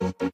[0.00, 0.33] Thank you.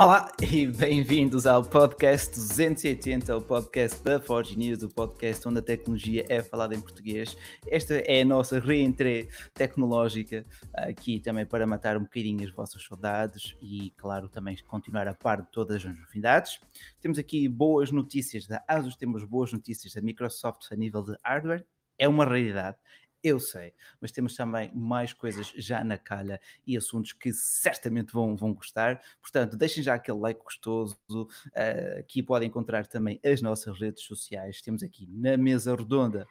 [0.00, 5.62] Olá e bem-vindos ao podcast 280, o podcast da Forge News, o podcast onde a
[5.62, 7.36] tecnologia é falada em português.
[7.66, 13.56] Esta é a nossa reentrée tecnológica, aqui também para matar um bocadinho as vossas saudades
[13.60, 16.60] e, claro, também continuar a par de todas as novidades.
[17.00, 21.66] Temos aqui boas notícias da ASUS, temos boas notícias da Microsoft a nível de hardware,
[21.98, 22.76] é uma realidade.
[23.22, 28.36] Eu sei, mas temos também mais coisas já na calha e assuntos que certamente vão,
[28.36, 29.00] vão gostar.
[29.20, 30.96] Portanto, deixem já aquele like gostoso.
[31.10, 34.62] Uh, aqui podem encontrar também as nossas redes sociais.
[34.62, 36.28] Temos aqui na mesa redonda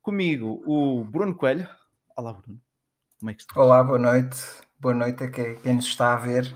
[0.00, 1.68] comigo o Bruno Coelho.
[2.16, 2.60] Olá, Bruno.
[3.18, 3.60] Como é que está?
[3.60, 4.38] Olá, boa noite.
[4.80, 6.46] Boa noite a quem, quem nos está a ver.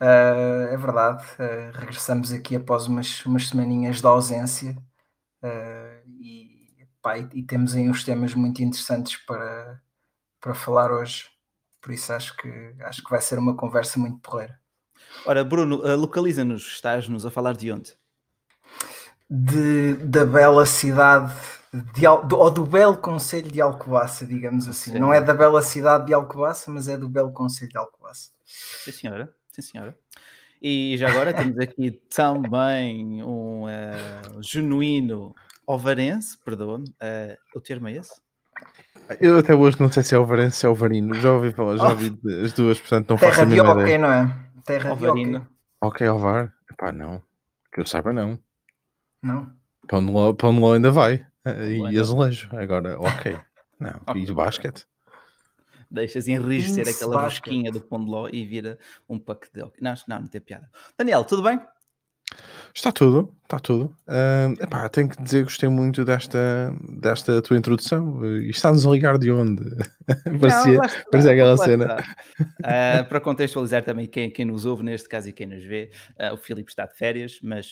[0.00, 4.76] Uh, é verdade, uh, regressamos aqui após umas, umas semaninhas de ausência
[6.20, 6.47] e
[7.02, 9.80] Pá, e, e, temos aí uns temas muito interessantes para,
[10.40, 11.26] para falar hoje.
[11.80, 14.58] Por isso acho que, acho que vai ser uma conversa muito porreira.
[15.24, 17.94] Ora, Bruno, uh, localiza-nos, estás-nos a falar de onde?
[19.30, 21.34] De, da bela cidade
[21.72, 24.92] de, do, ou do belo conselho de Alcobaça, digamos assim.
[24.92, 24.98] Sim.
[24.98, 28.30] Não é da bela cidade de Alcobaça, mas é do belo conselho de Alcobaça.
[28.44, 29.34] Sim, senhora.
[29.52, 29.98] Sim, senhora.
[30.60, 35.34] E já agora temos aqui também um uh, genuíno
[35.68, 38.18] Ovarense, perdão, uh, o termo é esse?
[39.20, 41.76] Eu até hoje não sei se é Ovarense ou se é Ovarino, já ouvi falar,
[41.76, 42.44] já ouvi oh.
[42.46, 43.98] as duas, portanto não Terra faço a mínima ideia.
[43.98, 44.36] não é?
[44.64, 45.46] Terra Ovarino.
[45.82, 46.54] Ok, Ovar?
[46.70, 47.22] Epá, não.
[47.70, 48.38] Que eu saiba, não.
[49.22, 49.52] Não?
[49.86, 51.26] Pão de ló, de ainda vai.
[51.46, 52.48] E azulejo.
[52.56, 53.38] Agora, ok.
[53.78, 54.24] Não, okay.
[54.24, 54.84] e basquete.
[55.88, 58.76] Deixas enrijecer aquela rosquinha do pão de ló e vira
[59.08, 59.60] um pack de...
[59.80, 60.68] Não, não, não tem piada.
[60.98, 61.60] Daniel, tudo bem?
[62.78, 63.92] Está tudo, está tudo.
[64.06, 68.24] Uh, epá, tenho que dizer que gostei muito desta, desta tua introdução.
[68.24, 69.64] E está-nos a ligar de onde?
[70.40, 71.96] Parecia, não, parecia aquela cena.
[72.40, 76.34] Uh, para contextualizar também quem, quem nos ouve, neste caso, e quem nos vê, uh,
[76.34, 77.70] o Filipe está de férias, mas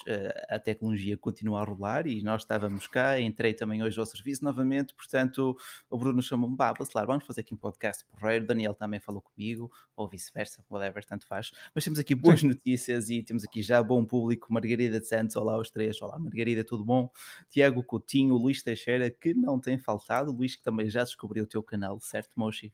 [0.48, 3.20] a tecnologia continua a rolar e nós estávamos cá.
[3.20, 5.56] Entrei também hoje ao serviço novamente, portanto,
[5.90, 8.44] o Bruno chamou-me, vá, vacilar, vamos fazer aqui um podcast porreiro.
[8.44, 11.50] O Daniel também falou comigo, ou vice-versa, whatever, tanto faz.
[11.74, 14.52] Mas temos aqui boas notícias e temos aqui já bom público.
[14.52, 17.10] Margarida de Santos, olá aos três, olá Margarida, tudo bom?
[17.48, 21.62] Tiago Coutinho, Luís Teixeira, que não tem faltado, Luís que também já descobriu o teu
[21.62, 22.72] canal, certo, Moshi?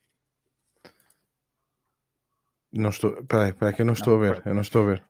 [2.72, 4.86] Não estou, peraí, peraí, que eu não estou não, a ver, eu não estou a
[4.86, 5.04] ver.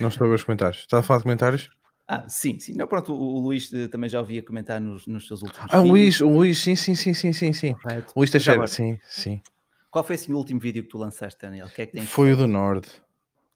[0.00, 0.80] Não estou a ver os comentários.
[0.80, 1.70] Está a falar de comentários?
[2.06, 2.74] Ah, sim, sim.
[2.74, 5.80] Não, pronto, o, o Luís eh, também já ouvia comentar nos, nos seus últimos Ah,
[5.80, 7.74] o Luís, o Luís, sim, sim, sim, sim, sim, sim.
[7.74, 8.12] Correto.
[8.16, 9.42] Luís Teixeira, sim, sim.
[9.90, 11.68] Qual foi assim, o último vídeo que tu lançaste, Daniel?
[11.68, 13.02] Que é que tem foi o do Norte.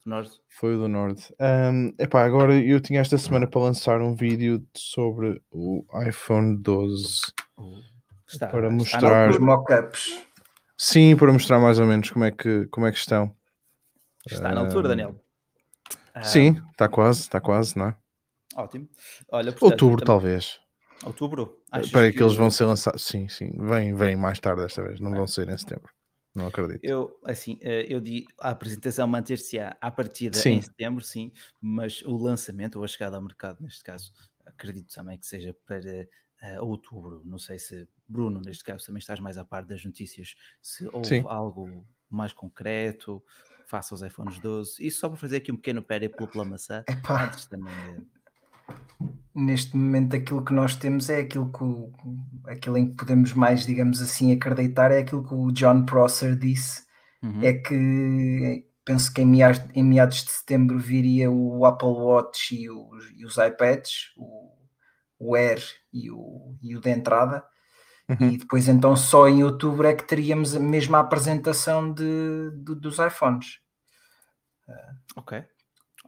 [0.04, 0.38] Norte?
[0.48, 1.34] Foi o do Norte.
[1.40, 7.20] Um, epá, agora eu tinha esta semana para lançar um vídeo sobre o iPhone 12
[8.32, 10.20] está, para mostrar os mockups.
[10.76, 13.34] Sim, para mostrar mais ou menos como é que, como é que estão.
[14.26, 15.14] Está na altura, Daniel.
[16.22, 17.96] Sim, está quase, está quase, não é?
[18.54, 18.88] Ótimo.
[19.30, 20.06] Olha, portanto, Outubro, também...
[20.06, 20.60] talvez.
[21.04, 21.62] Outubro?
[21.70, 23.04] Para que, que eles vão ser lançados.
[23.04, 23.50] Sim, sim.
[23.58, 25.00] Vem, vem mais tarde desta vez.
[25.00, 25.16] Não é.
[25.16, 25.90] vão ser em setembro.
[26.34, 26.82] Não acredito.
[26.82, 30.52] Eu, assim, eh, eu digo, a apresentação manter-se-á à partida sim.
[30.52, 34.12] em setembro, sim, mas o lançamento ou a chegada ao mercado, neste caso,
[34.46, 36.08] acredito também que seja para
[36.58, 37.22] uh, outubro.
[37.24, 41.08] Não sei se, Bruno, neste caso, também estás mais a par das notícias, se houve
[41.08, 41.24] sim.
[41.26, 43.22] algo mais concreto,
[43.66, 44.86] face aos iPhones 12.
[44.86, 47.24] Isso só para fazer aqui um pequeno périplo pela maçã, Epá.
[47.24, 47.72] antes também
[49.34, 51.92] neste momento aquilo que nós temos é aquilo que o,
[52.46, 56.84] aquilo em que podemos mais, digamos assim, acreditar é aquilo que o John Prosser disse,
[57.22, 57.42] uhum.
[57.42, 62.68] é que penso que em meados, em meados, de setembro viria o Apple Watch e
[62.68, 64.52] os, e os iPads, o,
[65.18, 65.62] o, Air
[65.92, 67.44] e o, e o de entrada,
[68.08, 68.30] uhum.
[68.30, 72.98] e depois então só em outubro é que teríamos mesmo a apresentação de, de dos
[72.98, 73.60] iPhones.
[75.16, 75.44] Ok,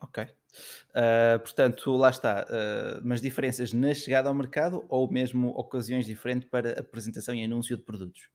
[0.01, 0.25] ok.
[0.25, 6.49] Uh, portanto, lá está, uh, mas diferenças na chegada ao mercado ou mesmo ocasiões diferentes
[6.49, 8.29] para apresentação e anúncio de produtos?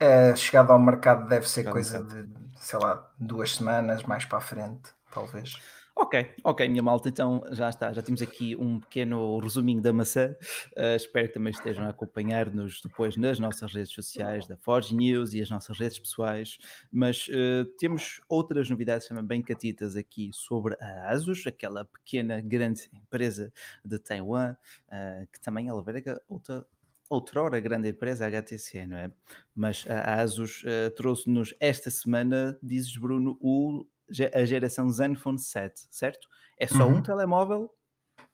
[0.00, 2.28] A chegada ao mercado deve ser chegada coisa de,
[2.58, 5.56] sei lá, duas semanas mais para a frente, talvez.
[5.98, 10.36] Ok, ok, minha malta, então já está, já temos aqui um pequeno resuminho da maçã.
[10.76, 15.32] Uh, espero que também estejam a acompanhar-nos depois nas nossas redes sociais da Forge News
[15.32, 16.58] e as nossas redes pessoais.
[16.92, 22.90] Mas uh, temos outras novidades também bem catitas aqui sobre a Asus, aquela pequena, grande
[22.92, 23.50] empresa
[23.82, 24.54] de Taiwan,
[24.88, 26.66] uh, que também alberga outra,
[27.08, 29.10] outrora grande empresa, a HTC, não é?
[29.54, 33.86] Mas a Asus uh, trouxe-nos esta semana, dizes Bruno, o
[34.34, 36.28] a geração Zenfone 7, certo?
[36.58, 36.96] É só uhum.
[36.96, 37.70] um telemóvel?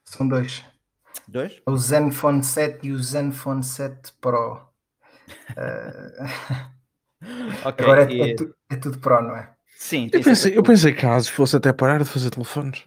[0.05, 0.65] São dois.
[1.29, 1.61] Dois?
[1.67, 4.67] O Zenfone 7 e o Zenfone 7 Pro.
[5.51, 6.25] Uh...
[7.69, 8.21] okay, Agora é, e...
[8.31, 9.53] é, tu, é, tudo Pro, não é?
[9.77, 10.09] Sim.
[10.13, 12.85] Eu pensei, eu pensei que ASUS fosse até parar de fazer telefones.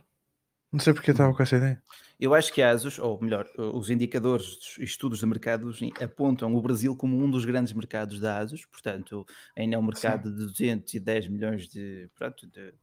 [0.72, 1.82] Não sei porque eu estava com essa ideia.
[2.20, 6.62] Eu acho que a ASUS, ou melhor, os indicadores dos estudos de mercados apontam o
[6.62, 9.26] Brasil como um dos grandes mercados da ASUS, portanto,
[9.56, 10.36] ainda é um mercado Sim.
[10.36, 12.74] de 210 milhões de, pronto, de,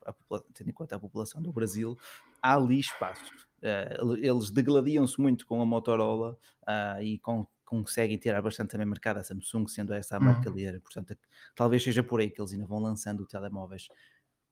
[0.53, 1.97] tendo em conta a população do Brasil,
[2.43, 3.31] há ali espaço.
[3.63, 9.19] Uh, eles degladiam-se muito com a Motorola uh, e com, conseguem tirar bastante também mercado
[9.19, 10.57] a Samsung, sendo essa a marca uhum.
[10.57, 10.81] líder.
[10.81, 11.17] Portanto,
[11.55, 13.89] talvez seja por aí que eles ainda vão lançando telemóveis.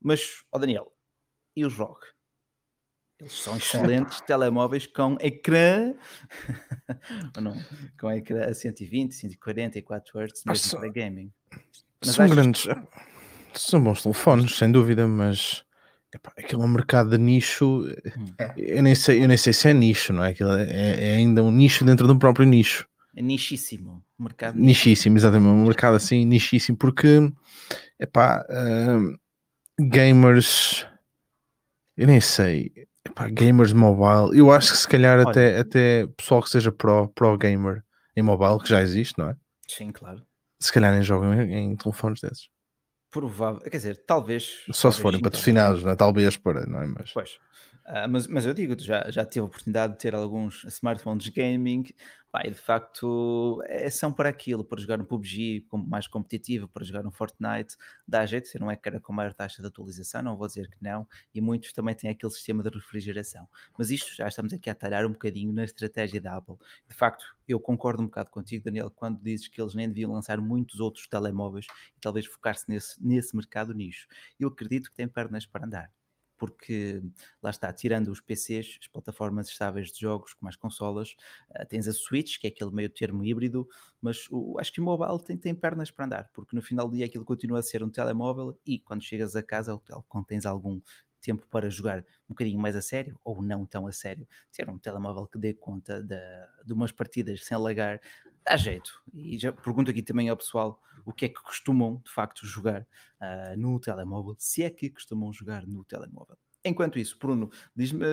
[0.01, 0.91] Mas, ó oh Daniel,
[1.55, 1.99] e os ROG?
[3.21, 5.93] Eles são excelentes telemóveis com ecrã
[7.41, 7.55] não,
[8.01, 11.33] com ecrã a 120, 140 e 4 Hz mesmo para gaming.
[12.01, 12.67] Mas são grandes,
[13.55, 15.65] são bons telefones, sem dúvida, mas
[16.15, 17.85] epá, aquele é um mercado de nicho,
[18.17, 18.35] hum.
[18.57, 20.31] eu, nem sei, eu nem sei se é nicho, não é?
[20.31, 22.89] Aquilo é, é ainda um nicho dentro de um próprio nicho.
[23.15, 24.03] É nichíssimo.
[24.19, 25.51] Mercado nichíssimo, exatamente.
[25.51, 27.31] Um mercado assim, nichíssimo, porque
[27.99, 29.19] epá, uh,
[29.79, 30.87] gamers,
[31.99, 32.73] eu nem sei
[33.07, 37.09] Epá, gamers mobile, eu acho que se calhar Olha, até, até pessoal que seja pro,
[37.09, 37.83] pro gamer
[38.15, 39.37] em mobile, que já existe, não é?
[39.67, 40.23] Sim, claro.
[40.61, 42.49] Se calhar nem jogam em, em telefones desses.
[43.11, 44.63] Provável, quer dizer, talvez.
[44.71, 45.97] Só talvez se forem patrocinados, não é?
[45.97, 46.87] Talvez para, não é?
[46.87, 47.13] Mas...
[47.13, 47.39] Pois.
[47.87, 51.85] Uh, mas, mas eu digo, já, já tive a oportunidade de ter alguns smartphones gaming
[52.31, 56.85] Pá, e de facto é, são para aquilo, para jogar um PUBG mais competitivo, para
[56.85, 60.47] jogar um Fortnite, dá jeito, ser um ecrã com maior taxa de atualização, não vou
[60.47, 63.49] dizer que não, e muitos também têm aquele sistema de refrigeração.
[63.77, 66.55] Mas isto já estamos aqui a talhar um bocadinho na estratégia da Apple.
[66.89, 70.41] De facto, eu concordo um bocado contigo, Daniel, quando dizes que eles nem deviam lançar
[70.41, 71.67] muitos outros telemóveis
[71.97, 74.07] e talvez focar-se nesse, nesse mercado nicho.
[74.39, 75.91] Eu acredito que tem pernas para andar
[76.41, 77.03] porque
[77.43, 81.15] lá está, tirando os PCs, as plataformas estáveis de jogos com mais consolas,
[81.51, 83.69] uh, tens a Switch, que é aquele meio termo híbrido,
[84.01, 86.97] mas o, acho que o mobile tem, tem pernas para andar, porque no final do
[86.97, 89.79] dia aquilo continua a ser um telemóvel e quando chegas a casa,
[90.09, 90.81] quando tens algum
[91.21, 94.79] tempo para jogar um bocadinho mais a sério, ou não tão a sério, ter um
[94.79, 96.17] telemóvel que dê conta de,
[96.65, 98.01] de umas partidas sem alagar,
[98.45, 99.01] dá jeito.
[99.13, 102.83] E já pergunto aqui também ao pessoal o que é que costumam de facto jogar
[102.83, 106.37] uh, no telemóvel, se é que costumam jogar no telemóvel.
[106.65, 108.05] Enquanto isso, Bruno, diz-me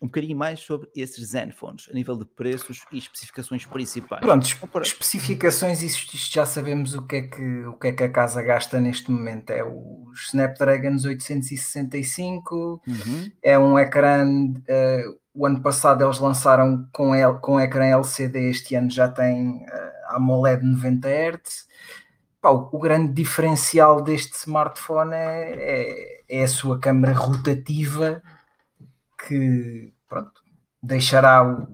[0.00, 4.20] um bocadinho mais sobre esses Zenfones, a nível de preços e especificações principais.
[4.20, 4.46] Pronto,
[4.82, 8.42] especificações, isto, isto, já sabemos o que, é que, o que é que a casa
[8.42, 9.50] gasta neste momento.
[9.50, 13.32] É o Snapdragon 865, uhum.
[13.42, 14.24] é um ecrã.
[14.24, 19.64] Uh, o ano passado eles lançaram com, L, com ecrã LCD, este ano já tem
[19.64, 21.66] uh, AMOLED 90 Hz
[22.40, 28.22] Pá, o, o, grande diferencial deste smartphone é, é, é, a sua câmera rotativa
[29.26, 30.40] que pronto,
[30.82, 31.66] deixará,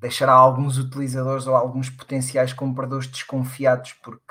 [0.00, 4.22] deixará alguns utilizadores ou alguns potenciais compradores desconfiados porque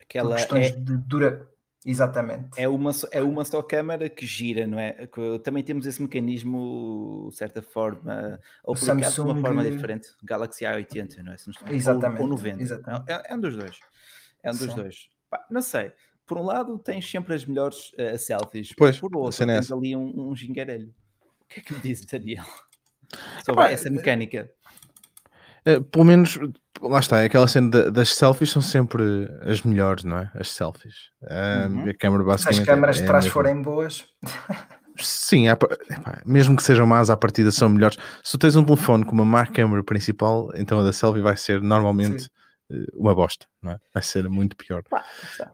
[0.00, 0.70] Aquela por questões é...
[0.72, 1.48] de dura.
[1.84, 2.48] Exatamente.
[2.56, 5.08] É uma, é uma só câmera que gira, não é?
[5.42, 9.10] Também temos esse mecanismo, de certa forma, ou Samsung...
[9.10, 11.36] de uma forma diferente, Galaxy A80, não é?
[11.74, 12.20] Exatamente.
[12.20, 12.62] Ou, ou 90.
[12.62, 13.10] Exatamente.
[13.10, 13.80] É, é um dos dois.
[14.42, 14.74] É um dos Sim.
[14.76, 15.08] dois.
[15.28, 15.92] Pá, não sei.
[16.24, 18.72] Por um lado, tens sempre as melhores uh, selfies.
[18.76, 20.94] Pois, por outro, tens ali um, um gingarelho.
[21.42, 22.44] O que é que me diz, Daniel?
[23.44, 24.50] Sobre essa mecânica.
[25.66, 26.38] Uh, pelo menos,
[26.80, 29.02] lá está, é aquela cena das selfies são sempre
[29.42, 30.30] as melhores, não é?
[30.34, 31.10] As selfies.
[31.22, 31.88] uhum.
[31.88, 32.56] A câmera basicamente.
[32.56, 34.04] Se as câmaras de trás forem boas.
[34.98, 35.56] Sim, é,
[36.24, 37.96] mesmo que sejam más, à partida são melhores.
[38.22, 41.36] Se tu tens um telefone com uma má câmera principal, então a da selfie vai
[41.36, 42.28] ser normalmente Sim.
[42.72, 43.78] Eh, uma bosta, não é?
[43.92, 44.82] Vai ser muito pior.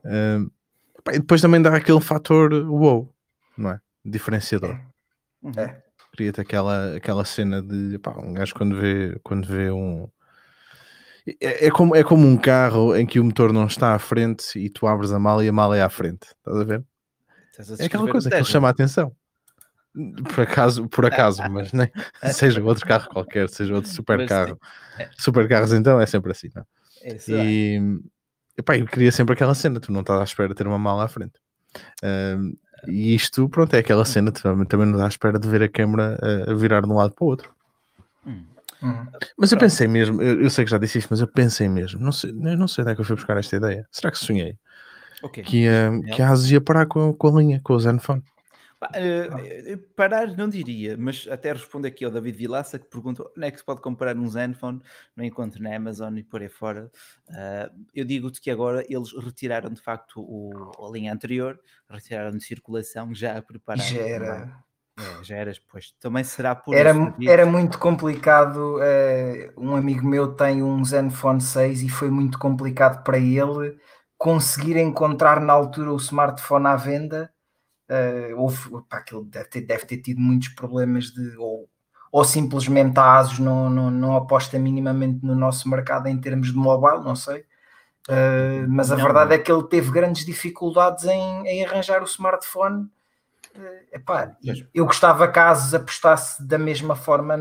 [0.05, 0.51] Uh,
[1.13, 3.13] e depois também dá aquele fator wow,
[3.57, 3.81] não é?
[4.05, 4.79] Diferenciador.
[5.57, 5.61] É.
[5.61, 5.83] é.
[6.19, 10.09] Cria-te aquela, aquela cena de pá, um gajo quando vê, quando vê um.
[11.41, 14.59] É, é, como, é como um carro em que o motor não está à frente
[14.59, 16.27] e tu abres a mala e a mala é à frente.
[16.39, 16.85] Estás a ver?
[17.53, 19.15] Estás a é aquela coisa que ele chama a atenção.
[20.35, 21.89] Por acaso, por acaso, mas nem,
[22.33, 24.59] seja outro carro qualquer, seja outro super carro.
[24.99, 25.09] É.
[25.17, 26.67] Super carros então é sempre assim, não?
[27.15, 28.61] Isso e é.
[28.61, 31.05] epá, eu queria sempre aquela cena, tu não estás à espera de ter uma mala
[31.05, 31.39] à frente.
[32.03, 32.57] Um,
[32.87, 35.69] e isto, pronto, é aquela cena, também, também não dá à espera de ver a
[35.69, 37.51] câmera a, a virar de um lado para o outro.
[38.27, 38.45] Hum.
[39.37, 42.01] Mas eu pensei mesmo, eu, eu, sei que já disse isto, mas eu pensei mesmo,
[42.01, 43.87] não sei, eu não sei onde é que eu fui buscar esta ideia.
[43.91, 44.57] Será que sonhei?
[45.23, 45.43] Okay.
[45.43, 48.23] Que, uh, que a Asus ia parar com, com a linha, com o Zenfone.
[48.81, 53.51] Uh, parar não diria, mas até respondo aqui ao David Vilaça que pergunta onde é
[53.51, 54.81] que se pode comprar um Zenfone,
[55.17, 56.91] não encontro na Amazon e por aí fora.
[57.29, 61.59] Uh, eu digo-te que agora eles retiraram de facto o, a linha anterior,
[61.91, 63.85] retiraram de circulação, já a preparar.
[63.85, 64.65] Já era,
[64.99, 65.93] É, já eras, pois.
[66.01, 66.93] Também será por era,
[67.27, 68.77] era muito complicado.
[68.77, 73.79] Uh, um amigo meu tem um Zenfone 6 e foi muito complicado para ele
[74.17, 77.33] conseguir encontrar na altura o smartphone à venda.
[77.89, 81.37] Uh, houve, pá, aquilo deve ter, deve ter tido muitos problemas de.
[81.37, 81.69] Ou,
[82.11, 86.57] ou simplesmente a ASUS não, não, não aposta minimamente no nosso mercado em termos de
[86.57, 87.41] mobile, não sei.
[88.09, 89.37] Uh, mas a não, verdade não.
[89.37, 92.89] é que ele teve grandes dificuldades em, em arranjar o smartphone
[93.59, 94.37] Uh, epá,
[94.73, 97.37] eu gostava que a ASUS apostasse da mesma forma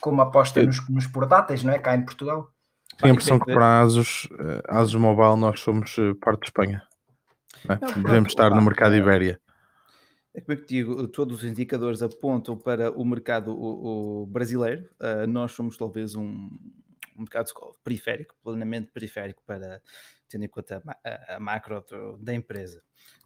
[0.00, 1.78] como aposta nos, nos portáteis, não é?
[1.78, 2.50] Cá em Portugal.
[2.98, 4.28] Tenho a impressão que para a ASUS,
[4.68, 6.82] ASUS Mobile, nós somos parte de Espanha.
[7.68, 7.78] É?
[7.80, 9.40] Não, Devemos estar no mercado Ibéria.
[10.34, 14.88] É como eu te digo, todos os indicadores apontam para o mercado o, o brasileiro.
[15.00, 16.50] Uh, nós somos talvez um,
[17.16, 17.50] um mercado
[17.82, 19.80] periférico, plenamente periférico, para
[20.28, 21.82] tendo em conta a, a macro
[22.20, 22.82] da empresa.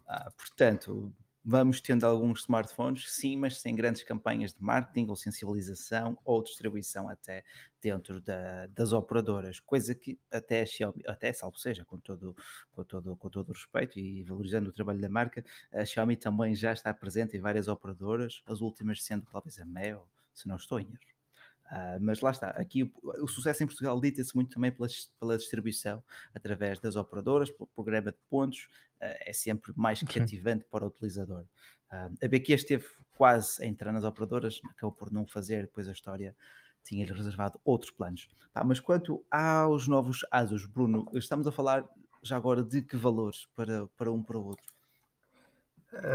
[0.07, 6.15] Uh, portanto, Vamos tendo alguns smartphones, sim, mas sem grandes campanhas de marketing ou sensibilização
[6.23, 7.43] ou distribuição até
[7.81, 12.35] dentro da, das operadoras, coisa que até a Xiaomi, até salvo seja, com todo,
[12.71, 15.43] com, todo, com todo o respeito e valorizando o trabalho da marca,
[15.73, 20.07] a Xiaomi também já está presente em várias operadoras, as últimas sendo talvez a Mel,
[20.31, 21.20] se não estou em erro.
[21.71, 22.91] Uh, mas lá está, aqui o,
[23.23, 26.03] o sucesso em Portugal dita-se muito também pela, pela, distribuição
[26.35, 28.67] através das operadoras, pelo programa de pontos,
[29.01, 31.45] uh, é sempre mais cativante para o utilizador.
[31.89, 32.85] Uh, a BQ esteve
[33.15, 36.35] quase a entrar nas operadoras, acabou por não fazer, depois a história
[36.83, 38.27] tinha-lhe reservado outros planos.
[38.65, 41.85] mas quanto aos novos ASUS, Bruno, estamos a falar
[42.21, 44.65] já agora de que valores para, para um para o outro?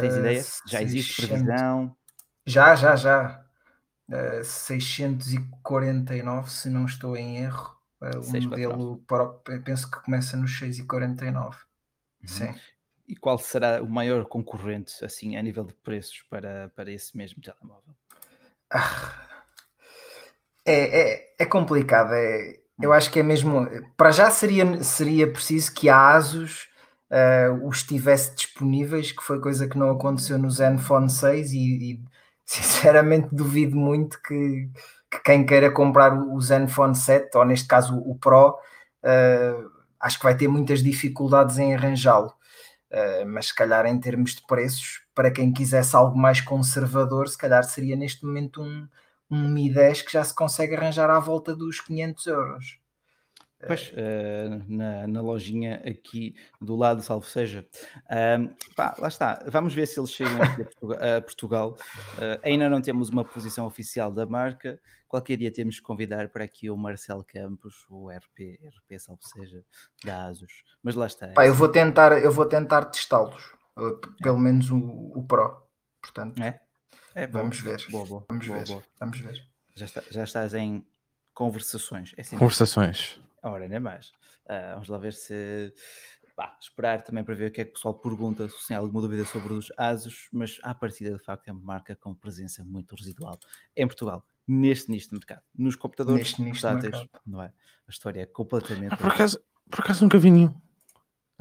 [0.00, 0.44] Tens ideia?
[0.66, 1.96] Já existe previsão?
[2.44, 3.45] Já, já, já
[4.10, 7.74] uh, 649, se não estou em erro.
[8.00, 9.26] Uh, o modelo para,
[9.64, 11.56] penso que começa nos 649.
[11.56, 12.28] Uhum.
[12.28, 12.54] Sim.
[13.08, 17.40] E qual será o maior concorrente, assim, a nível de preços para, para esse mesmo
[17.40, 17.94] telemóvel?
[18.70, 19.14] Ah,
[20.64, 22.12] é, é, é complicado.
[22.12, 22.92] É, eu hum.
[22.92, 23.66] acho que é mesmo.
[23.96, 26.68] Para já seria, seria preciso que a ASUS
[27.10, 32.04] uh, os tivesse disponíveis, que foi coisa que não aconteceu no Zenfone 6 e, e
[32.46, 34.70] sinceramente duvido muito que,
[35.10, 40.24] que, quem queira comprar o Zenfone 7, ou neste caso o Pro, uh, acho que
[40.24, 42.32] vai ter muitas dificuldades em arranjá-lo.
[42.90, 47.36] Uh, mas se calhar em termos de preços, para quem quisesse algo mais conservador, se
[47.36, 48.88] calhar seria neste momento um,
[49.28, 52.85] um Mi 10 que já se consegue arranjar à volta dos 500 euros.
[53.64, 57.66] Pois, uh, na, na, lojinha aqui do lado, salvo seja.
[58.04, 59.42] Uh, pá, lá está.
[59.46, 60.62] Vamos ver se eles chegam aqui
[61.00, 61.78] a Portugal.
[62.16, 64.78] Uh, ainda não temos uma posição oficial da marca.
[65.08, 69.64] Qualquer dia temos que convidar para aqui o Marcelo Campos, o RP, RP salvo seja,
[70.04, 70.52] da ASUS.
[70.82, 71.28] Mas lá está.
[71.28, 73.54] Pá, eu vou tentar, eu vou tentar testá-los.
[74.22, 75.62] Pelo menos o, o Pro.
[76.00, 76.60] Portanto, é?
[77.14, 77.82] É, vamos ver.
[77.88, 78.66] Boa, boa, vamos boa, ver.
[78.66, 78.82] Boa.
[79.00, 79.42] Vamos ver.
[79.74, 80.84] Já, está, já estás em
[81.32, 82.12] conversações.
[82.16, 83.18] É assim conversações.
[83.46, 84.08] Ora, ainda mais.
[84.46, 85.72] Uh, vamos lá ver se.
[86.36, 89.00] Bah, esperar também para ver o que é que o pessoal pergunta, se tem alguma
[89.00, 92.94] dúvida sobre os ASUS, mas à partida de facto é uma marca com presença muito
[92.94, 93.38] residual
[93.74, 95.40] em Portugal, neste nicho de mercado.
[95.56, 97.46] Nos computadores portáteis, não é?
[97.46, 98.92] A história é completamente.
[98.92, 100.54] Ah, por, acaso, por acaso nunca vi nenhum.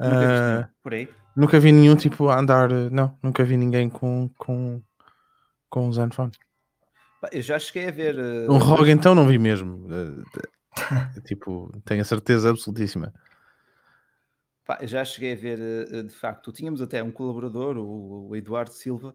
[0.00, 1.08] Nunca uh, por aí?
[1.36, 4.80] Nunca vi nenhum tipo a andar, não, nunca vi ninguém com, com,
[5.68, 6.32] com um Zenfone.
[7.32, 8.16] Eu já cheguei a ver.
[8.18, 9.86] Uh, um ROG então não vi mesmo.
[9.86, 10.24] Uh,
[11.26, 13.12] tipo, tenho a certeza absolutíssima.
[14.66, 19.14] Pá, já cheguei a ver, eh, de facto, tínhamos até um colaborador, o Eduardo Silva,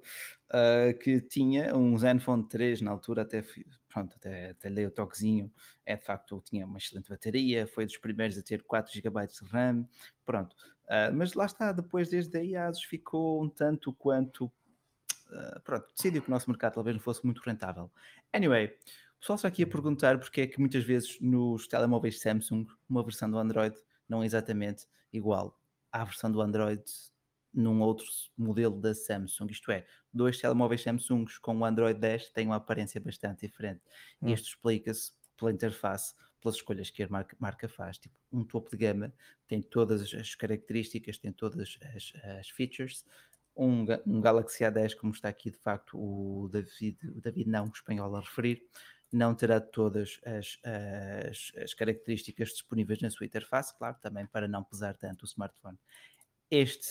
[0.49, 3.43] uh, que tinha um Zenfone 3 na altura, até,
[3.89, 5.51] pronto, até, até dei o toquezinho,
[5.85, 9.45] é de facto, tinha uma excelente bateria, foi dos primeiros a ter 4 GB de
[9.49, 9.85] RAM,
[10.25, 10.55] pronto.
[10.85, 15.85] Uh, mas lá está, depois desde aí a ASUS ficou um tanto quanto, uh, pronto,
[15.93, 17.91] decidiu que o nosso mercado talvez não fosse muito rentável.
[18.31, 18.73] Anyway,
[19.21, 23.29] pessoal está aqui a perguntar porque é que muitas vezes nos telemóveis Samsung uma versão
[23.29, 23.75] do Android
[24.09, 25.57] não é exatamente igual
[25.91, 26.83] à versão do Android
[27.53, 28.05] num outro
[28.37, 29.47] modelo da Samsung.
[29.51, 33.81] Isto é, dois telemóveis Samsung com o Android 10 têm uma aparência bastante diferente.
[34.21, 34.29] Hum.
[34.29, 37.97] Isto explica-se pela interface, pelas escolhas que a marca, marca, faz.
[37.97, 39.13] Tipo, um topo de gama
[39.47, 43.05] tem todas as características, tem todas as, as features.
[43.55, 47.71] Um, um, Galaxy A10, como está aqui de facto o David, o David não, o
[47.71, 48.63] espanhol a referir,
[49.11, 54.63] não terá todas as, as, as, características disponíveis na sua interface, claro, também para não
[54.63, 55.77] pesar tanto o smartphone.
[56.49, 56.87] Este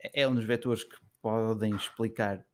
[0.00, 2.44] é um dos vetores que podem explicar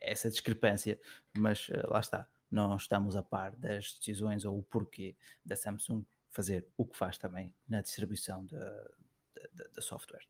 [0.00, 0.98] essa discrepância,
[1.36, 6.04] mas uh, lá está, não estamos a par das decisões ou o porquê da Samsung
[6.30, 10.24] fazer o que faz também na distribuição de software.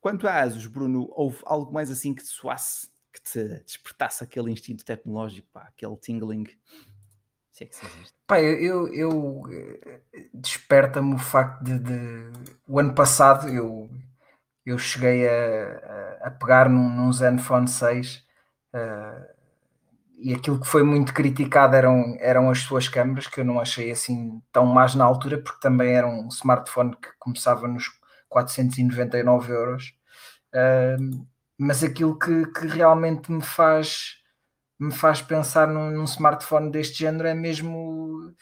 [0.00, 4.84] Quanto a ASUS, Bruno, houve algo mais assim que soasse que te despertasse aquele instinto
[4.84, 6.44] tecnológico, pá, aquele tingling.
[7.54, 8.14] Se é que se existe.
[8.26, 9.98] Pá, eu, eu eh,
[10.34, 12.32] desperta-me o facto de, de,
[12.66, 13.88] o ano passado eu,
[14.66, 18.16] eu cheguei a, a pegar num, num Zenfone 6
[18.74, 19.34] uh,
[20.18, 23.88] e aquilo que foi muito criticado eram, eram as suas câmaras, que eu não achei
[23.92, 27.84] assim tão más na altura, porque também era um smartphone que começava nos
[28.28, 29.94] 499 euros.
[30.52, 31.24] Uh,
[31.56, 34.23] mas aquilo que, que realmente me faz
[34.84, 38.34] me faz pensar num, num, smartphone deste género é mesmo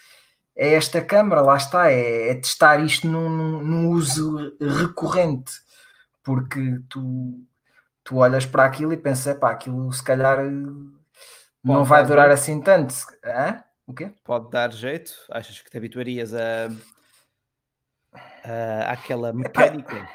[0.57, 3.29] é esta câmara, lá está, é, é testar isto num,
[3.63, 5.53] num, uso recorrente,
[6.23, 7.43] porque tu,
[8.05, 10.39] tu olhas para aquilo e pensas, pá, aquilo se calhar
[11.65, 12.39] não vai durar jeito.
[12.39, 12.95] assim tanto.
[13.25, 13.63] Hã?
[13.87, 14.13] O quê?
[14.25, 15.13] Pode dar jeito?
[15.31, 16.69] Achas que te habituarias a,
[18.45, 20.09] a àquela mecânica?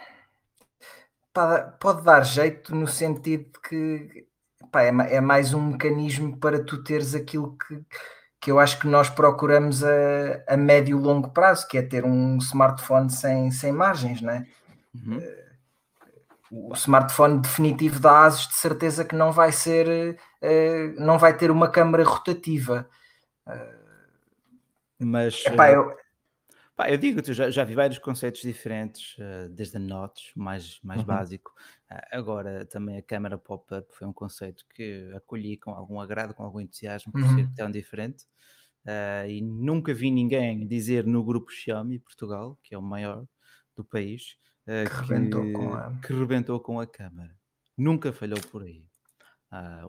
[1.79, 4.26] pode dar jeito no sentido de que
[4.71, 7.81] pá, é, é, mais um mecanismo para tu teres aquilo que,
[8.39, 12.05] que eu acho que nós procuramos a, a médio e longo prazo, que é ter
[12.05, 14.47] um smartphone sem, sem margens, né?
[14.95, 15.17] Uhum.
[15.17, 15.47] Uh,
[16.69, 21.51] o smartphone definitivo da ASUS de certeza que não vai ser, uh, não vai ter
[21.51, 22.89] uma câmara rotativa.
[23.45, 24.57] Uh,
[24.99, 25.95] Mas epá, eu,
[26.75, 29.17] Pá, eu digo-te, já, já vi vários conceitos diferentes,
[29.49, 31.07] desde a Notes, mais, mais uhum.
[31.07, 31.51] básico.
[31.91, 36.43] Uh, agora, também a câmera pop-up foi um conceito que acolhi com algum agrado, com
[36.43, 37.35] algum entusiasmo, por uhum.
[37.35, 38.25] ser tão diferente.
[38.85, 43.25] Uh, e nunca vi ninguém dizer no grupo Xiaomi Portugal, que é o maior
[43.75, 45.93] do país, que, rebentou com a...
[46.05, 47.33] que rebentou com a câmera.
[47.77, 48.83] Nunca falhou por aí.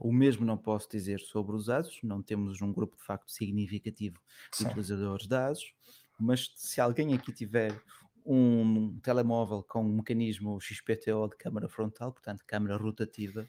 [0.00, 4.20] o mesmo não posso dizer sobre os ASUS, não temos um grupo de facto significativo
[4.52, 4.66] de Sim.
[4.66, 5.72] utilizadores de ASUS
[6.18, 7.80] mas se alguém aqui tiver
[8.30, 13.48] um telemóvel com um mecanismo XPTO de câmara frontal, portanto câmara rotativa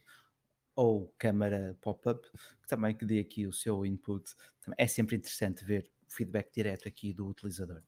[0.74, 2.25] ou câmara pop-up,
[2.65, 4.24] também que dê aqui o seu input,
[4.77, 7.83] é sempre interessante ver o feedback direto aqui do utilizador.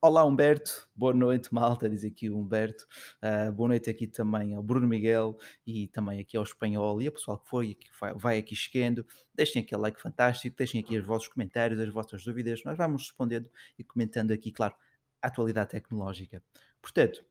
[0.00, 2.84] Olá Humberto, boa noite malta, diz aqui o Humberto,
[3.22, 7.12] uh, boa noite aqui também ao Bruno Miguel e também aqui ao Espanhol e ao
[7.12, 11.06] pessoal que foi que vai, vai aqui chegando, deixem aquele like fantástico, deixem aqui os
[11.06, 13.48] vossos comentários, as vossas dúvidas, nós vamos respondendo
[13.78, 14.74] e comentando aqui, claro,
[15.22, 16.42] atualidade tecnológica.
[16.80, 17.24] Portanto,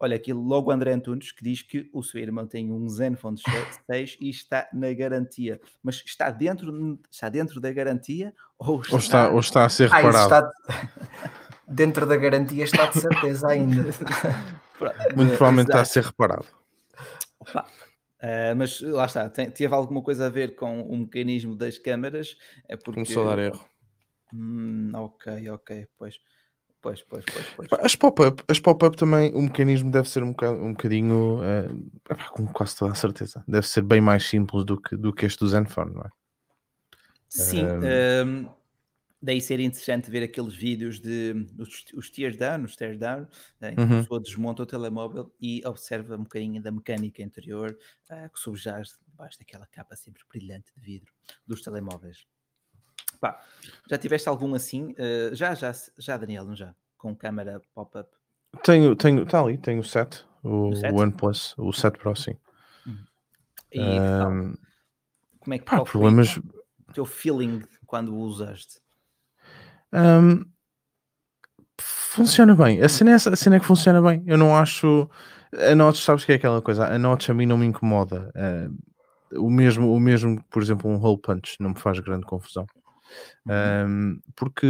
[0.00, 3.38] olha aqui logo o André Antunes que diz que o seu irmão tem um Zenfone
[3.90, 8.98] 6 e está na garantia, mas está dentro, está dentro da garantia ou está, ou
[8.98, 10.34] está, ou está a ser reparado?
[10.34, 11.30] Ah, está...
[11.66, 13.84] dentro da garantia está de certeza ainda.
[15.14, 16.46] Muito provavelmente está a ser reparado.
[17.38, 17.66] Opa.
[18.22, 22.36] Uh, mas lá está, tem, teve alguma coisa a ver com o mecanismo das câmaras?
[22.68, 22.92] É porque...
[22.92, 23.64] Começou a dar erro.
[24.32, 26.16] Hum, ok, ok, pois.
[26.82, 27.68] Pois, pois, pois, pois.
[27.84, 32.46] As pop-up as pop também, o mecanismo deve ser um bocadinho, um bocadinho uh, com
[32.46, 35.48] quase toda a certeza, deve ser bem mais simples do que, do que este do
[35.48, 36.08] Zenfone, não é?
[37.28, 38.48] Sim, um,
[39.22, 43.26] daí ser interessante ver aqueles vídeos de os, os tears down, os tears down,
[43.62, 43.98] em que uhum.
[43.98, 47.76] a pessoa desmonta o telemóvel e observa um bocadinho da mecânica interior
[48.10, 51.12] uh, que subjaz debaixo daquela capa sempre brilhante de vidro
[51.46, 52.26] dos telemóveis.
[53.20, 53.40] Pá,
[53.88, 54.92] já tiveste algum assim?
[54.92, 56.74] Uh, já, já, já, Daniel, não já?
[56.96, 58.08] Com câmera pop-up?
[58.62, 62.36] Tenho, tenho, está ali, tenho o 7, o, o OnePlus, o 7 Pro, sim.
[62.86, 62.98] Uhum.
[63.72, 64.54] E um,
[65.38, 66.36] como é que pá, problemas...
[66.36, 68.80] o teu feeling quando o usaste?
[69.92, 70.44] Um,
[71.80, 72.82] funciona bem.
[72.82, 74.22] A cena, é, a cena é que funciona bem.
[74.26, 75.08] Eu não acho.
[75.52, 76.86] A Notch, sabes que é aquela coisa?
[76.86, 78.32] A Notch a mim não me incomoda.
[78.36, 82.66] Uh, o, mesmo, o mesmo, por exemplo, um hole punch não me faz grande confusão.
[83.46, 83.86] Uhum.
[83.86, 84.66] Um, porque,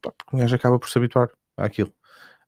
[0.00, 1.92] pá, porque um gajo acaba por se habituar àquilo.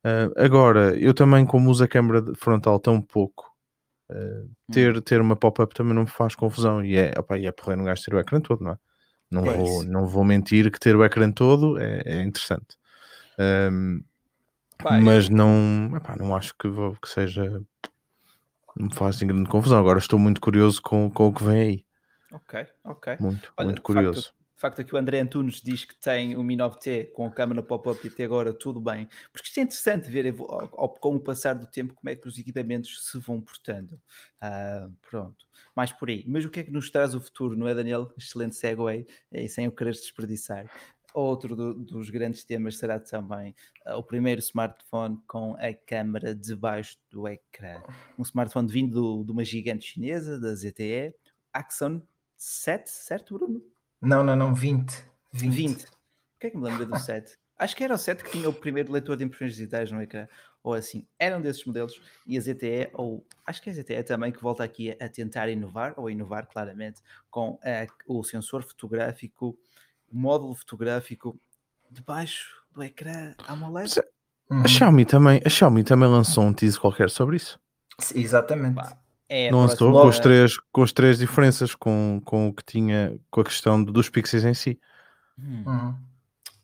[0.05, 3.53] Uh, agora, eu também, como uso a câmera frontal tão pouco,
[4.11, 5.01] uh, ter, uhum.
[5.01, 6.85] ter uma pop-up também não me faz confusão.
[6.85, 8.79] E é, opa, e é porra, um gajo ter o ecrã todo, não é?
[9.31, 12.79] Não, vou, não vou mentir que ter o ecrã todo é, é interessante.
[13.39, 14.03] Um,
[15.03, 17.63] mas não, epá, não acho que, vou, que seja.
[18.77, 19.79] Não me faz assim grande confusão.
[19.79, 21.85] Agora estou muito curioso com, com o que vem aí.
[22.33, 23.17] Ok, ok.
[23.19, 24.23] Muito, Olha, muito curioso.
[24.23, 27.25] Facto, o facto é que o André Antunes diz que tem o Mi 9T com
[27.25, 31.21] a câmera pop-up e até agora tudo bem, porque isto é interessante ver com o
[31.21, 33.95] passar do tempo como é que os equipamentos se vão portando.
[34.43, 36.25] Uh, pronto, mais por aí.
[36.27, 38.13] Mas o que é que nos traz o futuro, não é, Daniel?
[38.19, 40.69] Excelente segue, e sem o querer desperdiçar.
[41.15, 43.55] Outro do, dos grandes temas será também
[43.87, 47.81] uh, o primeiro smartphone com a câmera debaixo do ecrã.
[48.19, 51.15] Um smartphone vindo de uma gigante chinesa, da ZTE,
[51.53, 52.03] Axon
[52.37, 53.78] 7, certo, Bruno?
[54.01, 55.05] Não, não, não, 20.
[55.33, 55.55] 20.
[55.55, 55.85] 20.
[55.85, 55.87] O
[56.41, 57.37] que é que me lembra do 7?
[57.59, 60.29] acho que era o 7 que tinha o primeiro leitor de impressões digitais no ecrã,
[60.63, 64.31] ou assim, eram desses modelos, e a ZTE, ou acho que é a ZTE também,
[64.31, 68.63] que volta aqui a, a tentar inovar, ou a inovar claramente, com a, o sensor
[68.63, 69.59] fotográfico,
[70.11, 71.39] o módulo fotográfico
[71.91, 73.95] debaixo do ecrã AMOLED.
[73.95, 73.97] Mas,
[74.51, 74.63] uhum.
[74.63, 77.59] a, Xiaomi também, a Xiaomi também lançou um teaser qualquer sobre isso.
[78.15, 78.81] Exatamente.
[79.29, 83.19] É não lançou com, as três, com as três diferenças, com, com o que tinha,
[83.31, 84.81] com a questão dos pixels em si.
[85.39, 85.65] Hum.
[85.67, 85.95] Uhum.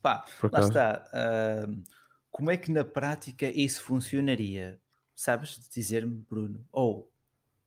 [0.00, 1.05] Pá, lá está.
[1.12, 1.83] Uh,
[2.31, 4.81] como é que na prática isso funcionaria?
[5.14, 6.66] Sabes dizer-me, Bruno?
[6.72, 7.11] Ou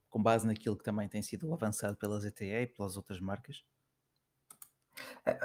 [0.10, 3.64] com base naquilo que também tem sido avançado pela ZTE e pelas outras marcas?
[5.26, 5.38] É,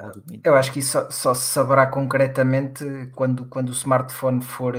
[0.44, 2.84] eu acho que isso só, só, se saberá concretamente
[3.14, 4.74] quando, quando o smartphone for,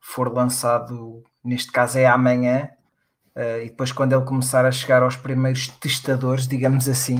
[0.00, 2.70] for lançado, neste caso é amanhã,
[3.36, 7.16] uh, e depois quando ele começar a chegar aos primeiros testadores, digamos assim.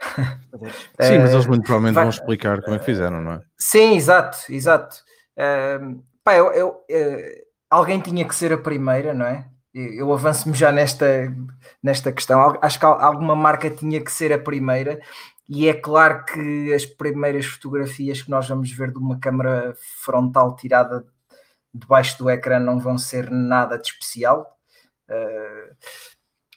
[1.00, 3.40] Sim, mas eles muito provavelmente vai, vão explicar como é que fizeram, não é?
[3.58, 4.96] Sim, exato, exato.
[5.36, 9.46] Uh, pá, eu, eu uh, alguém tinha que ser a primeira, não é?
[9.74, 11.34] Eu avanço-me já nesta,
[11.82, 12.56] nesta questão.
[12.62, 15.00] Acho que alguma marca tinha que ser a primeira,
[15.48, 20.56] e é claro que as primeiras fotografias que nós vamos ver de uma câmera frontal
[20.56, 21.04] tirada
[21.72, 24.53] debaixo do ecrã não vão ser nada de especial.
[25.14, 25.74] Uh,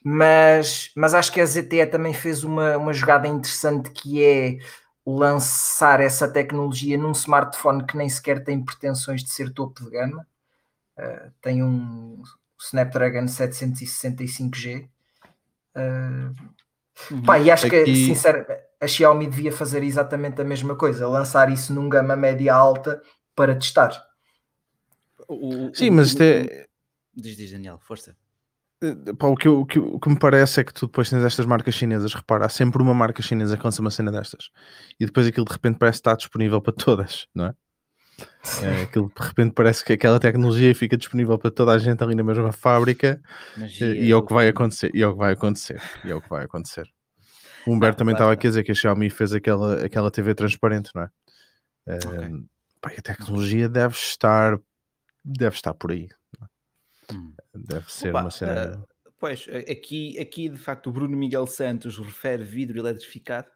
[0.04, 4.58] mas, mas acho que a ZTE também fez uma, uma jogada interessante que é
[5.06, 10.28] lançar essa tecnologia num smartphone que nem sequer tem pretensões de ser topo de gama.
[10.98, 12.22] Uh, tem um
[12.60, 14.88] Snapdragon 765G.
[15.76, 16.36] Uh,
[17.12, 17.24] uhum.
[17.24, 17.84] pá, e acho Aqui...
[17.84, 22.54] que, sinceramente, a Xiaomi devia fazer exatamente a mesma coisa, lançar isso num gama média
[22.54, 23.02] alta
[23.36, 24.06] para testar.
[25.28, 26.65] O, Sim, mas isto é.
[27.13, 28.15] Diz, diz, Daniel, força.
[28.84, 31.24] Eh, pá, o, que, o, que, o que me parece é que tu depois tens
[31.24, 34.50] estas marcas chinesas, repara, há sempre uma marca chinesa que lança uma cena destas
[35.00, 37.54] e depois aquilo de repente parece estar disponível para todas, não é?
[38.63, 42.13] é aquilo de repente parece que aquela tecnologia fica disponível para toda a gente ali
[42.13, 43.20] na mesma fábrica
[43.58, 46.16] Magia, e é o que vai acontecer, e é o que vai acontecer, e é
[46.16, 46.88] o que vai acontecer.
[47.66, 50.92] O Humberto também estava aqui a dizer que a Xiaomi fez aquela, aquela TV transparente,
[50.96, 51.10] não é?
[51.98, 52.28] Okay.
[52.28, 52.46] Uh,
[52.80, 54.58] pá, a tecnologia deve estar
[55.26, 56.08] deve estar por aí.
[57.10, 57.13] É?
[57.13, 57.34] Hum.
[57.54, 58.78] Deve ser Opa, uma cena.
[58.78, 58.88] Uh,
[59.20, 63.50] pois, aqui, aqui de facto o Bruno Miguel Santos refere vidro eletrificado.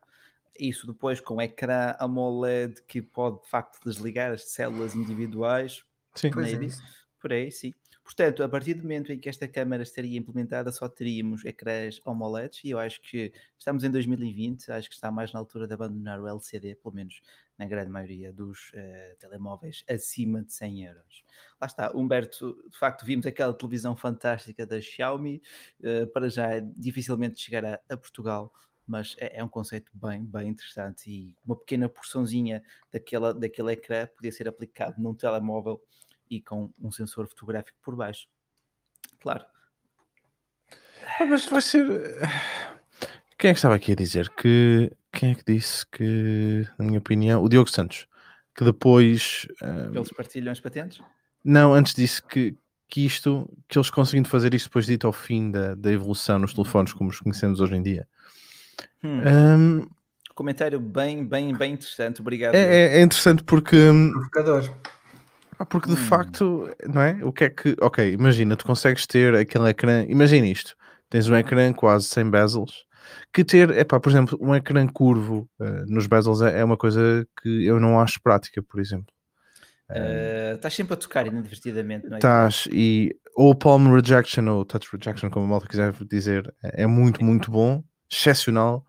[0.59, 5.83] Isso depois com ecrã AMOLED que pode de facto desligar as células individuais.
[6.13, 6.69] Sim, por aí, é
[7.19, 7.73] por aí sim.
[8.03, 12.63] Portanto, a partir do momento em que esta câmara estaria implementada, só teríamos ecrãs AMOLEDs
[12.63, 16.19] e eu acho que estamos em 2020, acho que está mais na altura de abandonar
[16.19, 17.21] o LCD, pelo menos
[17.57, 21.23] na grande maioria dos uh, telemóveis acima de 100 euros.
[21.59, 25.41] Lá está, Humberto, de facto, vimos aquela televisão fantástica da Xiaomi,
[25.81, 28.51] uh, para já dificilmente chegar a, a Portugal,
[28.87, 34.07] mas é, é, um conceito bem, bem interessante e uma pequena porçãozinha daquela, daquele ecrã
[34.07, 35.81] podia ser aplicado num telemóvel
[36.31, 38.25] e com um sensor fotográfico por baixo.
[39.19, 39.43] Claro.
[41.19, 41.85] Ah, mas vai ser.
[43.37, 44.91] Quem é que estava aqui a dizer que.
[45.11, 48.07] Quem é que disse que, na minha opinião, o Diogo Santos,
[48.55, 49.45] que depois.
[49.61, 49.93] Um...
[49.93, 51.01] Eles partilham as patentes?
[51.43, 52.55] Não, antes disse que,
[52.87, 56.53] que isto, que eles conseguindo fazer isto depois dito ao fim da, da evolução nos
[56.53, 58.07] telefones como os conhecemos hoje em dia.
[59.03, 59.21] Hum.
[59.27, 59.89] Um...
[60.33, 62.55] Comentário bem, bem, bem interessante, obrigado.
[62.55, 63.75] É, é, é interessante porque.
[63.75, 64.13] Hum,
[65.65, 65.67] Provocador.
[65.67, 66.07] Porque de hum.
[66.07, 67.19] facto, não é?
[67.23, 67.75] O que é que.
[67.81, 70.05] Ok, imagina, tu consegues ter aquele ecrã.
[70.07, 70.75] Imagina isto:
[71.09, 72.85] tens um ecrã quase sem bezels.
[73.33, 76.77] Que ter, é pá, por exemplo, um ecrã curvo uh, nos bezels é, é, uma
[76.77, 79.07] coisa que eu não acho prática, por exemplo.
[79.89, 82.17] Uh, estás sempre a tocar inadvertidamente, não é?
[82.17, 86.87] Estás, e ou palm rejection ou touch rejection, como a malta quiser dizer, é, é
[86.87, 88.85] muito, muito bom, excepcional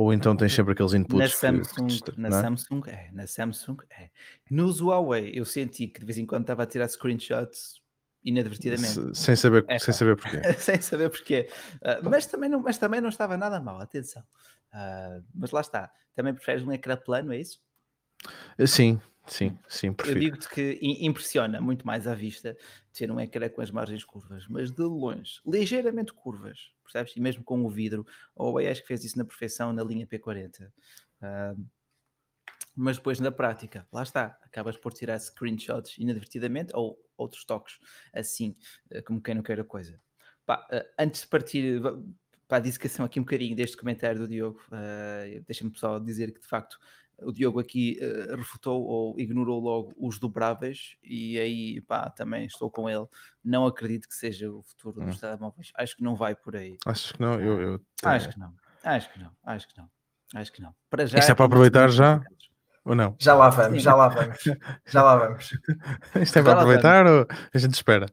[0.00, 1.18] ou então tens sempre aqueles inputs.
[1.18, 2.30] Na Samsung, que, na, é?
[2.30, 4.08] Samsung é, na Samsung é.
[4.50, 7.82] Nos Huawei eu senti que de vez em quando estava a tirar screenshots
[8.24, 9.14] inadvertidamente.
[9.14, 10.52] Sem saber, é, sem saber porquê.
[10.58, 11.50] sem saber porquê.
[11.82, 14.22] Uh, mas, também não, mas também não estava nada mal, atenção.
[14.72, 15.92] Uh, mas lá está.
[16.14, 17.60] Também preferes um ecrã plano, é isso?
[18.66, 19.92] Sim, sim, sim.
[19.92, 20.18] Prefiro.
[20.18, 22.56] Eu digo-te que impressiona muito mais à vista
[22.92, 27.16] ter um ecrã com as margens curvas, mas de longe, ligeiramente curvas percebes?
[27.16, 28.04] E mesmo com o vidro,
[28.36, 30.66] a acho que fez isso na perfeição na linha P40.
[31.22, 31.66] Uh,
[32.74, 37.78] mas depois na prática, lá está, acabas por tirar screenshots inadvertidamente ou outros toques
[38.12, 38.56] assim,
[38.94, 40.00] ah, como quem não quer a coisa.
[40.46, 41.80] Pá, uh, antes de partir
[42.48, 46.40] para a dissecação aqui um bocadinho deste comentário do Diogo, uh, deixa-me só dizer que
[46.40, 46.78] de facto
[47.22, 52.70] o Diogo aqui uh, refutou ou ignorou logo os dobráveis e aí pá, também estou
[52.70, 53.06] com ele.
[53.44, 55.06] Não acredito que seja o futuro hum.
[55.06, 55.72] dos telemóveis.
[55.76, 56.76] Acho que não vai por aí.
[56.86, 58.54] Acho que não, eu, eu acho que não,
[58.84, 59.90] acho que não, acho que não,
[60.34, 60.74] acho que não.
[60.88, 62.22] Para já Isto é para aproveitar já?
[62.84, 63.14] Ou não?
[63.18, 64.38] Já lá vamos, já lá vamos.
[64.86, 65.50] Já lá vamos.
[66.20, 68.06] Isto é para aproveitar ou a gente espera?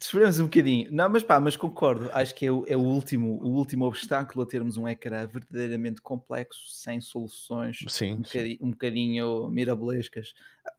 [0.00, 0.90] Esperamos um bocadinho.
[0.90, 2.08] Não, mas pá, mas concordo.
[2.14, 6.00] Acho que é o, é o, último, o último obstáculo a termos um ecrã verdadeiramente
[6.00, 10.32] complexo, sem soluções sim, um, bocadinho, um bocadinho mirabolescas.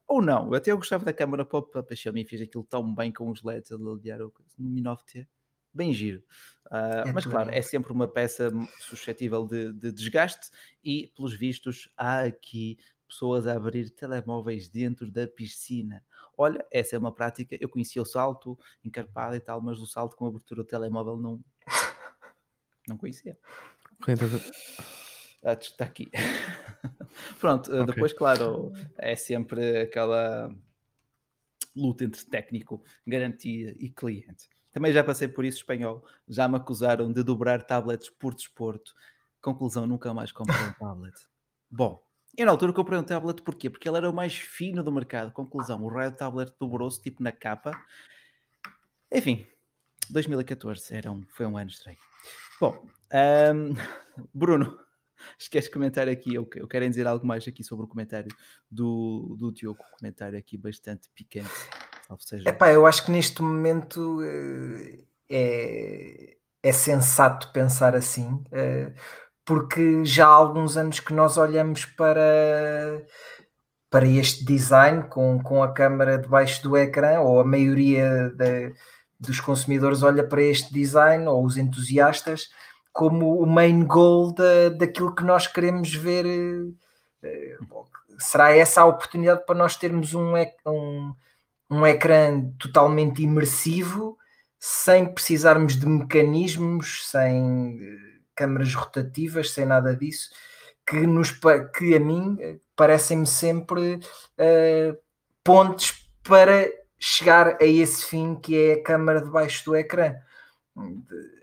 [0.08, 1.94] Ou não, eu até gostava da câmara pop-up.
[1.94, 4.00] A Xiaomi fez aquilo tão bem com os LEDs a no
[4.58, 5.28] Mi 9T.
[5.74, 6.24] Bem giro.
[6.68, 10.50] Uh, é mas claro, é sempre uma peça suscetível de, de desgaste
[10.84, 16.04] e, pelos vistos, há aqui pessoas a abrir telemóveis dentro da piscina.
[16.38, 17.56] Olha, essa é uma prática.
[17.60, 21.40] Eu conhecia o salto encarpado e tal, mas o salto com abertura do telemóvel não,
[22.88, 23.38] não conhecia.
[25.44, 26.10] Ah, está aqui.
[27.40, 27.86] Pronto, okay.
[27.86, 30.50] depois, claro, é sempre aquela
[31.76, 34.50] luta entre técnico, garantia e cliente.
[34.74, 36.04] Também já passei por isso espanhol.
[36.28, 38.94] Já me acusaram de dobrar tablets por desporto.
[39.40, 41.16] Conclusão, nunca mais comprei um tablet.
[41.70, 42.04] Bom,
[42.36, 43.70] eu na altura comprei um tablet porquê?
[43.70, 45.32] Porque ele era o mais fino do mercado.
[45.32, 47.72] Conclusão, o raio tablet dobrou-se tipo na capa.
[49.12, 49.46] Enfim,
[50.10, 52.00] 2014 era um, foi um ano estranho.
[52.60, 52.84] Bom,
[53.54, 53.76] um,
[54.34, 54.80] Bruno,
[55.38, 56.34] esquece de comentar aqui.
[56.34, 58.34] Eu, eu quero dizer algo mais aqui sobre o comentário
[58.72, 59.84] do, do Diogo.
[60.00, 61.52] Comentário aqui bastante picante.
[62.19, 62.49] Seja...
[62.49, 68.93] Epá, eu acho que neste momento uh, é, é sensato pensar assim, uh,
[69.45, 73.04] porque já há alguns anos que nós olhamos para,
[73.89, 78.73] para este design com, com a câmera debaixo do ecrã, ou a maioria de,
[79.19, 82.49] dos consumidores olha para este design, ou os entusiastas,
[82.91, 86.26] como o main goal da, daquilo que nós queremos ver.
[86.26, 90.34] Uh, será essa a oportunidade para nós termos um,
[90.65, 91.13] um
[91.74, 94.18] um ecrã totalmente imersivo,
[94.60, 100.30] sem precisarmos de mecanismos, sem eh, câmaras rotativas, sem nada disso,
[100.88, 101.32] que, nos,
[101.76, 104.98] que a mim eh, parecem-me sempre uh,
[105.44, 110.16] pontes para chegar a esse fim que é a câmara debaixo do ecrã.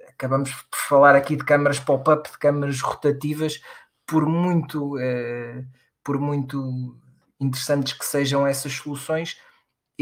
[0.09, 3.61] Acabamos por falar aqui de câmaras pop-up, de câmaras rotativas,
[4.07, 5.67] por muito, uh,
[6.05, 6.97] por muito
[7.41, 9.37] interessantes que sejam essas soluções,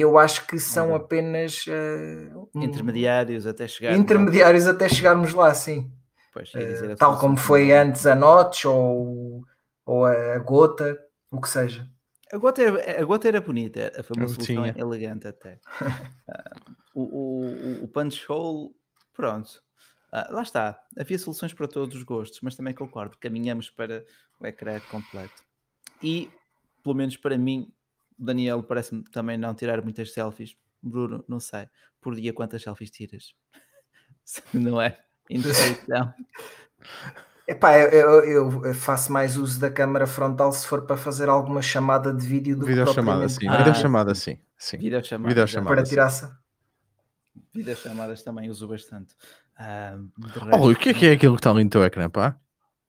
[0.01, 4.73] eu acho que são apenas uh, intermediários até chegar intermediários lá.
[4.73, 5.91] até chegarmos lá, sim.
[6.33, 9.43] Pois, uh, tal como foi antes a Notch ou,
[9.85, 10.99] ou a Gota,
[11.31, 11.89] o que seja.
[12.33, 14.75] A gota, era, a gota era bonita, foi uma solução tinha.
[14.77, 15.59] elegante até.
[15.81, 18.75] uh, o, o, o punch hole,
[19.15, 19.63] pronto.
[20.13, 24.05] Uh, lá está, havia soluções para todos os gostos, mas também concordo, caminhamos para
[24.39, 25.43] o ecrã completo.
[26.03, 26.31] E,
[26.83, 27.73] pelo menos para mim,
[28.19, 30.57] Daniel parece-me também não tirar muitas selfies.
[30.83, 31.69] Bruno, não sei.
[32.01, 33.35] Por dia quantas selfies tiras?
[34.53, 34.99] não é?
[35.31, 36.13] Indefeição.
[37.49, 41.63] Epá, eu, eu, eu, faço mais uso da câmara frontal se for para fazer alguma
[41.63, 43.49] chamada de vídeo do vídeo que chamada, sim.
[43.49, 44.39] Ah, vídeo chamada, sim.
[44.59, 44.77] sim.
[44.77, 46.29] Vídeo chamada, vídeo chamada para tirar-se.
[47.55, 49.15] Vídeo chamadas também uso bastante.
[49.59, 50.11] Uh,
[50.53, 52.37] oh, o que é que é aquilo que está ali no teu ecrã, pá?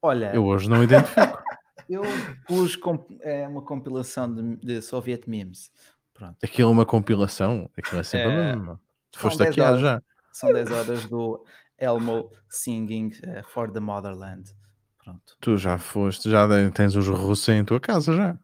[0.02, 1.42] Olha, eu hoje não identifico.
[1.90, 2.04] Eu
[2.48, 2.80] pus
[3.22, 5.72] é uma compilação de, de Soviet memes.
[6.14, 6.38] Pronto.
[6.44, 7.68] Aquilo é uma compilação?
[7.76, 8.80] Aquilo é sempre é, mesmo.
[9.16, 10.02] Foste aqui já.
[10.32, 11.44] São 10 horas do
[11.78, 14.54] Elmo singing uh, for the motherland.
[15.04, 15.36] Pronto.
[15.42, 18.38] Tu já foste, já tens os russos em tua casa já.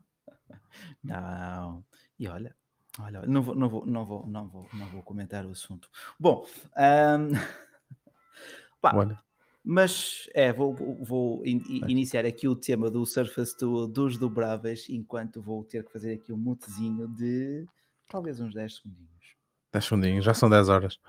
[1.04, 1.86] Não.
[2.18, 2.56] E olha,
[3.00, 5.88] olha, não vou, não vou, não vou, não vou, não vou comentar o assunto.
[6.20, 7.32] Bom, um...
[8.82, 9.25] Pá, olha.
[9.68, 15.42] Mas é, vou, vou in, iniciar aqui o tema do Surface Duo dos dobráveis, enquanto
[15.42, 17.66] vou ter que fazer aqui um mutezinho de
[18.08, 19.36] talvez uns 10 segundinhos.
[19.74, 21.00] 10 segundinhos, já são 10 horas.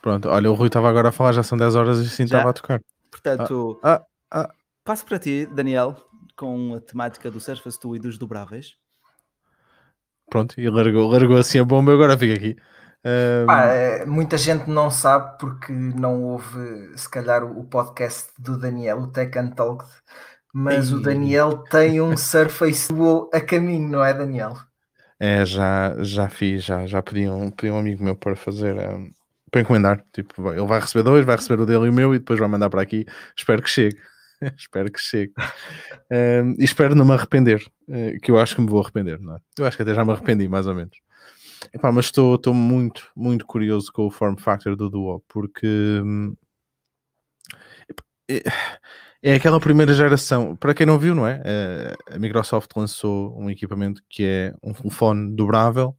[0.00, 2.50] Pronto, olha, o Rui estava agora a falar, já são 10 horas e sim estava
[2.50, 2.80] a tocar.
[3.10, 4.54] Portanto, ah, ah, ah.
[4.84, 5.96] passo para ti, Daniel,
[6.36, 8.76] com a temática do Surface Duo e dos dobráveis.
[10.30, 12.56] Pronto, e largou, largou assim a bomba, agora fica aqui.
[13.04, 13.46] Um...
[13.46, 19.00] Pá, é, muita gente não sabe porque não houve, se calhar, o podcast do Daniel,
[19.00, 19.90] o Tech Untalked,
[20.52, 20.94] mas e...
[20.94, 24.56] o Daniel tem um Surface Duo a caminho, não é, Daniel?
[25.18, 29.12] É, já, já fiz, já, já pedi um, pedi um amigo meu para fazer, um,
[29.50, 30.04] para encomendar.
[30.12, 32.48] Tipo, ele vai receber dois, vai receber o dele e o meu e depois vai
[32.48, 33.06] mandar para aqui.
[33.36, 33.96] Espero que chegue.
[34.58, 35.32] espero que chegue.
[36.10, 39.36] um, e espero não me arrepender, uh, que eu acho que me vou arrepender, não
[39.36, 39.38] é?
[39.58, 40.96] Eu acho que até já me arrependi, mais ou menos.
[41.72, 45.66] Epá, mas estou, muito, muito curioso com o form factor do Duo, porque
[46.02, 46.34] hum,
[48.28, 48.42] é,
[49.22, 50.56] é aquela primeira geração.
[50.56, 51.40] Para quem não viu, não é?
[51.44, 51.96] é?
[52.14, 55.96] A Microsoft lançou um equipamento que é um telefone dobrável,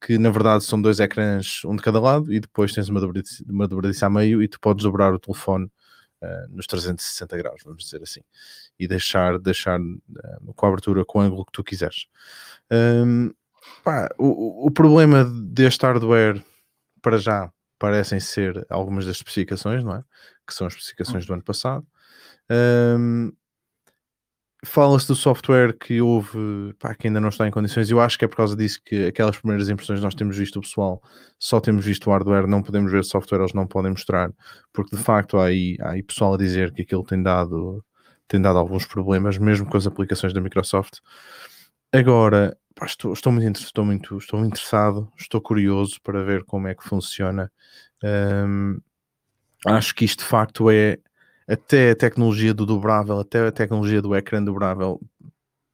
[0.00, 3.44] que na verdade são dois ecrãs, um de cada lado, e depois tens uma dobradiça,
[3.48, 5.66] uma dobradiça a meio e tu podes dobrar o telefone
[6.22, 8.20] uh, nos 360 graus, vamos dizer assim,
[8.78, 12.06] e deixar, deixar uh, com a abertura com o ângulo que tu quiseres.
[12.70, 13.32] Um,
[13.84, 16.42] pá, o, o problema deste hardware,
[17.02, 20.04] para já, parecem ser algumas das especificações, não é?
[20.46, 21.86] Que são as especificações do ano passado.
[22.50, 23.32] Um,
[24.64, 27.88] Fala-se do software que houve, pá, que ainda não está em condições.
[27.88, 30.60] Eu acho que é por causa disso que aquelas primeiras impressões nós temos visto o
[30.60, 31.00] pessoal,
[31.38, 34.32] só temos visto o hardware, não podemos ver o software, eles não podem mostrar,
[34.72, 37.84] porque de facto há aí, há aí pessoal a dizer que aquilo tem dado,
[38.26, 40.98] tem dado alguns problemas, mesmo com as aplicações da Microsoft.
[41.96, 46.74] Agora, pá, estou, estou, muito, estou, muito, estou interessado, estou curioso para ver como é
[46.74, 47.50] que funciona.
[48.04, 48.78] Um,
[49.66, 50.98] acho que isto de facto é
[51.48, 55.00] até a tecnologia do dobrável, até a tecnologia do ecrã dobrável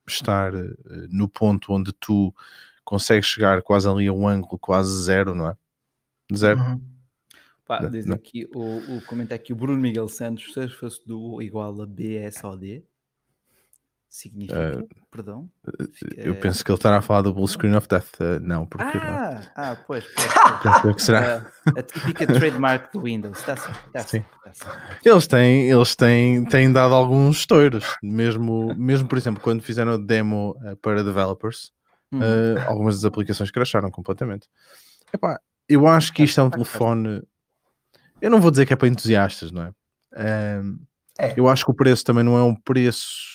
[0.07, 0.77] estar uh,
[1.11, 2.33] no ponto onde tu
[2.85, 5.57] consegues chegar quase ali a um ângulo quase zero, não é?
[6.33, 6.61] Zero.
[6.61, 6.81] Uhum.
[7.67, 11.83] Pá, diz aqui o, o comentário aqui o Bruno Miguel Santos, se fosse do igual
[11.83, 12.85] a BSOD,
[14.13, 15.51] significa, uh, perdão.
[16.19, 18.99] Eu penso que ele estará a falar do Blue Screen of Death, uh, não, porque
[18.99, 19.51] ah, não.
[19.57, 20.05] Ah, pois,
[20.83, 21.51] pois, que será.
[21.67, 24.29] Uh, a típica trademark do Windows, está certo, está certo,
[25.03, 29.97] Eles têm, eles têm, têm dado alguns estouros, mesmo, mesmo por exemplo, quando fizeram a
[29.97, 31.73] demo para developers,
[32.13, 32.21] hum.
[32.67, 34.47] algumas das aplicações crasharam completamente.
[35.11, 37.23] Epá, eu acho que isto é um telefone.
[38.21, 39.73] Eu não vou dizer que é para entusiastas, não é?
[41.19, 41.35] é.
[41.35, 43.32] Eu acho que o preço também não é um preço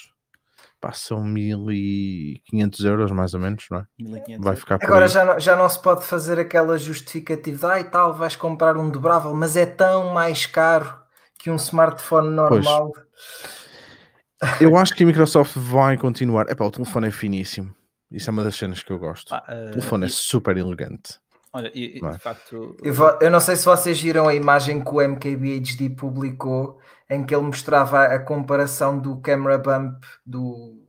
[0.80, 4.38] pá, são 1500 euros mais ou menos, não é?
[4.40, 8.14] Vai ficar Agora já não, já não se pode fazer aquela justificativa, ah, e tal,
[8.14, 10.94] vais comprar um dobrável, mas é tão mais caro
[11.40, 12.92] que um smartphone normal.
[12.92, 14.62] Pois.
[14.62, 16.50] Eu acho que a Microsoft vai continuar.
[16.50, 17.76] Epá, o telefone é finíssimo.
[18.12, 19.34] Isso é uma das cenas que eu gosto.
[19.34, 21.20] Ah, uh, o telefone é super elegante.
[21.52, 22.12] Olha, e, é?
[22.12, 22.76] de facto.
[22.84, 27.26] Eu, vou, eu, não sei se vocês viram a imagem que o MKBHD publicou em
[27.26, 30.84] que ele mostrava a comparação do camera bump do,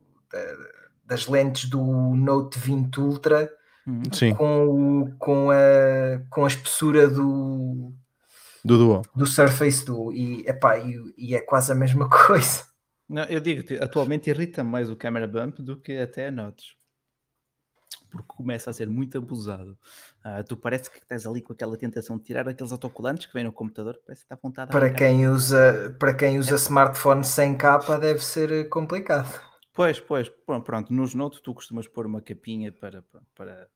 [1.04, 1.82] das lentes do
[2.14, 3.50] Note 20 Ultra
[3.86, 4.34] uhum.
[4.36, 7.92] com, com, a, com a espessura do,
[8.64, 9.02] do Duo.
[9.14, 10.12] Do Surface Duo.
[10.12, 12.66] E, epá, e, e é quase a mesma coisa.
[13.08, 16.78] Não, eu digo atualmente irrita mais o camera bump do que até a Notes
[18.10, 19.78] porque começa a ser muito abusado.
[20.24, 23.44] Uh, tu parece que estás ali com aquela tentação de tirar aqueles autocolantes que vêm
[23.44, 26.56] no computador, parece que está apontado para quem usa Para quem usa é.
[26.56, 29.40] smartphone sem capa deve ser eh, complicado.
[29.72, 30.28] Pois, pois,
[30.64, 33.04] pronto, nos Note tu costumas pôr uma capinha para,
[33.34, 33.68] para,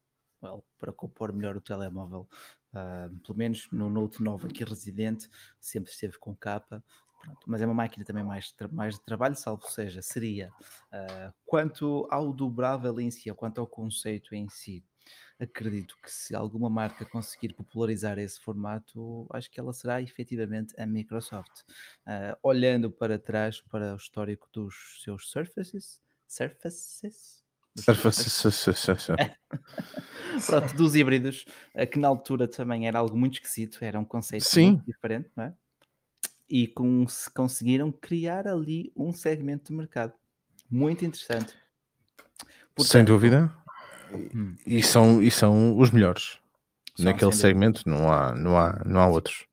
[0.42, 2.28] well, para compor melhor o telemóvel.
[2.74, 6.82] Uh, pelo menos no Note 9 aqui residente, sempre esteve com capa.
[7.22, 10.50] Pronto, mas é uma máquina também mais, mais de trabalho, salvo seja, seria
[10.92, 14.84] uh, quanto ao dobrável em si, ou quanto ao conceito em si.
[15.38, 20.86] Acredito que se alguma marca conseguir popularizar esse formato, acho que ela será efetivamente a
[20.86, 21.62] Microsoft.
[22.06, 27.42] Uh, olhando para trás para o histórico dos seus Surfaces, Surfaces,
[30.46, 31.46] Pronto, dos híbridos,
[31.90, 34.72] que na altura também era algo muito esquisito, era um conceito Sim.
[34.72, 35.54] muito diferente, não é?
[36.52, 40.12] e com, conseguiram criar ali um segmento de mercado
[40.70, 41.56] muito interessante.
[42.74, 43.50] Portanto, Sem dúvida.
[44.34, 44.54] Hum.
[44.66, 46.38] E, são, e são os melhores.
[46.96, 49.44] São, Naquele segmento não há, não há, não há outros.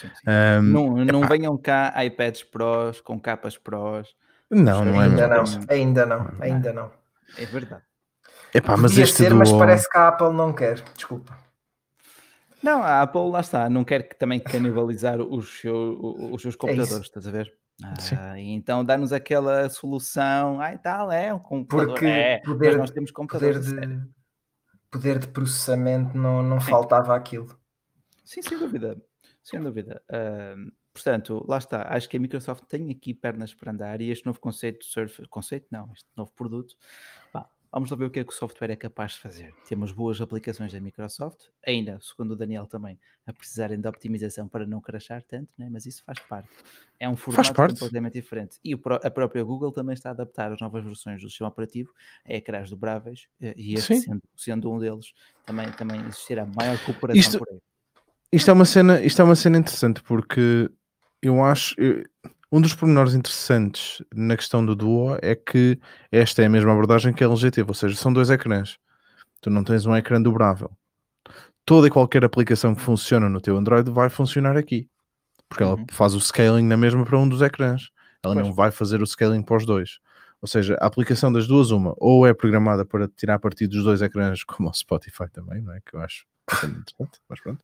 [0.00, 0.30] Sim, sim.
[0.30, 4.14] Um, não, não venham cá iPads Pros com capas Pros.
[4.50, 6.90] Não, não é ainda não, ainda não, ainda não.
[7.36, 7.82] É verdade.
[8.54, 10.80] Epá, mas Podia este ser, mas parece que a Apple não quer.
[10.94, 11.36] Desculpa.
[12.62, 15.98] Não, a Apple lá está, não quer que também canibalizar os, seu,
[16.32, 17.52] os seus é computadores, é estás a ver?
[17.84, 23.10] Ah, então dá-nos aquela solução, ai tal, é um computador, Porque é, poder, nós temos
[23.12, 23.66] computadores.
[23.66, 24.08] Poder de,
[24.90, 27.56] poder de processamento não, não faltava aquilo.
[28.24, 29.00] Sim, sem dúvida,
[29.44, 30.02] sem dúvida.
[30.10, 34.26] Uh, portanto, lá está, acho que a Microsoft tem aqui pernas para andar e este
[34.26, 36.74] novo conceito de Surface, conceito não, este novo produto,
[37.70, 39.54] Vamos lá ver o que é que o software é capaz de fazer.
[39.68, 44.66] Temos boas aplicações da Microsoft, ainda, segundo o Daniel também, a precisarem de optimização para
[44.66, 45.68] não crashar tanto, né?
[45.70, 46.48] mas isso faz parte.
[46.98, 48.58] É um formato completamente diferente.
[48.64, 51.92] E a própria Google também está a adaptar as novas versões do sistema operativo
[52.24, 55.12] a ecrãs dobráveis, eh, e este sendo, sendo, um deles,
[55.44, 57.58] também, também existirá maior cooperação isto, por aí.
[58.32, 60.70] Isto é, uma cena, isto é uma cena interessante porque
[61.22, 61.74] eu acho.
[61.78, 62.04] Eu
[62.50, 65.78] um dos pormenores interessantes na questão do Duo é que
[66.10, 68.78] esta é a mesma abordagem que a LG teve, ou seja, são dois ecrãs.
[69.40, 70.70] Tu não tens um ecrã dobrável.
[71.64, 74.88] Toda e qualquer aplicação que funciona no teu Android vai funcionar aqui.
[75.48, 75.72] Porque uhum.
[75.72, 77.90] ela faz o scaling na mesma para um dos ecrãs.
[78.22, 78.46] Ela pois.
[78.46, 79.98] não vai fazer o scaling para os dois.
[80.40, 84.02] Ou seja, a aplicação das duas, uma, ou é programada para tirar partido dos dois
[84.02, 85.80] ecrãs, como o Spotify também, não é?
[85.80, 86.24] Que eu acho
[86.64, 87.62] interessante, mas pronto.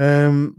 [0.00, 0.54] Um,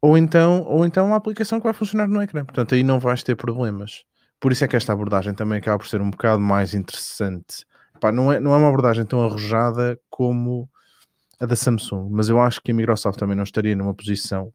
[0.00, 2.44] ou então, ou então uma aplicação que vai funcionar no ecrã.
[2.44, 4.04] Portanto, aí não vais ter problemas.
[4.40, 7.64] Por isso é que esta abordagem também acaba por ser um bocado mais interessante.
[8.00, 10.68] Pá, não, é, não é uma abordagem tão arrojada como
[11.40, 14.52] a da Samsung, mas eu acho que a Microsoft também não estaria numa posição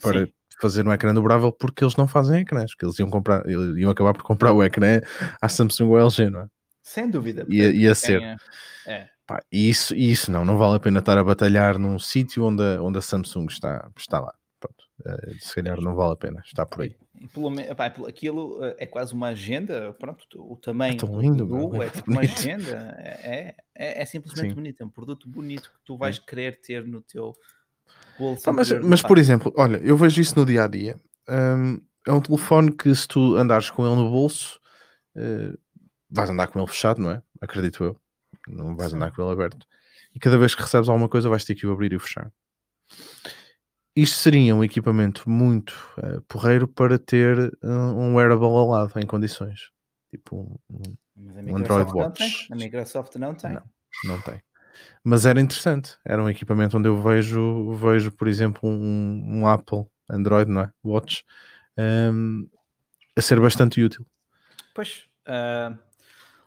[0.00, 0.32] para Sim.
[0.60, 4.14] fazer um ecrã dobrável porque eles não fazem ecrãs, que eles iam comprar, iam acabar
[4.14, 5.00] por comprar o ecrã
[5.40, 6.46] à Samsung ou LG, não é?
[6.82, 7.46] Sem dúvida.
[7.48, 8.20] Ia, ia ser.
[8.20, 8.36] É.
[8.86, 9.08] é.
[9.32, 12.82] Pá, isso, isso não, não vale a pena estar a batalhar num sítio onde a,
[12.82, 14.34] onde a Samsung está, está lá.
[14.60, 16.94] Pronto, uh, se calhar não vale a pena, está por aí.
[17.32, 21.86] Pelo, pá, aquilo eh, é quase uma agenda, pronto, o tamanho é lindo, do é,
[21.86, 24.54] é tipo uma agenda, é, é, é simplesmente Sim.
[24.54, 27.34] bonito, é um produto bonito que tu vais querer ter no teu
[28.18, 28.42] bolso.
[28.42, 31.00] Pá, mas, mas por exemplo, olha, eu vejo isso no dia a dia.
[31.26, 34.60] Um, é um telefone que se tu andares com ele no bolso,
[35.16, 35.56] uh,
[36.10, 37.22] vais andar com ele fechado, não é?
[37.40, 38.02] Acredito eu
[38.48, 39.66] não vais andar com ele aberto.
[40.14, 42.30] E cada vez que recebes alguma coisa vais ter que o abrir e o fechar.
[43.94, 49.06] Isto seria um equipamento muito uh, porreiro para ter uh, um wearable ao lado em
[49.06, 49.70] condições.
[50.10, 52.48] Tipo um, um Android Watch.
[52.50, 53.52] A Microsoft não tem.
[53.52, 53.62] Não,
[54.04, 54.42] não tem.
[55.04, 55.96] Mas era interessante.
[56.04, 60.70] Era um equipamento onde eu vejo, vejo por exemplo, um, um Apple Android, não é?
[60.84, 61.24] Watch,
[61.78, 62.48] um,
[63.16, 64.06] a ser bastante útil.
[64.74, 65.76] Pois, uh,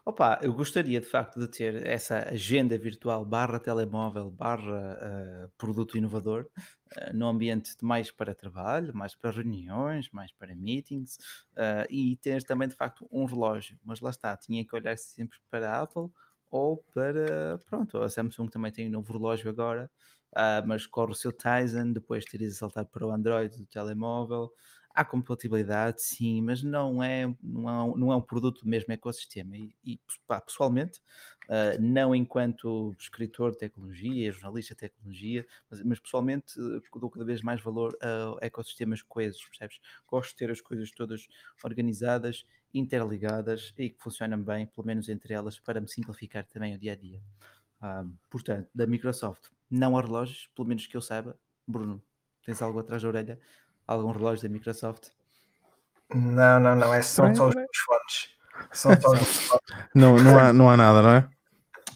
[0.07, 5.97] Opa, eu gostaria de facto de ter essa agenda virtual barra telemóvel barra uh, produto
[5.97, 6.47] inovador
[6.95, 11.15] uh, no ambiente mais para trabalho, mais para reuniões, mais para meetings
[11.57, 13.79] uh, e ter também de facto um relógio.
[13.83, 16.09] Mas lá está, tinha que olhar sempre para a Apple
[16.51, 19.91] ou para, pronto, a Samsung também tem um novo relógio agora,
[20.65, 24.51] mas corre o seu Tizen, depois terias de saltar para o Android do telemóvel.
[24.97, 29.57] Há compatibilidade, sim, mas não é, não é, não é um produto do mesmo ecossistema.
[29.57, 31.01] E, e pá, pessoalmente,
[31.49, 37.25] uh, não enquanto escritor de tecnologia, jornalista de tecnologia, mas, mas pessoalmente uh, dou cada
[37.25, 37.97] vez mais valor
[38.41, 39.81] a ecossistemas coesos, percebes?
[40.07, 41.27] Gosto de ter as coisas todas
[41.61, 46.79] organizadas, interligadas e que funcionam bem, pelo menos entre elas, para me simplificar também o
[46.79, 47.21] dia a dia.
[47.81, 51.37] Uh, portanto, da Microsoft, não há relógios, pelo menos que eu saiba.
[51.67, 52.01] Bruno,
[52.43, 53.39] tens algo atrás da orelha?
[53.87, 55.09] Algum relógio da Microsoft?
[56.13, 56.93] Não, não, não.
[56.93, 58.29] É, são só os meus fones.
[58.71, 59.49] São só os
[59.93, 61.29] não, não, há, não há nada, não é?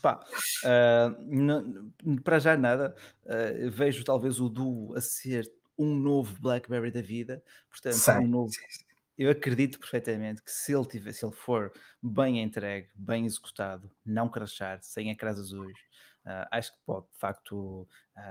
[0.01, 0.19] Pá,
[0.63, 1.91] uh, não,
[2.23, 2.95] para já nada.
[3.25, 7.43] Uh, vejo talvez o Duo a ser um novo BlackBerry da vida.
[7.69, 8.51] Portanto, sim, um novo.
[8.51, 8.85] Sim, sim.
[9.17, 14.29] Eu acredito perfeitamente que se ele, tiver, se ele for bem entregue, bem executado, não
[14.29, 15.77] crachar, sem ecrãs azuis,
[16.25, 17.87] uh, acho que pode de facto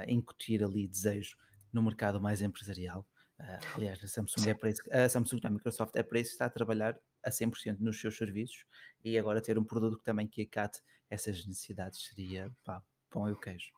[0.06, 1.36] incutir ali desejo
[1.72, 3.06] no mercado mais empresarial.
[3.41, 6.34] Uh, aliás, a Samsung, é para isso, a Samsung, a Microsoft é para isso que
[6.34, 8.64] está a trabalhar a 100% nos seus serviços
[9.05, 13.32] e agora ter um produto que também que acate essas necessidades seria pá, pão e
[13.32, 13.70] o queijo.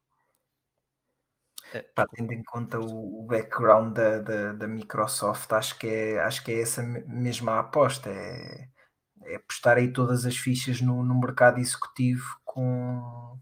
[1.75, 6.21] Uh, pá, tendo em conta o, o background da, da, da, Microsoft, acho que, é,
[6.21, 8.69] acho que é essa mesma aposta, é,
[9.25, 13.39] é apostar aí todas as fichas no, no mercado executivo com,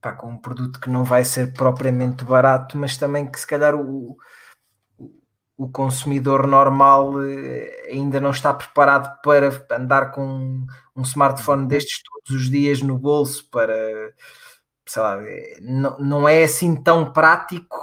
[0.00, 3.76] pá, com um produto que não vai ser propriamente barato, mas também que se calhar
[3.76, 4.16] o
[5.58, 11.68] o consumidor normal eh, ainda não está preparado para andar com um smartphone uhum.
[11.68, 13.74] destes todos os dias no bolso para
[14.86, 17.76] sei lá, eh, não, não é assim tão prático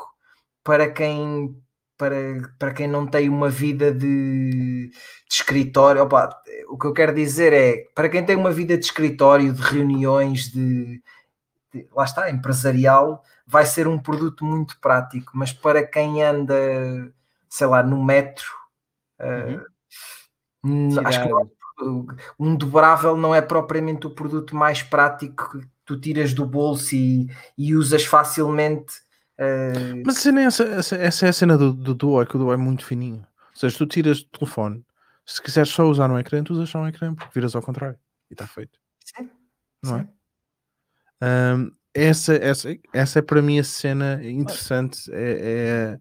[0.64, 1.56] para quem
[1.98, 2.16] para,
[2.60, 4.92] para quem não tem uma vida de, de
[5.30, 6.04] escritório.
[6.04, 6.30] Opa,
[6.70, 10.52] o que eu quero dizer é para quem tem uma vida de escritório, de reuniões,
[10.52, 11.02] de,
[11.74, 16.56] de lá está, empresarial, vai ser um produto muito prático, mas para quem anda
[17.56, 18.46] sei lá, no metro.
[20.64, 20.94] Uhum.
[20.94, 25.98] Uh, acho que não, um dobrável não é propriamente o produto mais prático que tu
[25.98, 28.94] tiras do bolso e, e usas facilmente.
[29.40, 30.04] Uh...
[30.06, 32.40] Mas a cena é essa, essa, é a cena do, do Duo, é que o
[32.40, 33.26] Duo é muito fininho.
[33.54, 34.86] Ou seja, tu tiras o telefone,
[35.26, 37.98] se quiseres só usar um ecrã, tu usas só um ecrã, porque viras ao contrário
[38.30, 38.78] e está feito.
[39.06, 39.30] Sim.
[39.82, 40.10] Não Sim.
[41.22, 41.56] é?
[41.56, 45.10] Um, essa, essa, essa é para mim a cena interessante.
[45.14, 46.00] É, é,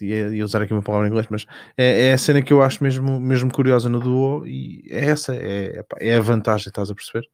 [0.00, 1.46] ia usar aqui uma palavra em inglês, mas
[1.76, 5.34] é, é, a cena que eu acho mesmo, mesmo curiosa no Duo e é essa,
[5.34, 7.28] é, é a vantagem, estás a perceber?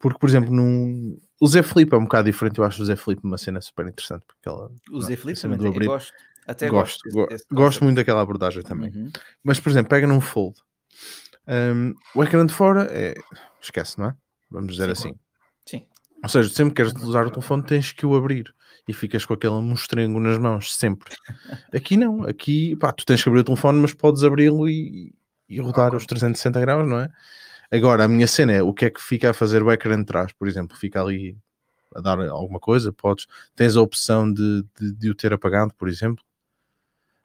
[0.00, 1.18] Porque, por exemplo, num...
[1.40, 3.86] o Z Flip é um bocado diferente, eu acho o Z Flip uma cena super
[3.86, 4.24] interessante.
[4.26, 6.12] Porque ela, o Z Flip também abrir, gosto,
[6.46, 8.90] até gosto, gosto, desse, gosto muito daquela abordagem também.
[8.90, 9.10] Uhum.
[9.42, 10.56] Mas, por exemplo, pega num Fold,
[11.46, 13.14] um, o ecrã de fora é...
[13.60, 14.16] esquece, não é?
[14.50, 15.18] Vamos dizer Sim, assim.
[16.24, 18.54] Ou seja, sempre que queres usar o telefone tens que o abrir
[18.88, 21.14] e ficas com aquele mostrengo nas mãos sempre.
[21.72, 25.14] Aqui não, aqui pá, tu tens que abrir o telefone, mas podes abri-lo e,
[25.46, 27.10] e rodar os 360 graus, não é?
[27.70, 30.06] Agora, a minha cena é o que é que fica a fazer o ecrã de
[30.06, 31.36] trás, por exemplo, fica ali
[31.94, 35.88] a dar alguma coisa, podes, tens a opção de, de, de o ter apagado, por
[35.88, 36.24] exemplo.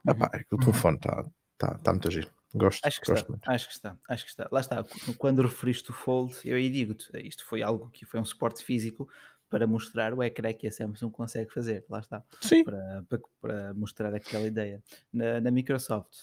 [0.06, 0.12] Uhum.
[0.12, 0.60] Epá, é o uhum.
[0.60, 1.26] telefone está
[1.58, 2.30] tá, tá muito agir.
[2.54, 4.48] Gosto, acho que gosto está, acho que está, acho que está.
[4.52, 4.86] Lá está,
[5.18, 9.08] quando referiste o Fold, eu aí digo-te, isto foi algo que foi um suporte físico
[9.50, 12.24] para mostrar o ecrã que a Samsung consegue fazer, lá está.
[12.42, 12.64] Sim.
[12.64, 14.82] Para, para, para mostrar aquela ideia.
[15.12, 16.16] Na, na Microsoft,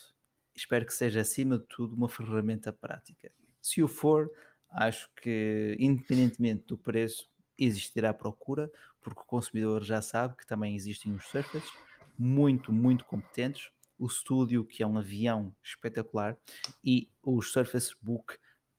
[0.55, 3.31] espero que seja acima de tudo uma ferramenta prática.
[3.61, 4.31] Se o for,
[4.71, 8.71] acho que independentemente do preço, existirá procura,
[9.01, 11.71] porque o consumidor já sabe que também existem os Surface
[12.19, 16.37] muito, muito competentes, o Studio, que é um avião espetacular,
[16.85, 18.37] e o Surface Book,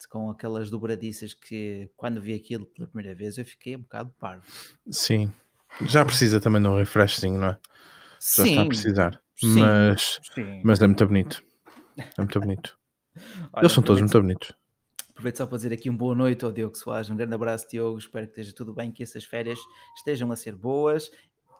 [0.10, 4.46] com aquelas dobradiças que quando vi aquilo pela primeira vez eu fiquei um bocado parvo.
[4.90, 5.34] Sim,
[5.82, 7.58] já precisa também de um refreshing, não é?
[8.20, 10.62] Já sim, está a precisar, sim, mas, sim.
[10.64, 11.44] mas é muito bonito.
[11.98, 12.78] É muito bonito.
[13.54, 14.54] Olha, Eles são todos muito bonitos.
[15.10, 17.10] Aproveito só para dizer aqui um boa noite ao Diogo Soares.
[17.10, 17.98] Um grande abraço, Diogo.
[17.98, 19.58] Espero que esteja tudo bem, que essas férias
[19.98, 21.10] estejam a ser boas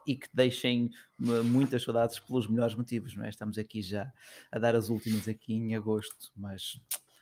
[0.08, 3.28] e que deixem muitas saudades pelos melhores motivos, não é?
[3.28, 4.10] Estamos aqui já
[4.50, 6.80] a dar as últimas aqui em agosto, mas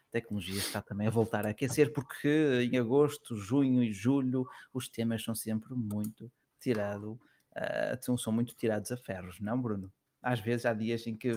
[0.08, 4.88] a tecnologia está também a voltar a aquecer porque em agosto, junho e julho os
[4.88, 6.30] temas são sempre muito
[6.60, 7.18] tirados,
[8.06, 9.92] uh, são muito tirados a ferros, não, Bruno?
[10.22, 11.32] Às vezes há dias em que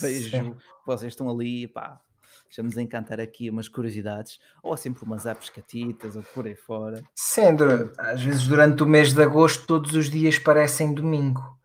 [0.00, 2.00] vejo vocês estão ali, pá,
[2.48, 7.02] deixamos encantar aqui umas curiosidades, ou sempre umas apps catitas, ou por aí fora.
[7.14, 11.56] Sendo, às vezes durante o mês de agosto, todos os dias parecem domingo.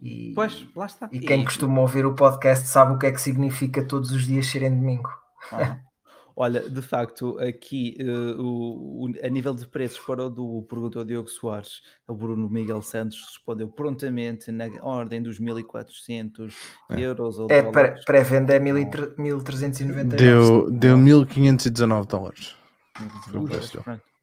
[0.00, 1.08] E, pois, lá está.
[1.10, 1.44] E quem e...
[1.44, 5.10] costuma ouvir o podcast sabe o que é que significa todos os dias serem domingo.
[5.52, 5.78] Ah.
[6.38, 11.06] Olha, de facto, aqui uh, o, o, a nível de preços para o do produtor
[11.06, 16.54] Diogo Soares, o Bruno Miguel Santos respondeu prontamente na ordem dos 1400
[16.90, 17.00] é.
[17.00, 17.62] euros ou é.
[18.04, 20.04] Pré-venda é 1399.
[20.14, 22.54] Deu, deu 1519 dólares.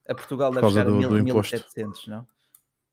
[0.08, 2.28] A Portugal deve chegar do, a 1700, não?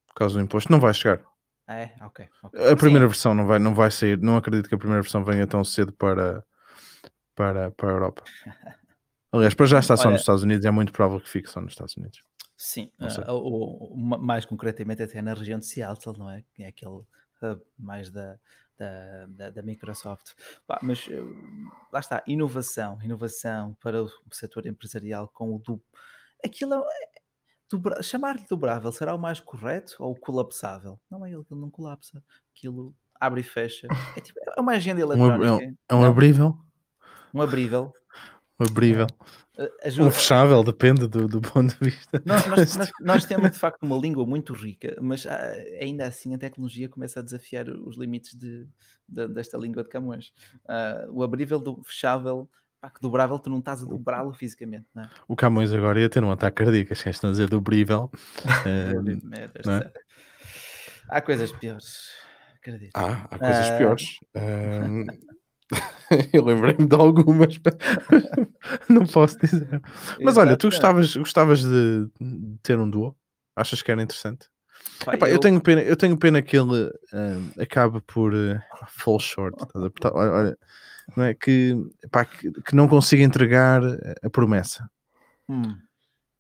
[0.07, 1.21] Por causa do imposto, não vai chegar.
[1.67, 2.27] Ah, é, ok.
[2.43, 2.73] okay.
[2.73, 3.11] A primeira Sim.
[3.11, 4.19] versão não vai, não vai sair.
[4.19, 6.43] Não acredito que a primeira versão venha tão cedo para,
[7.35, 8.23] para, para a Europa.
[9.33, 11.61] Aliás, para já está só Olha, nos Estados Unidos, é muito provável que fique só
[11.61, 12.23] nos Estados Unidos.
[12.57, 16.45] Sim, uh, ou, ou, mais concretamente até na região de Seattle, não é?
[16.59, 17.01] É aquele
[17.43, 18.39] hub mais da,
[18.77, 20.33] da, da, da Microsoft.
[20.69, 25.81] Bah, mas uh, lá está, inovação, inovação para o setor empresarial com o do.
[26.45, 27.09] Aquilo é,
[27.71, 31.01] dobra, chamar-lhe dobrável será o mais correto ou colapsável?
[31.11, 32.23] Não é ele que não colapsa,
[32.55, 33.87] aquilo abre e fecha.
[34.17, 35.45] É, tipo, é uma agenda eletrónica.
[35.45, 36.59] Um, é um, é um abrível?
[37.33, 37.95] Um abrível
[38.65, 39.07] abrível.
[39.85, 40.09] Ajuda.
[40.09, 42.23] Um fechável, depende do, do ponto de vista.
[42.25, 46.35] Nós, nós, nós, nós, temos de facto uma língua muito rica, mas ah, ainda assim
[46.35, 48.67] a tecnologia começa a desafiar os limites de,
[49.07, 50.33] de desta língua de Camões.
[50.65, 52.49] Uh, o abrível do fechável,
[52.81, 54.87] pá, que dobrável, tu não estás a dobrá-lo fisicamente.
[54.95, 55.11] Não é?
[55.29, 58.11] O Camões agora ia ter um ataque cardíaco, se estão a dizer dobrível.
[58.65, 59.93] uh, é?
[61.07, 62.09] Há coisas piores.
[62.57, 62.93] Acredito.
[62.95, 63.77] Ah, há coisas uh...
[63.77, 64.21] piores.
[66.33, 67.59] Eu lembrei-me de algumas,
[68.89, 69.81] não posso dizer.
[70.21, 72.09] Mas olha, tu gostavas, gostavas de,
[72.63, 73.17] ter um duo?
[73.55, 74.49] Achas que era interessante?
[75.05, 75.35] Pai, Epá, eu...
[75.35, 75.39] eu...
[75.39, 79.57] tenho pena, eu tenho pena que ele uh, acabe por uh, fall short.
[80.13, 80.57] Olha,
[81.17, 83.83] não é que, epá, que, que, não consiga entregar
[84.23, 84.89] a promessa.
[85.49, 85.77] Hum.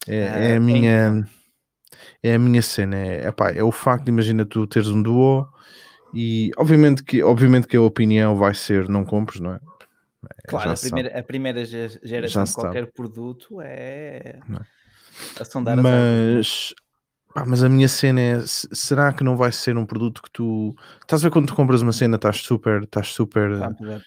[0.08, 1.28] É, é, a ah, minha
[2.22, 2.96] é a minha cena.
[2.96, 5.46] É, epá, é o facto de imagina tu teres um duo
[6.14, 9.60] e obviamente que, obviamente que a opinião vai ser não compres, não é?
[10.46, 12.92] claro, a primeira, a primeira, geração de qualquer sabe.
[12.92, 15.40] produto é, é?
[15.40, 16.74] a sondar mas,
[17.34, 20.74] pá, mas a minha cena é: será que não vai ser um produto que tu
[21.00, 24.02] estás a ver quando tu compras uma cena, estás super, estás super uh,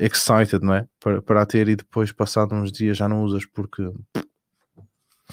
[0.00, 0.86] excited, não é?
[1.00, 3.90] Para, para a ter e depois, passado uns dias, já não usas porque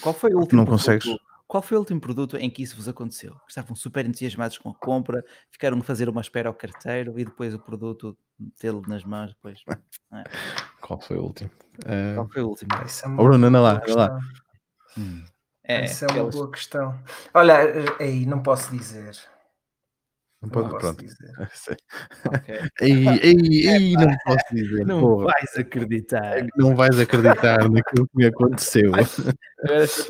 [0.02, 1.08] qual foi o último não consegues.
[1.54, 3.40] Qual foi o último produto em que isso vos aconteceu?
[3.48, 7.54] Estavam super entusiasmados com a compra, ficaram a fazer uma espera ao carteiro e depois
[7.54, 8.18] o produto
[8.58, 9.60] tê-lo nas mãos depois.
[10.12, 10.24] É.
[10.82, 11.50] Qual foi o último?
[12.16, 12.70] Qual foi o último?
[12.74, 14.20] É oh, Bruno, anda lá, anda lá.
[14.98, 15.26] Hum.
[15.64, 17.00] É, Essa é uma boa questão.
[17.34, 17.58] Olha,
[18.00, 19.18] aí não posso dizer.
[20.44, 21.04] Não, pode, não pronto.
[21.04, 21.78] Dizer.
[22.26, 22.60] Okay.
[22.82, 24.86] ei, ei, ei, não posso dizer.
[24.86, 25.26] Não porra.
[25.26, 26.38] vais acreditar.
[26.40, 28.92] É não vais acreditar naquilo que me aconteceu.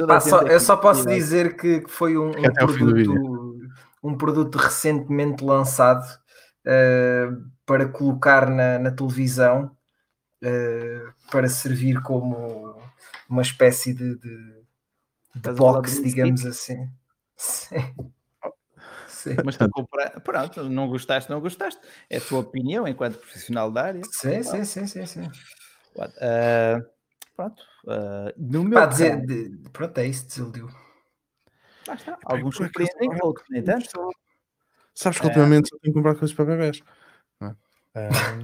[0.10, 3.58] ah, só, eu só posso dizer que foi um, um produto,
[4.04, 6.06] um produto recentemente lançado
[6.66, 9.72] uh, para colocar na, na televisão
[10.44, 12.82] uh, para servir como
[13.30, 14.64] uma espécie de, de,
[15.36, 16.88] de box, digamos assim.
[17.38, 17.94] Sim.
[19.24, 19.38] Sim.
[19.46, 21.80] Mas tu comprar, pronto, não gostaste, não gostaste.
[22.10, 24.02] É a tua opinião enquanto profissional da área.
[24.12, 25.32] Sim, sim, sim, sim, sim.
[25.96, 26.86] Uh,
[27.34, 27.64] pronto.
[27.86, 30.68] Uh, no meu Pá, dizer, de, pronto, é isso, desiludiu.
[31.88, 32.20] Lá está.
[32.26, 34.12] Alguns surpreendem, outros nem tanto.
[34.94, 36.84] Sabes que ultimamente só tenho que comprar coisas para bebés.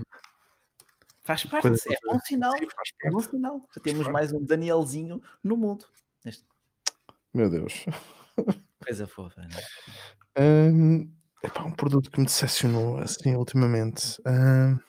[1.24, 2.54] Faz parte, é bom sinal.
[3.04, 3.62] É bom sinal.
[3.76, 5.86] Já temos mais um Danielzinho no mundo.
[6.26, 6.44] Neste...
[7.34, 7.86] Meu Deus.
[8.84, 9.64] Coisa fofa, não é?
[10.40, 11.12] Um,
[11.44, 14.22] é um produto que me decepcionou assim ultimamente.
[14.26, 14.80] Um,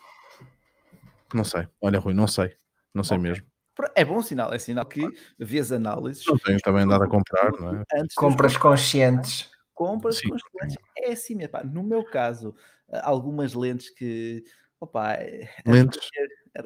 [1.34, 1.66] não sei.
[1.80, 2.56] Olha, Rui, não sei.
[2.94, 3.30] Não sei okay.
[3.30, 3.46] mesmo.
[3.94, 6.24] É bom sinal, é sinal que vês análises.
[6.26, 7.84] Não tenho também andado a comprar, não é?
[8.14, 9.50] Compras conscientes.
[9.72, 10.28] Compras Sim.
[10.28, 10.76] conscientes.
[10.98, 11.64] É assim, pá.
[11.64, 12.54] no meu caso,
[13.02, 14.44] algumas lentes que.
[14.78, 16.08] Opa, é lentes?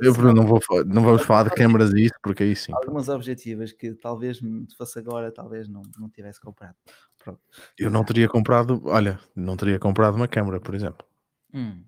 [0.01, 2.73] Eu não, vou, não vamos falar de câmaras e isso, porque aí sim.
[2.73, 6.75] Algumas objetivas que talvez se fosse agora, talvez não, não tivesse comprado.
[7.19, 7.41] Pronto.
[7.79, 11.07] Eu não teria comprado, olha, não teria comprado uma câmara, por exemplo.
[11.53, 11.85] Hum,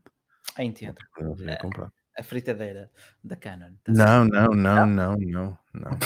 [0.58, 0.96] entendo.
[1.18, 1.56] Não teria é.
[1.56, 2.90] comprado a fritadeira
[3.22, 3.72] da Canon.
[3.84, 5.98] Tá não, não, não, não, não, não,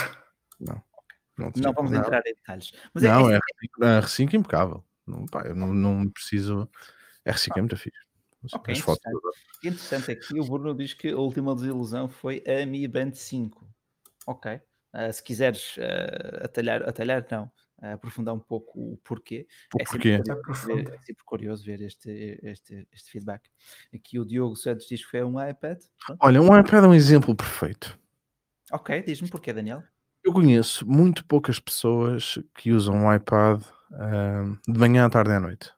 [0.61, 0.85] não.
[1.39, 2.73] Não, não vamos entrar em detalhes.
[2.93, 4.85] Mas é não, é, é, é R5 impecável.
[5.07, 6.69] Não, pá, eu não, não preciso.
[7.27, 7.99] R5 é muito fixe.
[8.53, 9.19] Okay, interessante.
[9.63, 13.69] interessante aqui, o Bruno diz que a última desilusão foi a Mi Band 5.
[14.27, 14.61] Ok.
[14.93, 19.47] Uh, se quiseres uh, atalhar, atalhar não, aprofundar um pouco o porquê.
[19.75, 20.17] O é porquê?
[20.17, 23.49] Sempre curioso, ver, é sempre curioso ver este, este, este feedback.
[23.95, 25.79] Aqui o Diogo Santos diz que foi um iPad.
[26.05, 26.19] Pronto.
[26.21, 27.99] Olha, um iPad é um exemplo perfeito.
[28.73, 29.83] Ok, diz-me porquê, Daniel.
[30.23, 35.35] Eu conheço muito poucas pessoas que usam um iPad uh, de manhã à tarde e
[35.35, 35.73] à noite.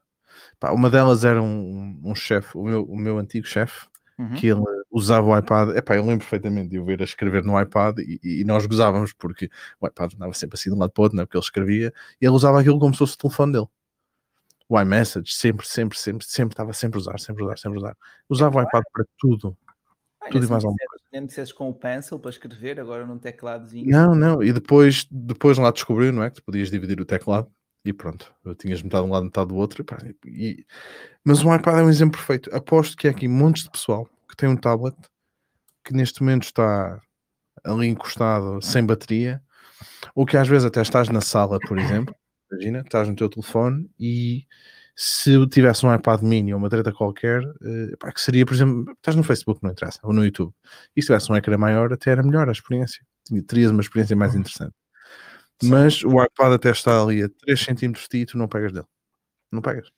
[0.59, 3.87] Pá, uma delas era um, um chefe, o meu, o meu antigo chefe,
[4.19, 4.35] uhum.
[4.35, 5.77] que ele usava o iPad.
[5.77, 9.13] Epá, eu lembro perfeitamente de o ver a escrever no iPad e, e, nós gozávamos
[9.13, 11.45] porque o iPad andava sempre assim de um lado para o outro, né, porque ele
[11.45, 13.69] escrevia e ele usava aquilo como se fosse o telefone dele.
[14.69, 17.83] O iMessage, sempre, sempre, sempre, sempre, estava sempre a usar, sempre a usar, sempre a
[17.83, 17.97] usar.
[18.29, 19.57] Usava o iPad para tudo.
[20.21, 21.05] Ah, tudo e mais alguma coisa.
[21.13, 23.91] Nem disseste com o pencil para escrever, agora num tecladozinho.
[23.91, 26.31] Não, não, e depois, depois lá descobriu, não é?
[26.31, 27.51] Que tu podias dividir o teclado
[27.85, 29.85] e pronto, eu tinhas metade de um lado, metade do outro.
[30.25, 30.67] E, e...
[31.25, 32.55] Mas o iPad é um exemplo perfeito.
[32.55, 34.97] Aposto que há aqui montes de pessoal que tem um tablet
[35.85, 37.01] que neste momento está
[37.65, 39.43] ali encostado sem bateria,
[40.15, 42.15] ou que às vezes até estás na sala, por exemplo,
[42.51, 44.47] imagina, estás no teu telefone e
[44.95, 48.55] se eu tivesse um iPad mini ou uma treta qualquer, uh, pá, que seria, por
[48.55, 50.53] exemplo, estás no Facebook, não interessa, ou no YouTube,
[50.95, 53.05] e se tivesse um ecrã maior, até era melhor a experiência,
[53.47, 54.75] terias uma experiência mais interessante.
[55.63, 58.73] Mas o iPad até está ali a 3 cm de ti e tu não pegas
[58.73, 58.87] dele.
[59.51, 59.89] Não pegas.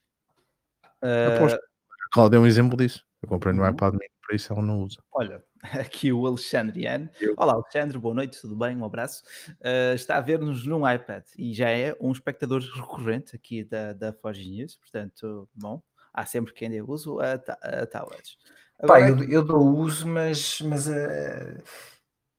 [1.02, 1.36] Uh...
[1.36, 1.56] Aposto.
[1.56, 3.04] A Cláudia é um exemplo disso.
[3.22, 3.70] Eu comprei no uhum.
[3.70, 4.98] iPad mini, para isso ela não usa.
[5.12, 5.42] Olha,
[5.80, 7.08] aqui o Alexandriano.
[7.36, 8.76] Olá, Alexandre, boa noite, tudo bem?
[8.76, 9.22] Um abraço.
[9.60, 14.12] Uh, está a ver-nos num iPad e já é um espectador recorrente aqui da, da
[14.12, 18.36] Forge News, portanto, bom, há sempre quem dê uso a, a tablets.
[18.78, 21.62] Agora, Pá, eu, eu dou uso, mas, mas uh,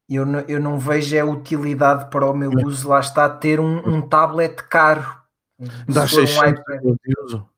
[0.10, 3.78] eu, não, eu não vejo a utilidade para o meu uso, lá está, ter um,
[3.88, 5.06] um tablet caro.
[5.88, 7.49] Dá 600 um de uso.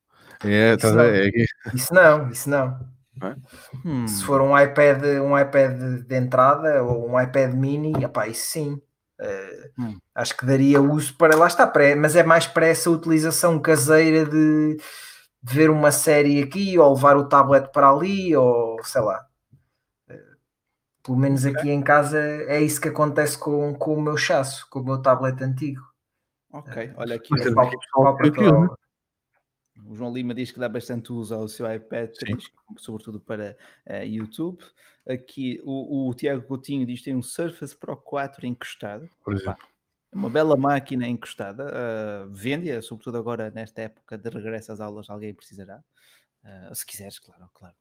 [0.44, 1.30] É, tá, isso, não, é,
[1.74, 2.80] isso não, isso não.
[3.24, 3.36] É?
[3.84, 4.08] Hum.
[4.08, 8.82] Se for um iPad, um iPad de entrada ou um iPad mini, epá, isso sim.
[9.20, 9.98] Uh, hum.
[10.14, 14.26] Acho que daria uso para lá está, para, mas é mais para essa utilização caseira
[14.26, 19.26] de, de, ver uma série aqui ou levar o tablet para ali ou sei lá.
[21.08, 21.58] Pelo menos okay.
[21.58, 25.02] aqui em casa é isso que acontece com, com o meu chasso, com o meu
[25.02, 25.82] tablet antigo.
[26.52, 27.34] Ok, olha aqui.
[27.34, 27.52] É, é,
[29.86, 32.12] o João Lima diz que dá bastante uso ao seu iPad,
[32.76, 33.56] sobretudo para
[33.90, 34.62] uh, YouTube.
[35.08, 39.10] Aqui o, o, Tiago Coutinho diz que tem um Surface Pro 4 encostado.
[39.24, 39.66] Por exemplo.
[40.12, 41.72] Uma bela máquina encostada.
[41.72, 45.82] Uh, Vende-a, sobretudo agora nesta época de regresso às aulas, alguém precisará.
[46.44, 47.76] Uh, se quiseres, claro, claro.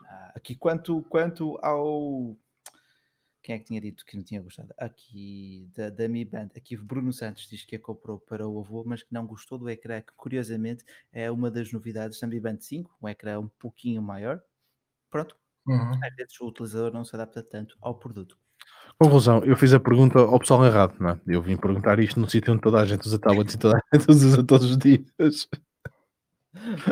[0.00, 2.34] Uh, aqui quanto, quanto ao
[3.42, 4.72] quem é que tinha dito que não tinha gostado?
[4.76, 8.84] Aqui da, da Mi Band, aqui Bruno Santos diz que a comprou para o avô,
[8.84, 12.60] mas que não gostou do ecrã, que curiosamente é uma das novidades da Mi Band
[12.60, 14.42] 5, um ecrã um pouquinho maior.
[15.10, 15.36] Pronto,
[15.66, 15.92] uhum.
[16.04, 18.38] às vezes o utilizador não se adapta tanto ao produto.
[18.98, 21.20] Conclusão, eu fiz a pergunta ao pessoal errado, não é?
[21.26, 23.96] Eu vim perguntar isto no sítio onde toda a gente usa tablets e toda a
[23.96, 25.48] gente usa todos os dias.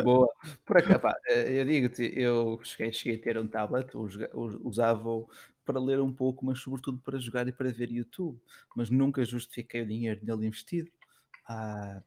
[0.03, 0.27] Boa.
[0.65, 3.89] Por pá, eh, eu digo-te, eu cheguei, cheguei, a ter um tablet,
[4.63, 5.09] usava
[5.69, 8.41] para ler um pouco, mas sobretudo para jogar e para ver YouTube.
[8.75, 10.89] Mas nunca justifiquei o dinheiro nele investido.
[11.47, 12.01] Ah,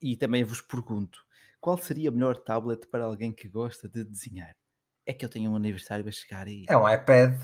[0.00, 1.18] e também vos pergunto:
[1.60, 4.54] qual seria a melhor tablet para alguém que gosta de desenhar?
[5.04, 6.64] É que eu tenho um aniversário a chegar aí.
[6.68, 7.34] É um iPad.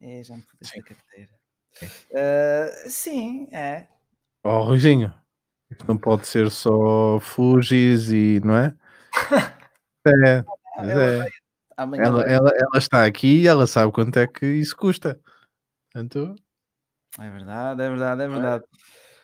[0.00, 1.32] É, já me fodeste a carteira.
[2.10, 3.88] Uh, sim, é.
[4.44, 5.12] Oh, Ruizinho,
[5.68, 8.76] isto não pode ser só Fujis e não é?
[10.06, 10.44] é,
[10.76, 11.28] mas é.
[11.78, 15.16] Amanhã ela, ela, ela, está aqui e ela sabe quanto é que isso custa.
[15.92, 16.34] Portanto...
[17.16, 18.64] É verdade, é verdade, é verdade.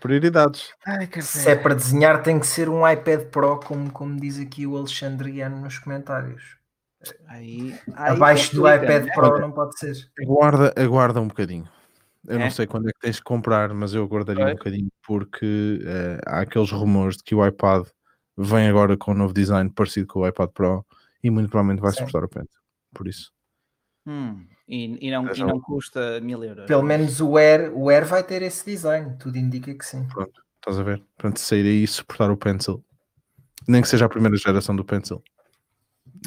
[0.01, 0.73] prioridades.
[0.87, 4.69] Ai, Se é para desenhar, tem que ser um iPad Pro, como, como diz aqui
[4.69, 6.57] o Alexandriano nos comentários.
[7.27, 9.13] Aí, aí Abaixo do iPad né?
[9.13, 9.97] Pro não pode ser.
[10.23, 11.69] Aguarda, aguarda um bocadinho.
[12.25, 12.45] Eu é?
[12.45, 16.21] não sei quando é que tens de comprar, mas eu aguardaria um bocadinho porque uh,
[16.25, 17.87] há aqueles rumores de que o iPad
[18.39, 20.87] vem agora com um novo design parecido com o iPad Pro
[21.25, 22.61] e muito provavelmente vai suportar o Pencil.
[22.95, 23.33] Por isso.
[24.07, 26.67] Hum, e, e, não, e não custa mil euros.
[26.67, 30.07] Pelo menos o Air, o Air vai ter esse design, tudo indica que sim.
[30.09, 31.03] Pronto, estás a ver?
[31.17, 32.85] Portanto, sair aí e suportar o Pencil,
[33.67, 35.25] nem que seja a primeira geração do Pencil,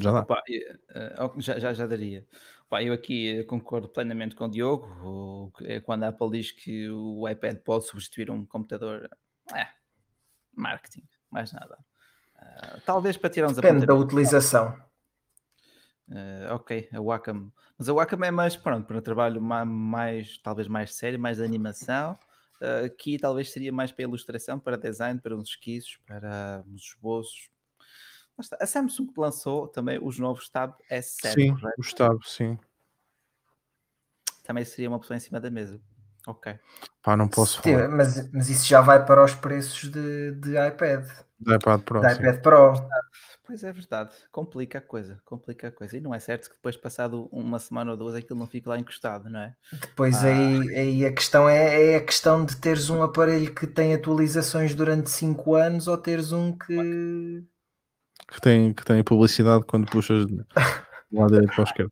[0.02, 0.20] já dá.
[0.22, 0.44] Opa,
[1.38, 2.26] já, já, já daria.
[2.66, 5.54] Opa, eu aqui concordo plenamente com o Diogo.
[5.62, 9.08] É quando a Apple diz que o iPad pode substituir um computador,
[9.56, 9.68] é
[10.56, 11.78] marketing, mais nada.
[12.36, 14.87] Uh, talvez para tirar uns Depende da utilização.
[16.10, 17.52] Uh, ok, a Wacom.
[17.78, 21.44] Mas a Wacom é mais, pronto, para um trabalho mais, talvez mais sério, mais de
[21.44, 22.18] animação.
[22.62, 27.50] Uh, aqui talvez seria mais para ilustração, para design, para uns esquiços, para uns esboços.
[28.60, 31.34] A Samsung lançou também os novos Tab S7.
[31.34, 31.82] Sim, correto?
[31.82, 32.58] os Tab, sim.
[34.44, 35.82] Também seria uma opção em cima da mesa.
[36.26, 36.58] Ok.
[37.02, 37.90] Pá, não posso falar.
[37.90, 41.06] Mas, mas isso já vai para os preços de, de iPad.
[41.40, 42.00] De iPad Pro.
[42.00, 42.74] IPad Pro.
[43.48, 45.96] Pois é verdade, complica a coisa, complica a coisa.
[45.96, 48.78] E não é certo que depois, passado uma semana ou duas, aquilo não fica lá
[48.78, 49.56] encostado, não é?
[49.72, 50.28] Depois ah.
[50.28, 54.76] aí, aí a questão é, é, a questão de teres um aparelho que tem atualizações
[54.76, 57.42] durante 5 anos ou teres um que.
[58.28, 60.44] Que tem, que tem publicidade quando puxas de
[61.14, 61.92] lado direito para o esquerdo.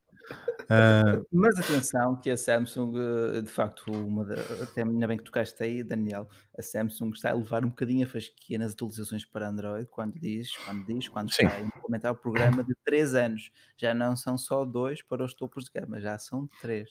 [0.64, 1.26] Uh...
[1.32, 5.62] Mas atenção que a Samsung, eh, de facto, uma da, até ainda bem que tocaste
[5.64, 6.28] aí, Daniel,
[6.58, 10.56] a Samsung está a levar um bocadinho a fasquia nas atualizações para Android quando diz,
[10.58, 11.46] quando diz, quando Sim.
[11.46, 13.52] está a implementar o programa de 3 anos.
[13.78, 16.90] Já não são só dois para os topos de gama, já são 3.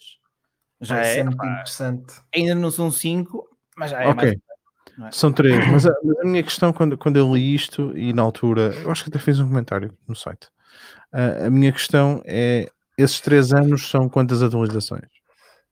[0.80, 2.14] Já é, é muito interessante.
[2.34, 4.14] Ainda não são 5, mas já é okay.
[4.26, 4.38] mais.
[5.02, 5.10] É?
[5.10, 8.72] São três, mas a, a, minha questão quando, quando eu li isto e na altura,
[8.76, 10.46] eu acho que até fiz um comentário no site.
[11.12, 15.08] Uh, a minha questão é esses três anos são quantas atualizações?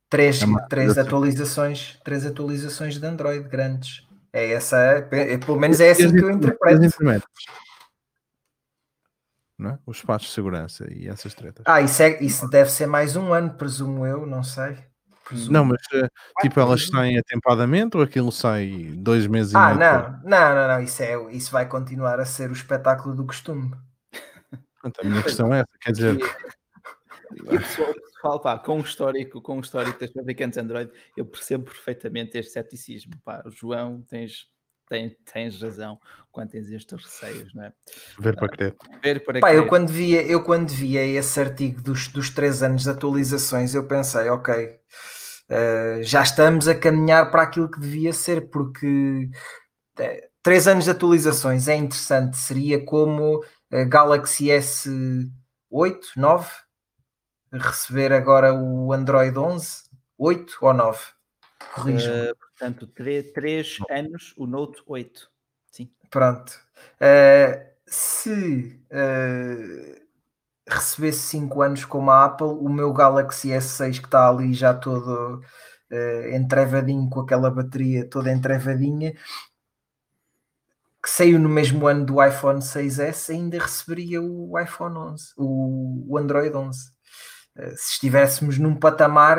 [0.08, 4.06] Três, é três atualizações, três atualizações de Android grandes.
[4.32, 6.84] É essa, é, é pelo menos é assim que eu interpreto.
[9.60, 9.78] É?
[9.86, 11.62] Os espaços de segurança e essas tretas.
[11.66, 14.76] Ah, isso, é, isso deve ser mais um ano, presumo eu, não sei.
[15.24, 15.52] Presumo.
[15.52, 16.08] Não, mas eh,
[16.40, 19.88] tipo, elas saem atempadamente ou aquilo sai dois meses ah, e meio?
[19.88, 23.24] Ah, não, não, não, não, isso, é, isso vai continuar a ser o espetáculo do
[23.24, 23.70] costume.
[24.82, 26.18] a minha questão é essa, quer dizer,
[27.36, 31.64] e pessoal, pessoal pá, com o histórico, com o histórico das fabricantes Android, eu percebo
[31.64, 33.12] perfeitamente este ceticismo.
[33.24, 33.42] Pá.
[33.48, 34.46] João, tens,
[34.88, 35.98] tens, tens razão
[36.30, 37.72] quando tens estes receios, não é?
[38.18, 38.76] Ver para crer.
[39.02, 39.58] ver para Pá, crer.
[39.58, 43.86] Eu, quando via, eu quando via esse artigo dos, dos três anos de atualizações, eu
[43.86, 49.30] pensei, ok, uh, já estamos a caminhar para aquilo que devia ser, porque
[49.98, 55.30] uh, três anos de atualizações é interessante, seria como uh, Galaxy S8,
[56.16, 56.50] 9,
[57.52, 59.84] receber agora o Android 11,
[60.18, 61.00] 8 ou 9?
[61.74, 62.12] Corrijam.
[62.12, 65.30] Uh, portanto, 3 anos o Note 8.
[65.70, 65.90] Sim.
[66.10, 66.52] Pronto.
[67.00, 70.02] Uh, se uh,
[70.68, 75.40] recebesse 5 anos como a Apple, o meu Galaxy S6 que está ali já todo
[75.92, 79.14] uh, entrevadinho com aquela bateria toda entrevadinha,
[81.02, 86.18] que saiu no mesmo ano do iPhone 6S, ainda receberia o iPhone 11, o, o
[86.18, 86.92] Android 11.
[87.56, 89.38] Eh, se estivéssemos num patamar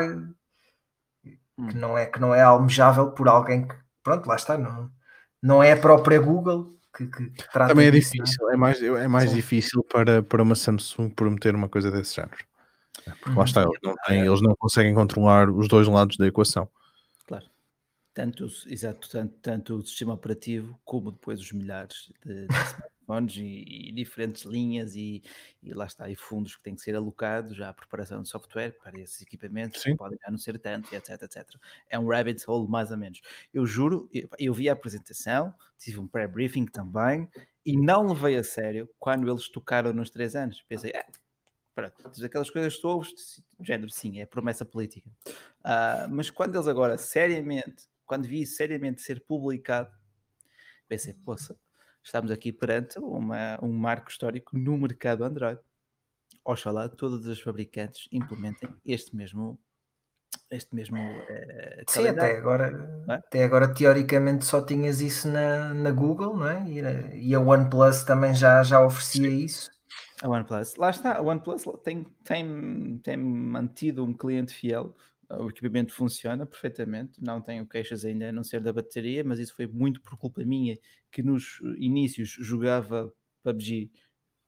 [1.24, 1.70] que hum.
[1.76, 4.92] não é, que não é almejável por alguém que, pronto, lá está, não,
[5.42, 8.24] não é a própria Google que, que, que trata Também é disso, é?
[8.24, 8.54] difícil, é?
[8.54, 12.46] é mais, é mais difícil para, para uma Samsung prometer uma coisa desse género.
[13.04, 13.44] Porque lá uhum.
[13.44, 16.70] está, eles não, têm, eles não conseguem controlar os dois lados da equação.
[17.26, 17.46] Claro.
[18.14, 22.48] Tanto, exato, tanto, tanto o sistema operativo como depois os milhares de, de
[23.04, 25.22] smartphones e, e, diferentes linhas e,
[25.62, 29.00] e, lá está, e fundos que têm que ser alocados à preparação de software para
[29.00, 29.92] esses equipamentos Sim.
[29.92, 31.48] que podem já não ser tanto, etc, etc.
[31.90, 33.22] É um rabbit hole mais ou menos.
[33.54, 37.30] Eu juro, eu, eu vi a apresentação, tive um pré-briefing também
[37.66, 40.62] e não levei a sério quando eles tocaram nos três anos.
[40.68, 41.06] Pensei, é,
[41.76, 45.10] pronto, aquelas coisas que ouves, género, sim, é promessa política.
[45.62, 49.90] Uh, mas quando eles agora, seriamente, quando vi seriamente ser publicado,
[50.88, 51.58] pensei, poça,
[52.04, 55.60] estamos aqui perante uma, um marco histórico no mercado Android.
[56.44, 59.60] Oxalá todos os fabricantes implementem este mesmo
[60.50, 63.14] este mesmo uh, Sim, até agora, é?
[63.14, 66.68] até agora teoricamente só tinhas isso na, na Google, não é?
[66.68, 69.72] E a, e a OnePlus também já, já oferecia isso.
[70.22, 74.96] A OnePlus, lá está, a OnePlus tem, tem, tem mantido um cliente fiel
[75.40, 79.56] o equipamento funciona perfeitamente, não tenho queixas ainda a não ser da bateria, mas isso
[79.56, 80.78] foi muito por culpa minha,
[81.12, 83.12] que nos inícios jogava
[83.44, 83.92] PUBG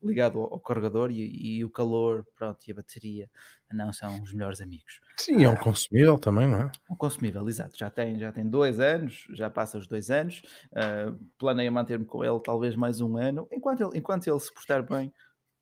[0.05, 3.29] ligado ao, carregador e, e, o calor, pronto, e a bateria
[3.71, 4.99] não são os melhores amigos.
[5.17, 6.71] Sim, é um consumível também, não é?
[6.89, 7.77] Um consumível, exato.
[7.77, 10.41] Já tem, já tem dois anos, já passa os dois anos.
[10.71, 13.47] Uh, planeio manter-me com ele talvez mais um ano.
[13.51, 15.11] Enquanto ele, enquanto ele se portar bem,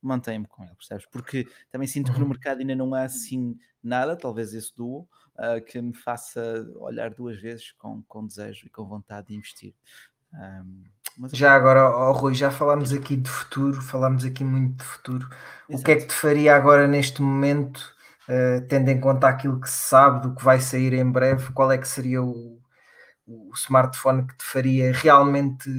[0.04, 1.06] mantenho-me com ele, percebes?
[1.06, 2.32] Porque também sinto que no uhum.
[2.32, 7.39] mercado ainda não há assim nada, talvez esse duo, uh, que me faça olhar duas
[7.39, 9.74] vezes com, com desejo e com vontade de investir.
[10.34, 10.84] Um,
[11.18, 11.32] mas...
[11.32, 15.28] Já agora, oh, Rui, já falámos aqui de futuro, falámos aqui muito de futuro.
[15.70, 15.82] Exato.
[15.82, 17.78] O que é que te faria agora neste momento,
[18.28, 21.72] uh, tendo em conta aquilo que se sabe do que vai sair em breve, qual
[21.72, 22.60] é que seria o,
[23.28, 25.70] o smartphone que te faria realmente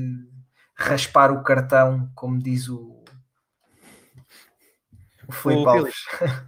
[0.74, 2.93] raspar o cartão, como diz o,
[5.28, 5.94] o Filipe Alves?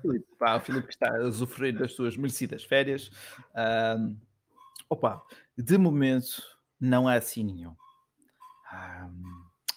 [0.03, 3.11] Filipe, pá, o Filipe está a usufruir das suas merecidas férias.
[3.99, 4.17] Um,
[4.89, 5.23] opa,
[5.57, 6.43] de momento
[6.81, 7.75] não há assim nenhum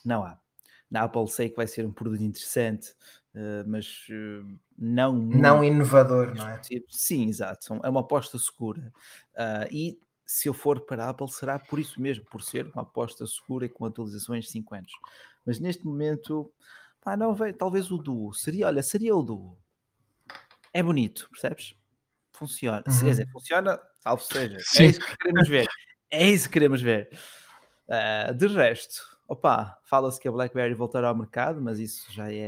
[0.04, 0.38] não há.
[0.89, 2.91] Na Apple sei que vai ser um produto interessante,
[3.36, 6.62] uh, mas uh, não não inovador, não é?
[6.89, 7.80] Sim, exato.
[7.84, 8.91] É uma aposta segura.
[9.36, 12.82] Uh, e se eu for para a Apple será por isso mesmo, por ser uma
[12.82, 14.91] aposta segura e com atualizações de 5 anos.
[15.45, 16.52] Mas neste momento,
[17.02, 18.34] pá, não veio, talvez o Duo.
[18.34, 19.58] Seria, olha, seria o Duo.
[20.74, 21.76] É bonito, percebes?
[22.32, 22.84] Funciona.
[22.88, 22.93] Uhum.
[22.93, 24.58] Dizer, funciona, salvo seja.
[24.58, 24.84] É Sim.
[24.84, 25.68] É isso que queremos ver.
[26.12, 27.10] É isso que queremos ver.
[27.88, 32.45] Uh, de resto, opa, fala-se que a BlackBerry voltará ao mercado, mas isso já é,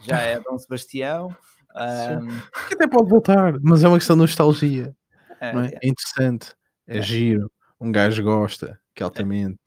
[0.00, 1.36] já é Dom Sebastião.
[1.74, 2.40] Um...
[2.68, 4.94] Que até pode voltar, mas é uma questão de nostalgia.
[5.40, 5.78] É, é?
[5.82, 6.54] é interessante,
[6.86, 7.50] é, é, giro,
[7.80, 9.58] um gajo gosta, que altamente,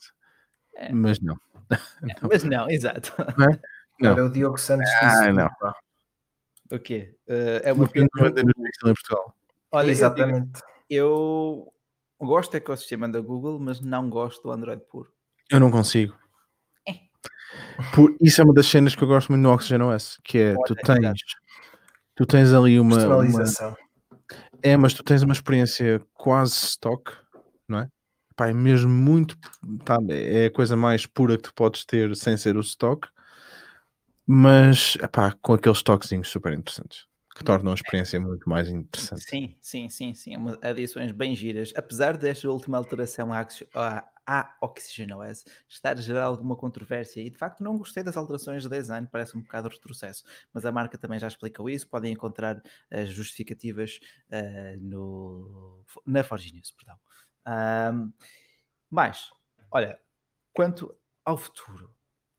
[0.75, 0.91] é.
[0.91, 1.35] mas não.
[1.35, 1.39] não.
[2.29, 3.13] Mas não, exato.
[3.37, 3.59] Não, é?
[3.99, 4.13] Não.
[4.13, 5.49] Olha, o Diogo Santos ah, não.
[6.71, 7.15] O quê?
[7.27, 8.07] Uh, é uma pena.
[8.07, 9.35] em Portugal.
[9.71, 10.61] Olha, Exatamente.
[10.89, 11.71] Eu,
[12.19, 15.11] eu gosto do ecossistema da Google, mas não gosto do Android puro.
[15.49, 16.15] Eu não consigo.
[16.87, 16.93] É.
[17.93, 20.55] Por, isso é uma das cenas que eu gosto muito no Oxygen OS, que é
[20.65, 21.19] tu tens,
[22.15, 23.43] tu tens ali uma, uma,
[24.61, 27.11] É, mas tu tens uma experiência quase stock,
[27.67, 27.87] não é?
[28.35, 29.37] Pá, é mesmo muito.
[29.85, 33.07] Tá, é a coisa mais pura que tu podes ter sem ser o stock,
[34.25, 37.05] mas epá, com aqueles toquezinhos super interessantes
[37.35, 39.23] que tornam a experiência muito mais interessante.
[39.23, 40.35] Sim, sim, sim, sim.
[40.61, 41.73] Adições bem giras.
[41.75, 47.63] Apesar desta última alteração à, à OxygenOS estar a gerar alguma controvérsia, e de facto
[47.63, 51.27] não gostei das alterações de design, parece um bocado retrocesso, mas a marca também já
[51.27, 51.87] explicou isso.
[51.87, 52.61] Podem encontrar
[52.91, 53.99] as justificativas
[54.29, 56.99] uh, no, na Forge News, perdão.
[57.47, 58.13] Um,
[58.91, 59.31] mas,
[59.71, 59.99] olha,
[60.53, 60.95] quanto
[61.25, 61.93] ao futuro,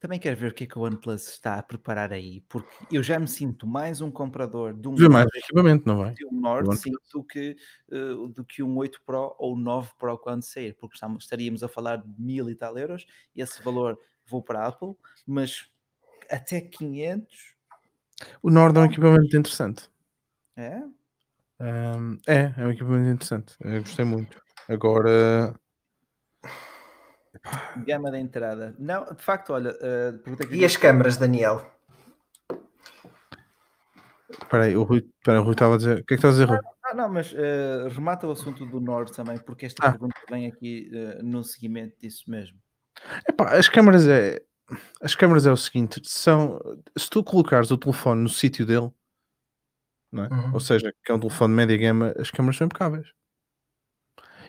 [0.04, 3.02] também quero ver o que é que o OnePlus está a preparar aí, porque eu
[3.02, 6.12] já me sinto mais um comprador de um, Vê mais equipamento, não vai?
[6.12, 7.56] De um Nord sim, do, que,
[7.90, 11.96] uh, do que um 8 Pro ou 9 Pro quando sair, porque estaríamos a falar
[11.96, 14.94] de mil e tal euros, e esse valor vou para a Apple,
[15.26, 15.70] mas
[16.30, 17.26] até 500.
[18.42, 19.88] O Nord é um equipamento interessante.
[20.54, 20.82] É?
[21.60, 23.56] Um, é, é um equipamento interessante.
[23.58, 24.38] Eu gostei muito.
[24.68, 25.58] Agora
[27.86, 28.74] Gama da entrada.
[28.78, 29.72] Não, de facto, olha.
[29.72, 31.70] Uh, e as câmaras, Daniel?
[34.30, 36.00] Espera aí, o Rui, espera, o Rui estava a dizer.
[36.00, 36.58] O que é que estás a dizer, Rui?
[36.84, 39.90] Ah, não, mas uh, remata o assunto do Nord também, porque esta ah.
[39.90, 42.58] pergunta vem aqui uh, no seguimento disso mesmo.
[43.28, 44.40] Epá, as câmaras é.
[45.00, 46.58] As câmaras é o seguinte: são.
[46.96, 48.90] Se tu colocares o telefone no sítio dele,
[50.14, 50.34] é?
[50.34, 50.54] uhum.
[50.54, 53.06] ou seja, que é um telefone de média gama, as câmaras são impecáveis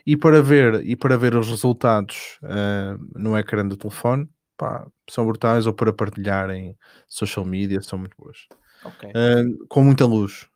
[0.05, 5.25] e para ver, e para ver os resultados uh, no ecrã do telefone, pá, são
[5.25, 6.77] brutais, ou para partilhar em
[7.07, 8.47] social media, são muito boas.
[8.83, 9.09] Okay.
[9.09, 10.47] Uh, com muita luz.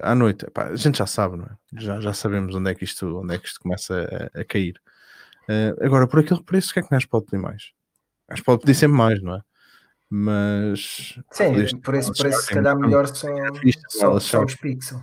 [0.00, 1.56] À noite, pá, a gente já sabe, não é?
[1.78, 4.80] Já, já sabemos onde é que isto, onde é que isto começa a, a cair.
[5.48, 7.70] Uh, agora, por aquele preço, o que é que nós pode pedir mais?
[8.28, 9.40] Nós pode pedir sempre mais, não é?
[10.08, 13.28] Mas sim, por esse preço, se calhar melhor só,
[13.88, 15.02] só, só os pixels.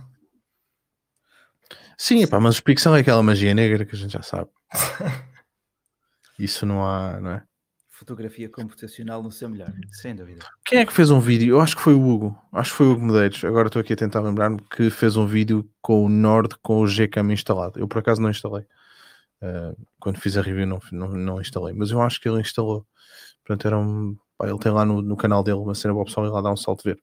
[1.96, 4.50] Sim, pá, mas os Pixel é aquela magia negra que a gente já sabe.
[6.38, 7.42] Isso não há, não é?
[7.90, 10.44] Fotografia computacional no seu melhor, sem dúvida.
[10.66, 11.54] Quem é que fez um vídeo?
[11.54, 12.36] Eu acho que foi o Hugo.
[12.52, 13.44] Acho que foi o Hugo Medeiros.
[13.44, 16.86] Agora estou aqui a tentar lembrar-me que fez um vídeo com o Nord com o
[16.86, 17.78] Gcam instalado.
[17.78, 18.66] Eu por acaso não instalei.
[19.40, 21.72] Uh, quando fiz a review não, não, não, instalei.
[21.72, 22.84] Mas eu acho que ele instalou.
[23.44, 24.16] Portanto, era um.
[24.36, 26.40] Pá, ele tem lá no, no canal dele uma cena para o pessoal ir lá
[26.40, 27.00] dar um salto ver.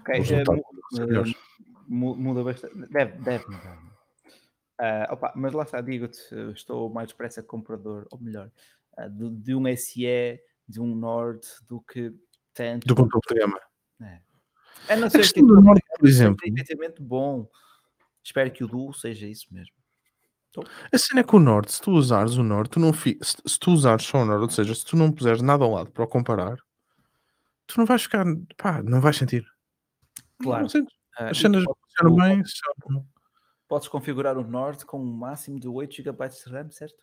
[0.00, 1.34] Ok, uh,
[1.88, 2.74] muda bastante.
[2.90, 3.94] Deve, deve mudar.
[4.80, 6.18] Uh, opa, mas lá está, digo-te,
[6.52, 8.50] estou mais depressa comprador, ou melhor,
[8.98, 12.12] uh, de, de, um SE, de um Nord, do que
[12.52, 12.86] tanto.
[12.86, 13.60] Do controle de gama.
[14.02, 14.20] É.
[14.88, 16.38] A não ser que do Nord, por exemplo.
[16.44, 17.48] É efetivamente bom.
[18.22, 19.74] espero que o Duo seja isso mesmo.
[20.50, 23.18] Então, a cena é que o Nord, se tu usares o Nord, tu não fi...
[23.22, 25.90] se, tu usares só o Nord, ou seja, se tu não puseres nada ao lado
[25.90, 26.56] para o comparar,
[27.66, 28.24] tu não vais ficar,
[28.56, 29.44] pá, não vais sentir.
[30.40, 30.62] Claro.
[30.62, 30.94] Não sentes.
[31.18, 32.42] Uh, As cenas funcionam bem.
[32.44, 33.06] São...
[33.68, 37.02] Podes configurar o Nord com um máximo de 8 GB de RAM, certo?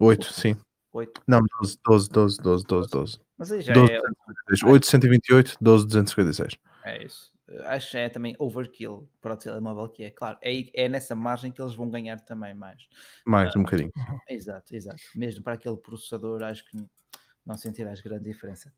[0.00, 0.56] 8, sim.
[0.92, 1.22] 8.
[1.26, 3.20] Não, 12, 12, 12, 12, 12, 12.
[3.38, 4.00] Mas aí já 12, é.
[4.66, 6.58] 8, 128, 12, 256.
[6.84, 7.32] É isso.
[7.64, 10.10] Acho que é também overkill para o telemóvel que é.
[10.10, 12.86] Claro, é, é nessa margem que eles vão ganhar também mais.
[13.26, 13.92] Mais uh, um bocadinho.
[14.28, 15.02] Exato, exato.
[15.14, 16.76] Mesmo para aquele processador, acho que
[17.44, 18.72] não sentirás grande diferença.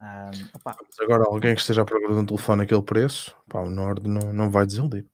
[0.00, 4.32] Um, agora, alguém que esteja a procurar um telefone aquele preço, pá, o Nord não,
[4.32, 5.06] não vai desiludir.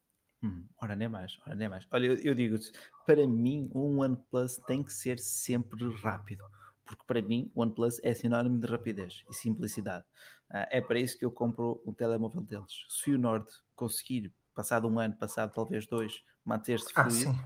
[0.42, 1.86] Hum, ora nem mais, ora nem mais.
[1.90, 2.72] Olha, eu, eu digo-te,
[3.07, 6.44] para mim, um OnePlus tem que ser sempre rápido,
[6.84, 10.05] porque para mim, o OnePlus é sinónimo de rapidez e simplicidade.
[10.51, 12.86] Uh, é para isso que eu compro o telemóvel deles.
[12.88, 17.38] Se o Nord conseguir, passado um ano, passado talvez dois, manter-se ah, fluido,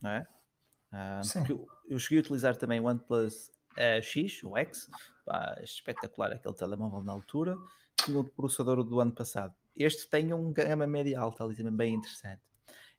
[0.00, 0.26] não é?
[0.92, 4.88] Uh, eu, eu cheguei a utilizar também o OnePlus uh, X, o X,
[5.24, 7.56] pá, espetacular aquele telemóvel na altura,
[8.04, 9.54] tinha o processador do ano passado.
[9.76, 12.42] Este tem um gama média alta ali também bem interessante.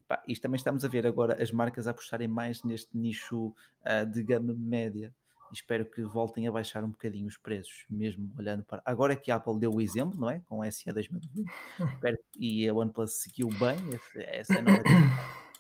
[0.08, 4.06] Pá, isto também estamos a ver agora as marcas a apostarem mais neste nicho uh,
[4.12, 5.14] de gama média.
[5.52, 8.82] Espero que voltem a baixar um bocadinho os preços, mesmo olhando para.
[8.84, 10.42] Agora que a Apple deu o exemplo, não é?
[10.48, 11.48] Com o SE 2020,
[11.94, 12.18] Espero...
[12.36, 14.82] e a OnePlus seguiu bem essa, essa nova.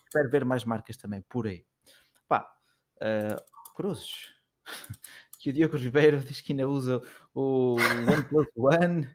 [0.05, 1.64] Espero ver mais marcas também por aí.
[2.28, 2.51] Pá,
[2.97, 4.34] uh, cruzes
[5.43, 7.01] que o Diogo Ribeiro diz que ainda usa
[7.33, 9.09] o OnePlus One,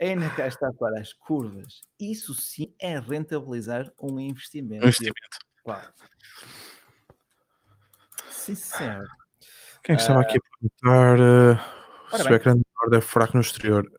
[0.00, 1.82] ainda cá está para as curvas.
[1.98, 4.84] Isso sim é rentabilizar um investimento.
[4.84, 5.38] Um investimento.
[5.64, 5.92] Claro.
[8.30, 9.08] Sim, senhor.
[9.82, 12.54] Quem é que estava uh, aqui a perguntar uh, se o ecrã
[12.92, 13.92] é fraco no exterior?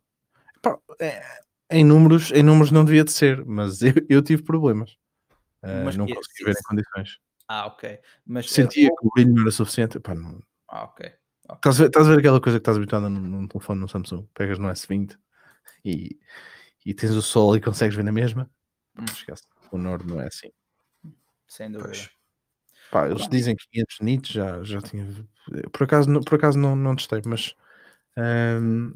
[0.61, 1.21] Pá, é,
[1.69, 4.91] em, números, em números não devia de ser, mas eu, eu tive problemas.
[5.61, 7.19] Uh, mas não consegui ver em condições.
[7.45, 7.99] Ah, ok.
[8.25, 9.99] Mas, Sentia que o brilho não era suficiente.
[9.99, 10.41] Pá, não...
[10.69, 11.13] Ah, ok.
[11.55, 13.89] Estás, a ver, estás a ver aquela coisa que estás habituado num, num telefone no
[13.89, 14.27] Samsung?
[14.33, 15.17] Pegas no S20
[15.83, 16.19] e,
[16.85, 18.49] e tens o sol e consegues ver na mesma?
[18.97, 19.05] Hum.
[19.05, 19.43] Esquece.
[19.71, 20.51] O Nord não é assim.
[21.47, 21.89] Sem dúvida.
[21.89, 22.09] Pois.
[22.91, 25.07] Pá, eles dizem que 500 nits já, já tinha.
[25.71, 27.55] Por acaso, por acaso não, não testei, mas
[28.15, 28.93] um,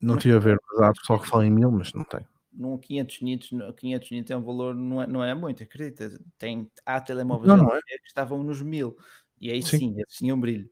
[0.00, 0.58] não tive a ver.
[0.68, 2.20] Mas há pessoal que fala em 1000, mas não tem.
[2.52, 6.20] Num 500 nits, 500 nits é um valor, não é, não é muito, acredita.
[6.36, 7.80] Tem, há telemóveis não, não é.
[7.80, 8.96] que estavam nos 1000
[9.40, 10.68] e aí sim, sim eles tinham brilho.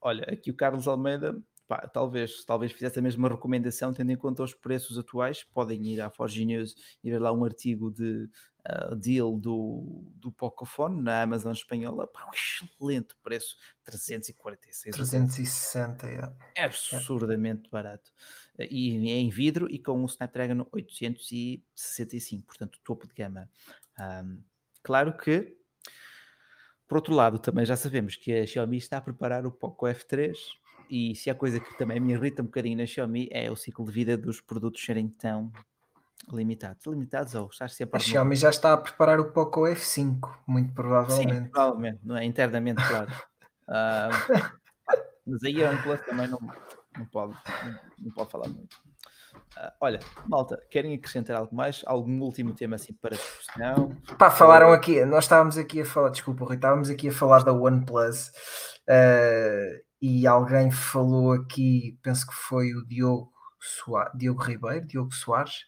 [0.00, 4.42] Olha, aqui o Carlos Almeida, pá, talvez, talvez fizesse a mesma recomendação, tendo em conta
[4.42, 8.28] os preços atuais, podem ir à Forge News e ver lá um artigo de
[8.68, 16.32] uh, deal do, do Pocophone na Amazon espanhola, pá, um excelente preço, 346 360, é.
[16.56, 17.70] é absurdamente é.
[17.70, 18.10] barato.
[18.58, 23.48] E é em vidro e com o Snapdragon 865, portanto, topo de gama.
[23.98, 24.42] Um,
[24.82, 25.59] claro que
[26.90, 30.34] por outro lado, também já sabemos que a Xiaomi está a preparar o Poco F3
[30.90, 33.86] e se há coisa que também me irrita um bocadinho na Xiaomi é o ciclo
[33.86, 35.52] de vida dos produtos serem tão
[36.32, 36.84] limitados.
[36.84, 37.96] Limitados ou estar sempre...
[37.96, 40.18] A Xiaomi já está a preparar o Poco F5,
[40.48, 41.44] muito provavelmente.
[41.44, 42.24] Sim, provavelmente, não é?
[42.24, 43.12] Internamente, claro.
[43.68, 44.58] uh,
[45.24, 46.40] mas aí a OnePlus também não,
[46.98, 47.34] não, pode,
[47.64, 48.76] não, não pode falar muito.
[49.56, 51.82] Uh, olha, malta, querem acrescentar algo mais?
[51.84, 53.96] Algum último tema assim para discussão?
[54.16, 57.52] Pá, falaram aqui, nós estávamos aqui a falar, desculpa, Rui, estávamos aqui a falar da
[57.52, 58.28] OnePlus
[58.88, 65.64] uh, e alguém falou aqui, penso que foi o Diogo, Soares, Diogo Ribeiro, Diogo Soares,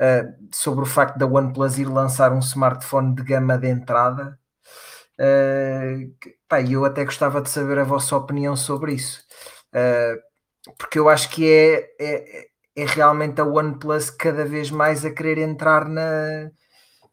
[0.00, 4.38] uh, sobre o facto da OnePlus ir lançar um smartphone de gama de entrada.
[5.18, 6.12] Uh,
[6.46, 9.24] pá, eu até gostava de saber a vossa opinião sobre isso,
[10.78, 15.38] porque eu acho que é, é é realmente a OnePlus cada vez mais a querer
[15.38, 16.50] entrar na,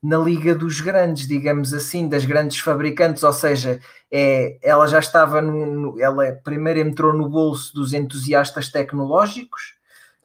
[0.01, 3.79] na liga dos grandes, digamos assim, das grandes fabricantes, ou seja,
[4.11, 9.75] é, ela já estava no, no ela primeiro entrou no bolso dos entusiastas tecnológicos,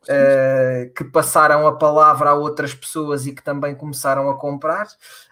[0.05, 4.87] uh, que passaram a palavra a outras pessoas e que também começaram a comprar.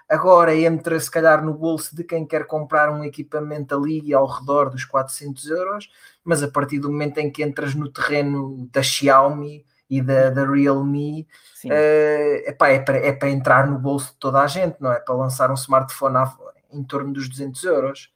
[0.08, 4.68] Agora entra se calhar no bolso de quem quer comprar um equipamento ali ao redor
[4.68, 5.90] dos 400 euros,
[6.22, 9.64] mas a partir do momento em que entras no terreno da Xiaomi,
[9.98, 11.26] e da, da Realme,
[11.64, 15.00] uh, epá, é, para, é para entrar no bolso de toda a gente, não é?
[15.00, 16.32] Para lançar um smartphone à,
[16.72, 18.10] em torno dos 200 euros.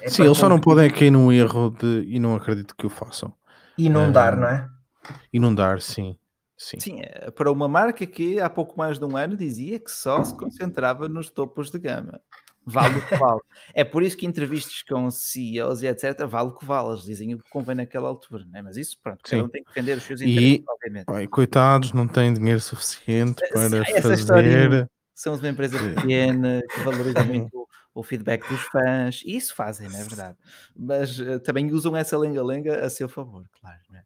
[0.00, 2.90] É Sim, eles só não podem cair num erro de, e não acredito que o
[2.90, 3.32] façam.
[3.76, 4.68] Inundar, uh, não é?
[5.32, 6.16] Inundar, sim.
[6.56, 6.80] Sim.
[6.80, 10.24] Sim, é, para uma marca que há pouco mais de um ano dizia que só
[10.24, 12.18] se concentrava nos topos de gama
[12.66, 13.40] vale o que vale.
[13.72, 16.26] é por isso que entrevistas com CEOs e etc.
[16.26, 16.90] vale o que vale.
[16.90, 18.60] Eles dizem o que convém naquela altura, né?
[18.60, 21.28] mas isso, pronto, cada um tem que defender os seus interesses, e, obviamente.
[21.28, 24.88] coitados, não têm dinheiro suficiente para fazer.
[25.14, 29.98] Somos uma empresa pequena que valoriza muito o feedback dos fãs, e isso fazem, não
[29.98, 30.36] é verdade?
[30.76, 34.02] Mas uh, também usam essa lenga-lenga a seu favor, claro, não é?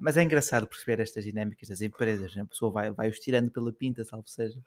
[0.00, 2.42] Mas é engraçado perceber estas dinâmicas das empresas, né?
[2.42, 4.58] a pessoa vai, vai os tirando pela pinta, salvo seja.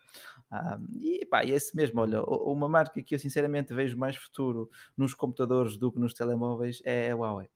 [0.51, 4.69] Uh, e pá, e esse mesmo, olha, uma marca que eu sinceramente vejo mais futuro
[4.97, 7.49] nos computadores do que nos telemóveis é a Huawei.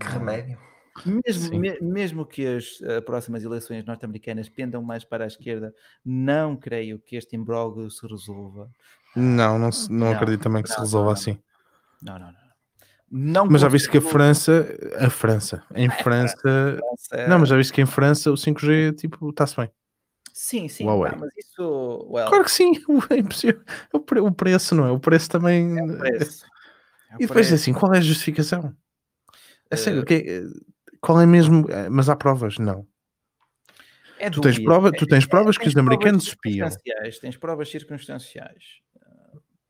[0.00, 0.58] Que remédio.
[1.06, 6.56] Mesmo, me, mesmo que as uh, próximas eleições norte-americanas pendam mais para a esquerda, não
[6.56, 8.70] creio que este imbróglio se resolva.
[9.14, 11.38] Não, não, não, não acredito também que não, se resolva não, assim.
[12.02, 12.49] Não, não, não.
[13.10, 14.66] Não mas já viste que a França,
[14.98, 18.94] a França, em é, França, França, não, mas já viste que em França o 5G
[18.94, 19.68] tipo está-se bem.
[20.32, 21.12] Sim, sim, Huawei.
[21.18, 22.72] mas isso, well, claro que sim,
[23.10, 23.60] é impossível.
[23.92, 25.76] O preço não é, o preço também.
[25.76, 26.44] É o preço.
[27.10, 27.54] É o e depois preço.
[27.54, 28.74] assim, qual é a justificação?
[29.68, 30.44] É sério, que,
[31.00, 31.66] qual é mesmo?
[31.90, 32.58] Mas há provas?
[32.58, 32.86] Não.
[34.18, 36.68] É tu tens, prova, tu tens provas que os americanos espiam.
[37.20, 38.80] Tens provas circunstanciais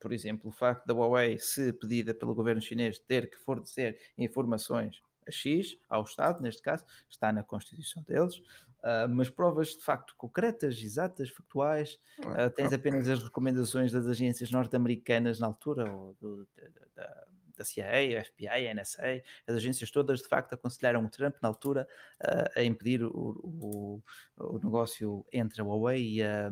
[0.01, 5.03] por exemplo, o facto da Huawei, se pedida pelo governo chinês, ter que fornecer informações
[5.29, 10.15] a X, ao Estado, neste caso, está na Constituição deles, uh, mas provas de facto
[10.17, 16.49] concretas, exatas, factuais, uh, tens apenas as recomendações das agências norte-americanas na altura, ou do,
[16.97, 17.27] da,
[17.61, 21.87] da CIA, FBI, NSA, as agências todas de facto aconselharam o Trump na altura
[22.23, 24.03] uh, a impedir o, o,
[24.39, 26.51] o, negócio entre a Huawei e a.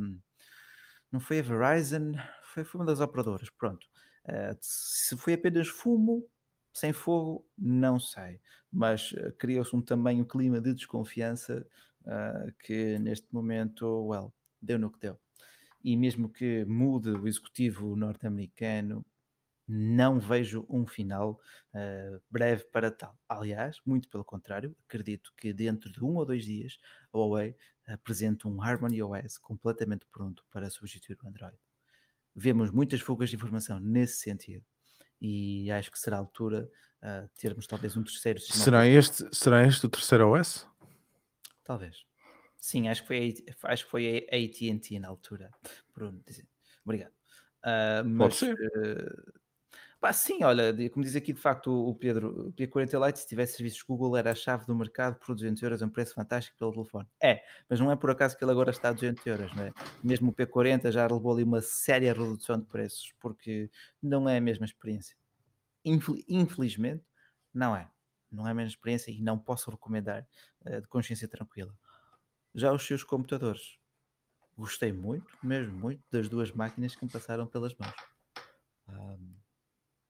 [1.11, 2.13] Não foi a Verizon,
[2.49, 3.87] foi, foi uma das operadoras, pronto.
[4.25, 6.27] Uh, se foi apenas fumo,
[6.73, 8.41] sem fogo, não sei.
[8.71, 11.67] Mas uh, criou-se um, também clima de desconfiança
[12.03, 15.19] uh, que neste momento, well, deu no que deu.
[15.83, 19.05] E mesmo que mude o executivo norte-americano,
[19.67, 21.41] não vejo um final
[21.75, 23.17] uh, breve para tal.
[23.29, 26.79] Aliás, muito pelo contrário, acredito que dentro de um ou dois dias
[27.13, 27.55] a Huawei
[27.87, 31.57] apresenta um Harmony OS completamente pronto para substituir o Android
[32.39, 34.65] vemos muitas fugas de informação nesse sentido.
[35.21, 36.71] E acho que será a altura
[37.03, 38.65] uh, termos talvez um terceiro sistema.
[38.65, 40.67] Será este, será este o terceiro OS?
[41.65, 42.07] Talvez.
[42.57, 43.35] Sim, acho que foi,
[43.65, 45.51] acho que foi a AT&T na altura.
[45.95, 46.23] Bruno,
[46.85, 47.13] obrigado.
[47.65, 48.55] Uh, mas, Pode ser.
[48.55, 49.38] Uh,
[50.13, 53.83] Sim, olha, como diz aqui de facto o Pedro, o P40 Lite, se tivesse serviços
[53.83, 57.07] Google, era a chave do mercado por 200 euros, é um preço fantástico pelo telefone.
[57.21, 59.73] É, mas não é por acaso que ele agora está a 200 euros, não é?
[60.03, 63.69] Mesmo o P40 já levou ali uma séria redução de preços, porque
[64.01, 65.17] não é a mesma experiência.
[65.85, 67.05] Infelizmente,
[67.53, 67.91] não é.
[68.31, 70.27] Não é a mesma experiência e não posso recomendar
[70.65, 71.75] uh, de consciência tranquila.
[72.55, 73.79] Já os seus computadores,
[74.57, 77.95] gostei muito, mesmo muito, das duas máquinas que me passaram pelas mãos.
[78.89, 79.28] Um,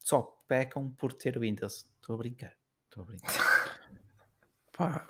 [0.09, 1.87] só pecam por ter Windows.
[2.01, 2.55] Estou a brincar.
[2.85, 3.79] Estou a brincar.
[4.75, 5.07] Pá,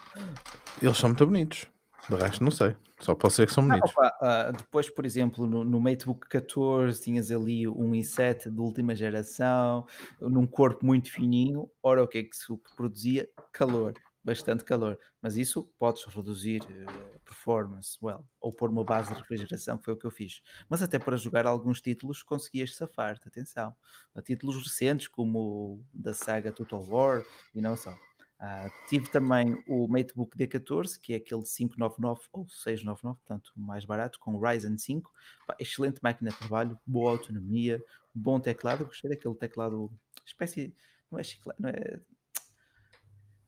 [0.83, 1.67] eles são muito bonitos.
[2.09, 2.75] De resto, não sei.
[2.99, 3.93] Só pode ser que são bonitos.
[3.97, 8.61] Ah, opa, uh, depois, por exemplo, no, no MateBook 14 tinhas ali um i7 de
[8.61, 9.87] última geração,
[10.21, 11.71] num corpo muito fininho.
[11.81, 13.29] Ora, o que é que se produzia?
[13.53, 13.95] Calor
[14.29, 19.79] bastante calor, mas isso podes reduzir uh, performance, well, ou pôr uma base de refrigeração,
[19.79, 20.43] que foi o que eu fiz.
[20.69, 23.75] Mas até para jogar alguns títulos conseguias safar-te, atenção.
[24.15, 27.25] A títulos recentes, como da saga Total War
[27.55, 27.93] e não só.
[27.93, 34.19] Uh, tive também o MateBook D14, que é aquele 599 ou 699, portanto mais barato,
[34.21, 35.11] com Ryzen 5.
[35.47, 37.83] Pá, excelente máquina de trabalho, boa autonomia,
[38.15, 38.85] bom teclado.
[38.85, 39.91] Gostei daquele teclado,
[40.27, 40.77] espécie,
[41.11, 41.99] não é chiclete, não é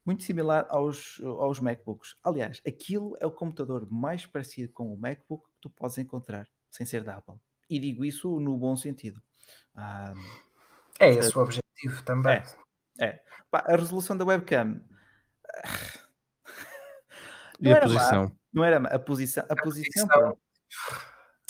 [0.05, 2.17] muito similar aos, aos MacBooks.
[2.23, 6.87] Aliás, aquilo é o computador mais parecido com o MacBook que tu podes encontrar, sem
[6.87, 7.37] ser da Apple.
[7.69, 9.23] E digo isso no bom sentido.
[9.75, 10.15] Ah,
[10.99, 12.43] é esse o objetivo também.
[12.99, 13.05] É.
[13.05, 13.23] é.
[13.51, 14.81] Pá, a resolução da webcam.
[17.61, 18.25] e a posição?
[18.25, 18.89] Má, não era má.
[18.89, 19.45] a posição.
[19.49, 20.09] A, a posição.
[20.09, 20.39] posição.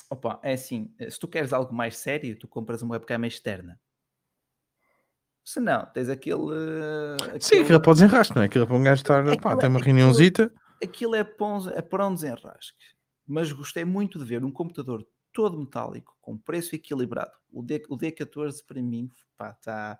[0.08, 3.80] Opa, é assim, se tu queres algo mais sério, tu compras uma webcam externa.
[5.52, 6.44] Se não, tens aquele.
[7.24, 7.40] aquele...
[7.40, 8.46] Sim, aquilo é para o desenrasque, não é?
[8.46, 9.36] Aquilo é para um gajo estar.
[9.40, 10.52] Pá, tem uma reuniãozita.
[10.80, 12.78] Aquilo é para, é para um desenrasque.
[13.26, 17.32] Mas gostei muito de ver um computador todo metálico, com preço equilibrado.
[17.52, 19.10] O, D, o D14 para mim
[19.56, 19.98] está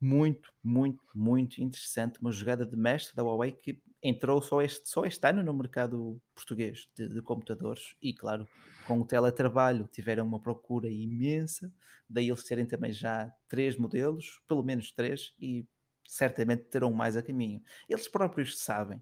[0.00, 2.20] muito, muito, muito interessante.
[2.20, 6.20] Uma jogada de mestre da Huawei que entrou só este, só este ano no mercado
[6.34, 8.48] português de, de computadores e, claro,
[8.86, 11.72] com o teletrabalho tiveram uma procura imensa,
[12.08, 15.66] daí eles terem também já três modelos, pelo menos três, e
[16.06, 17.62] certamente terão mais a caminho.
[17.88, 19.00] Eles próprios sabem,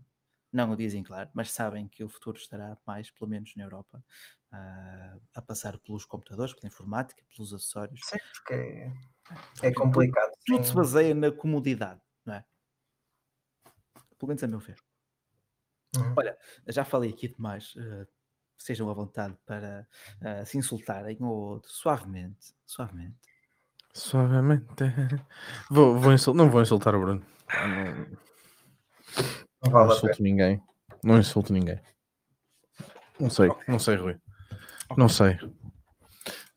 [0.53, 4.05] não o dizem claro, mas sabem que o futuro estará mais, pelo menos na Europa,
[4.53, 8.01] uh, a passar pelos computadores, pela informática, pelos acessórios.
[8.05, 8.93] Sim, porque é,
[9.63, 10.33] é complicado.
[10.45, 12.45] Tudo, tudo se baseia na comodidade, não é?
[14.19, 14.77] Pelo menos a meu ver.
[15.97, 16.15] Uhum.
[16.17, 16.37] Olha,
[16.67, 17.75] já falei aqui demais.
[17.77, 18.07] Uh,
[18.59, 19.87] sejam à vontade para
[20.21, 23.17] uh, se insultarem ou suavemente, suavemente.
[23.95, 24.67] Suavemente.
[25.71, 26.37] Vou, vou insult...
[26.37, 27.25] Não vou insultar o Bruno.
[29.63, 30.63] Não, não, não insulto ninguém.
[31.03, 31.81] Não insulto ninguém.
[33.19, 34.17] Não sei, não sei, Rui.
[34.97, 35.39] Não sei.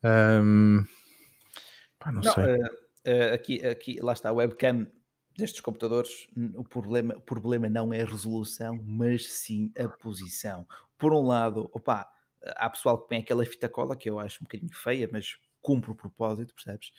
[0.04, 0.84] Um...
[1.98, 2.44] Pá, não, não, sei.
[2.44, 4.86] Uh, uh, aqui, aqui, lá está, a webcam
[5.36, 10.66] destes computadores, o problema, o problema não é a resolução, mas sim a posição.
[10.98, 12.10] Por um lado, opa,
[12.56, 15.90] há pessoal que põe aquela fita cola que eu acho um bocadinho feia, mas cumpre
[15.90, 16.92] o propósito, percebes?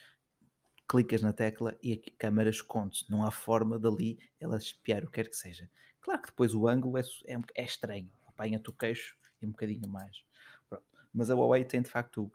[0.88, 3.10] Clicas na tecla e a câmera esconde-se.
[3.10, 5.70] Não há forma dali ela espiar o que quer que seja.
[6.00, 8.10] Claro que depois o ângulo é, é, é estranho.
[8.26, 10.22] Apanha-te o queixo e um bocadinho mais.
[10.68, 10.84] Pronto.
[11.12, 12.30] Mas a Huawei tem de facto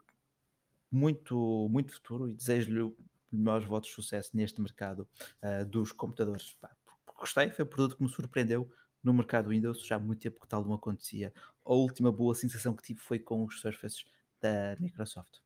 [0.90, 2.92] muito, muito futuro e desejo-lhe
[3.36, 5.08] melhores votos de sucesso neste mercado
[5.42, 6.54] uh, dos computadores.
[6.60, 6.70] Pá,
[7.18, 8.70] gostei, foi um produto que me surpreendeu
[9.02, 11.32] no mercado Windows, já há muito tempo que tal não acontecia.
[11.64, 14.04] A última boa sensação que tive foi com os Surfaces
[14.40, 15.38] da Microsoft.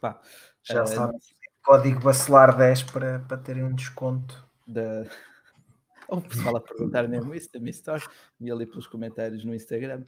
[0.00, 0.20] Pá,
[0.62, 1.18] já uh, sabe,
[1.62, 4.46] código bacelar 10 para, para terem um desconto.
[4.66, 5.04] Da...
[6.06, 8.06] O pessoal a perguntar mesmo isso da história,
[8.38, 10.04] vi ali pelos comentários no Instagram.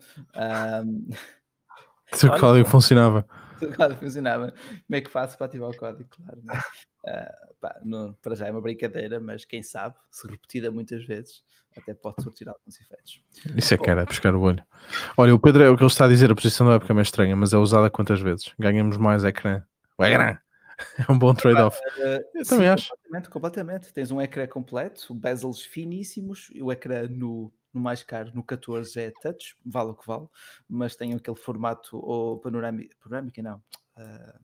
[0.85, 1.09] Um...
[2.13, 3.27] Se o código funcionava.
[3.59, 4.53] Se o código funcionava.
[4.53, 6.09] Como é que faço para ativar o código?
[6.11, 6.41] Claro.
[7.05, 11.43] Uh, pá, não, para já é uma brincadeira, mas quem sabe, se repetida muitas vezes,
[11.77, 13.21] até pode surtir alguns efeitos.
[13.55, 14.63] Isso é que era, pescar o olho.
[15.17, 17.03] Olha, o Pedro é o que ele está a dizer, a posição da webcam é
[17.03, 18.53] estranha, mas é usada quantas vezes?
[18.59, 19.63] Ganhamos mais ecrã.
[19.99, 20.39] O ecrã!
[20.99, 21.79] É um bom trade-off.
[21.97, 22.91] Uh, Eu sim, também acho.
[22.91, 23.93] Completamente, completamente.
[23.95, 29.13] Tens um ecrã completo, bezels finíssimos, o ecrã no no mais caro, no 14 é
[29.23, 30.27] touch, vale o que vale,
[30.69, 33.63] mas tem aquele formato ou panorâmica, panorâmica não,
[33.99, 34.41] uh,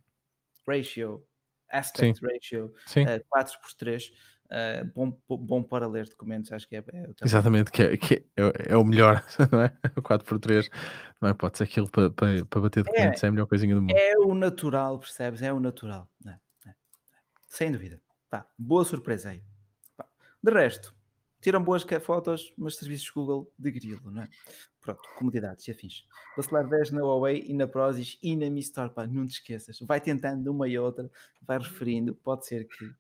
[0.68, 1.24] ratio,
[1.70, 2.26] aspect Sim.
[2.26, 3.04] ratio, Sim.
[3.04, 7.96] Uh, 4x3, uh, bom, bom para ler documentos, acho que é, é Exatamente, que, é,
[7.96, 9.70] que é, é, o melhor, não é?
[9.96, 10.70] 4x3,
[11.20, 11.34] não é?
[11.34, 13.96] Pode ser aquilo para, para, para bater documentos, é, é, a melhor coisinha do mundo.
[13.96, 15.40] É o natural, percebes?
[15.40, 16.36] É o natural, é,
[16.68, 16.74] é,
[17.46, 17.98] sem dúvida.
[18.28, 19.42] Pá, boa surpresa aí.
[19.96, 20.06] Pá.
[20.42, 20.94] De resto,
[21.42, 24.28] tiram boas fotos, mas serviços Google de grilo, não é?
[24.80, 26.06] Pronto, comodidades e afins.
[26.36, 29.78] Vacilar 10 na Huawei e na Prozis e na Mi Store, pá, não te esqueças.
[29.80, 31.10] Vai tentando uma e outra,
[31.42, 32.90] vai referindo, pode ser que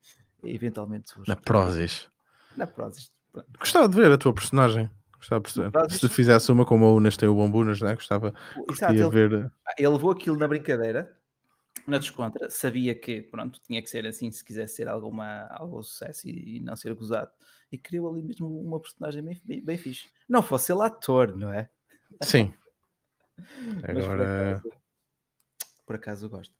[0.44, 1.32] eventualmente surja.
[1.32, 2.08] Na Prozis.
[2.56, 3.10] Na Prozis.
[3.58, 4.90] Gostava de ver a tua personagem.
[5.16, 5.98] Gostava de.
[5.98, 7.94] Se fizesse uma como a Unas tem o Bombunas, né?
[7.94, 8.34] Gostava
[8.66, 9.52] de ver.
[9.78, 11.16] Ele levou aquilo na brincadeira,
[11.86, 16.28] na descontra, sabia que pronto, tinha que ser assim se quisesse ser alguma, algum sucesso
[16.28, 17.30] e, e não ser gozado
[17.72, 20.10] e criou ali mesmo uma personagem bem, bem, bem fixe.
[20.28, 21.70] Não fosse ele ator, não é?
[22.22, 22.52] Sim.
[23.82, 24.60] Agora.
[24.60, 24.82] Por acaso,
[25.86, 26.54] por acaso, eu gosto.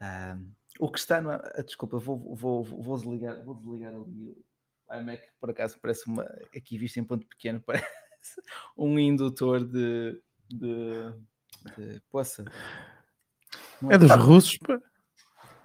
[0.00, 1.30] Um, o que está no.
[1.30, 4.30] Ah, desculpa, vou, vou, vou, desligar, vou desligar ali
[4.88, 6.22] o iMac, por acaso parece uma.
[6.56, 7.86] Aqui visto em ponto pequeno, parece
[8.76, 10.20] um indutor de.
[10.48, 11.12] de,
[11.76, 12.44] de poça.
[13.90, 14.80] É, é dos russos, pá.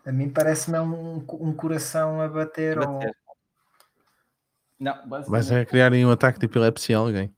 [0.05, 3.07] A mim parece-me um, um coração a bater, a bater.
[3.07, 3.35] Ou,
[4.79, 4.95] não,
[5.27, 7.35] Mas é criarem um ataque de epilepsia a alguém.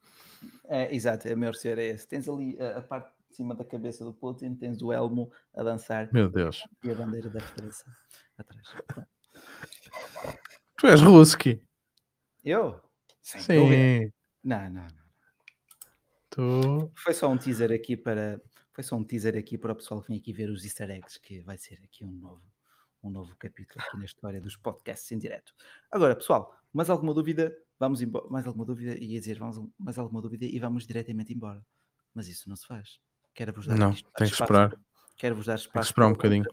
[0.69, 2.07] É, exato, é a maior ser é esse.
[2.07, 5.63] Tens ali a, a, parte de cima da cabeça do Putin, tens o elmo a
[5.63, 6.07] dançar.
[6.13, 6.63] Meu Deus.
[6.83, 7.91] E a bandeira da federação
[8.37, 8.67] atrás.
[10.77, 11.61] Tu és Ruski.
[12.45, 12.79] Eu?
[13.21, 13.39] Sim.
[13.39, 14.11] Sim.
[14.43, 15.01] Não, não, não.
[16.29, 16.91] Tu...
[16.95, 18.39] Foi só um teaser aqui para.
[18.73, 21.19] Foi só um teaser aqui para o pessoal que vem aqui ver os easter eggs,
[21.19, 22.41] que vai ser aqui um novo,
[23.03, 25.53] um novo capítulo aqui na história dos podcasts em direto.
[25.91, 27.53] Agora, pessoal, mais alguma dúvida?
[27.77, 28.27] Vamos embora.
[28.29, 28.97] Mais alguma dúvida?
[28.97, 31.65] Ia dizer, vamos, mais alguma dúvida e vamos diretamente embora.
[32.13, 32.99] Mas isso não se faz.
[33.33, 34.77] Quero-vos dar Não, tem que esperar.
[35.17, 35.73] Quero-vos dar espaço.
[35.73, 36.45] Tem que esperar um bocadinho.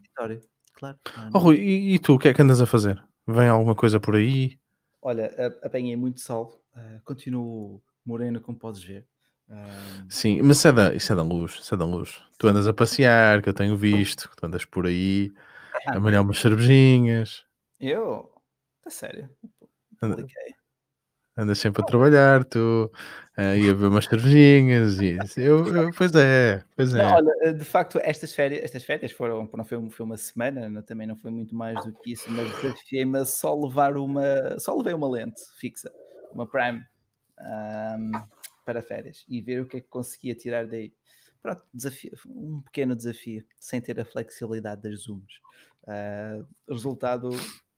[0.75, 0.99] Claro.
[1.35, 3.03] Oh, Rui, e, e, tu, o que é que andas a fazer?
[3.27, 4.59] Vem alguma coisa por aí?
[5.03, 5.31] Olha,
[5.63, 6.63] apanhei muito sol.
[6.75, 9.07] Uh, continuo moreno, como podes ver.
[10.09, 12.21] Sim, mas isso é, da, isso é da luz, isso é da luz.
[12.39, 15.33] Tu andas a passear, que eu tenho visto, que tu andas por aí,
[15.87, 17.45] ah, a malhar umas cervejinhas.
[17.81, 18.31] Eu?
[18.83, 19.29] Tá sério?
[20.03, 20.27] Anda,
[21.37, 22.91] andas sempre a trabalhar, tu
[23.39, 27.03] uh, ia ver umas cervejinhas e eu, eu, pois é, pois é.
[27.03, 30.69] Não, olha, eh, de facto, estas férias, estas férias foram, não foi, foi uma semana,
[30.69, 34.59] não, também não foi muito mais do que isso, mas desafiei-me a só levar uma,
[34.59, 35.91] só levei uma lente fixa,
[36.33, 36.85] uma Prime
[37.41, 38.13] um,
[38.69, 40.93] para férias e ver o que é que conseguia tirar daí.
[41.41, 45.41] Pronto, desafio, um pequeno desafio, sem ter a flexibilidade das zooms.
[45.85, 47.31] Uh, resultado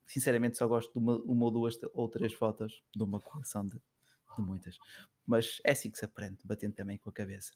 [0.04, 3.76] sinceramente só gosto de uma, uma ou duas ou três fotos de uma coleção de,
[3.76, 4.76] de, muitas.
[5.24, 7.52] Mas é assim que se aprende, batendo também com a cabeça.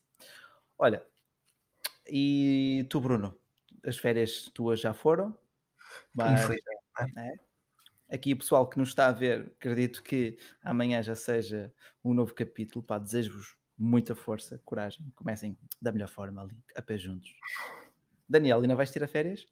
[0.79, 1.05] Olha,
[2.07, 3.37] e tu, Bruno,
[3.85, 5.37] as férias tuas já foram?
[6.15, 6.49] Mas,
[7.17, 7.35] é?
[8.09, 11.73] Aqui o pessoal que nos está a ver, acredito que amanhã já seja
[12.05, 12.85] um novo capítulo.
[13.01, 17.35] Desejo-vos muita força, coragem, comecem da melhor forma ali, a pé juntos.
[18.29, 19.47] Daniel, ainda vais tirar férias?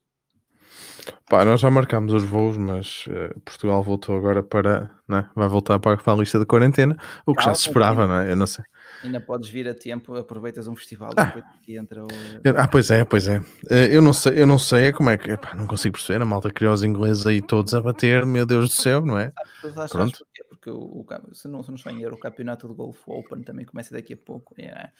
[1.33, 4.91] Pá, nós já marcámos os voos, mas uh, Portugal voltou agora para.
[5.07, 5.27] Né?
[5.33, 6.95] Vai voltar para, a lista de quarentena,
[7.25, 8.31] o que já se esperava, não é?
[8.31, 8.63] Eu não sei.
[9.03, 11.23] Ainda podes vir a tempo, aproveitas um festival ah.
[11.23, 12.07] depois que entra o.
[12.55, 13.41] Ah, pois é, pois é.
[13.67, 15.31] Eh, eu não sei, eu não sei é como é que.
[15.31, 16.21] Epá, não consigo perceber.
[16.21, 19.33] A malta criou os ingleses aí todos a bater, meu Deus do céu, não é?
[19.75, 20.23] Ah, Pronto.
[20.49, 23.41] Porque o, o, se não, se não estou em erro, o campeonato de golfe Open
[23.41, 24.53] também começa daqui a pouco.
[24.55, 24.91] É.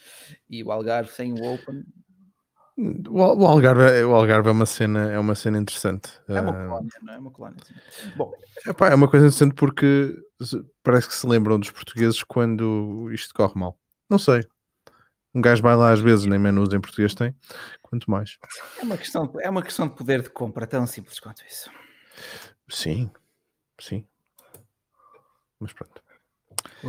[0.49, 1.85] E o Algarve sem o Open
[2.77, 6.09] o, Algarve, é, o Algarve é uma cena, é uma cena interessante.
[6.27, 7.17] É uma ah, colónia, não é?
[7.19, 7.57] uma colónia.
[8.15, 8.33] Bom,
[8.65, 10.15] epá, é uma coisa interessante porque
[10.81, 13.77] parece que se lembram dos portugueses quando isto corre mal.
[14.09, 14.47] Não sei.
[15.35, 17.35] Um gajo vai lá às vezes, nem menos em português tem,
[17.81, 18.37] quanto mais.
[18.79, 21.71] É uma questão, é uma questão de poder de compra, tão simples quanto isso.
[22.69, 23.09] Sim,
[23.79, 24.05] sim.
[25.59, 26.03] Mas pronto.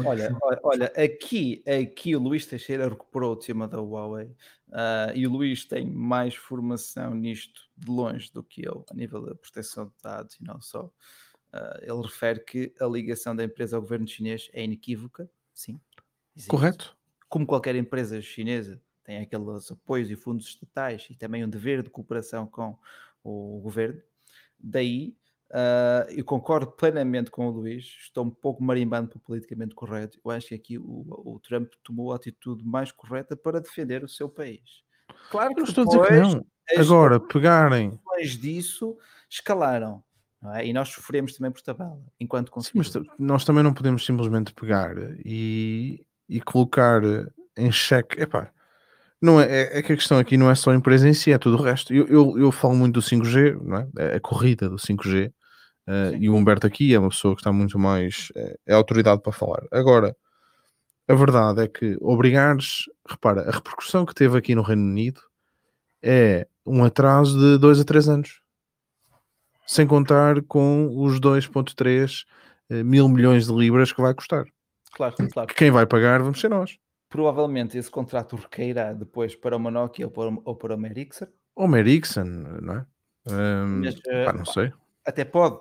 [0.05, 4.35] Olha, olha, aqui, aqui o Luís Teixeira recuperou o tema da Huawei
[4.74, 9.24] uh, e o Luís tem mais formação nisto de longe do que eu, a nível
[9.24, 10.84] da proteção de dados e não só.
[10.84, 15.80] Uh, ele refere que a ligação da empresa ao governo chinês é inequívoca, sim.
[16.34, 16.51] Existe.
[16.51, 16.96] Correto.
[17.28, 21.90] Como qualquer empresa chinesa tem aqueles apoios e fundos estatais e também um dever de
[21.90, 22.76] cooperação com
[23.22, 24.02] o governo.
[24.59, 25.16] Daí
[25.55, 30.18] Uh, eu concordo plenamente com o Luís, estou um pouco marimbando para o politicamente correto.
[30.24, 34.09] Eu acho que aqui o, o, Trump tomou a atitude mais correta para defender o
[34.09, 34.82] seu país.
[35.31, 36.47] Claro que eu estou a dizer que não.
[36.76, 37.90] Agora, pegarem.
[37.90, 38.98] Depois disso,
[39.31, 40.02] escalaram.
[40.55, 40.66] É?
[40.66, 42.90] E nós sofremos também por tabela, enquanto conseguimos.
[42.90, 47.01] Sim, mas nós também não podemos simplesmente pegar e, e colocar
[47.56, 48.20] em xeque.
[48.20, 48.51] Epá,
[49.22, 51.31] não é, é, é, que a questão aqui não é só a empresa em si,
[51.31, 51.94] é tudo o resto.
[51.94, 54.16] Eu, eu, eu falo muito do 5G, não é?
[54.16, 55.32] a corrida do 5G,
[55.86, 58.32] Uh, e o Humberto aqui é uma pessoa que está muito mais.
[58.35, 59.65] É, é autoridade para falar.
[59.70, 60.16] Agora,
[61.06, 62.85] a verdade é que obrigares.
[63.06, 65.20] Repara, a repercussão que teve aqui no Reino Unido
[66.02, 68.40] é um atraso de 2 a 3 anos.
[69.66, 72.24] Sem contar com os 2,3
[72.70, 74.44] uh, mil milhões de libras que vai custar.
[74.93, 75.48] Claro, claro.
[75.48, 76.78] Que quem vai pagar vamos ser nós.
[77.09, 81.27] Provavelmente esse contrato recairá depois para uma Nokia ou para, ou para uma Ericsson.
[81.55, 82.86] Ou uma Ericsson, não é?
[83.27, 84.73] Um, Mas, pá, não sei.
[85.05, 85.59] Até pode,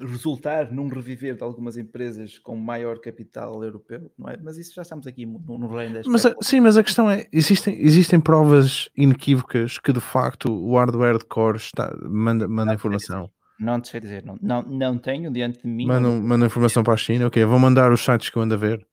[0.00, 4.36] resultar num reviver de algumas empresas com maior capital europeu, não é?
[4.42, 7.26] Mas isso já estamos aqui no, no reino desta mas Sim, mas a questão é,
[7.32, 13.30] existem, existem provas inequívocas que de facto o hardware de core está, manda, manda informação.
[13.58, 15.86] Não te sei dizer, não, não, não tenho diante de mim.
[15.86, 18.58] Manda, manda informação para a China, ok, vou mandar os sites que eu ando a
[18.58, 18.86] ver.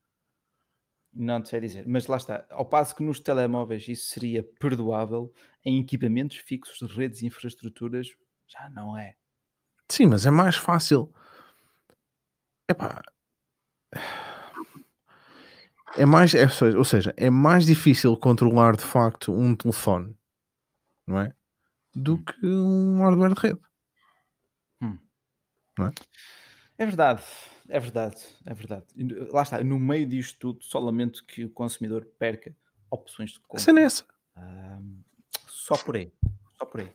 [1.13, 2.45] Não te sei dizer, mas lá está.
[2.49, 8.07] Ao passo que nos telemóveis isso seria perdoável, em equipamentos fixos de redes e infraestruturas
[8.47, 9.15] já não é.
[9.89, 11.14] Sim, mas é mais fácil.
[12.69, 13.01] Epá.
[15.95, 16.45] É mais, é,
[16.77, 20.15] ou seja, é mais difícil controlar de facto um telefone,
[21.07, 21.34] não é?
[21.95, 22.23] Do hum.
[22.23, 23.59] que um hardware de rede.
[24.81, 24.97] Hum.
[25.80, 25.91] Não é?
[26.77, 27.23] é verdade,
[27.68, 28.85] é verdade, é verdade.
[29.31, 32.55] Lá está, no meio disto tudo, só lamento que o consumidor perca
[32.91, 33.64] opções de compra.
[33.64, 34.05] Sem nessa.
[35.47, 36.11] só por aí,
[36.59, 36.93] só por aí.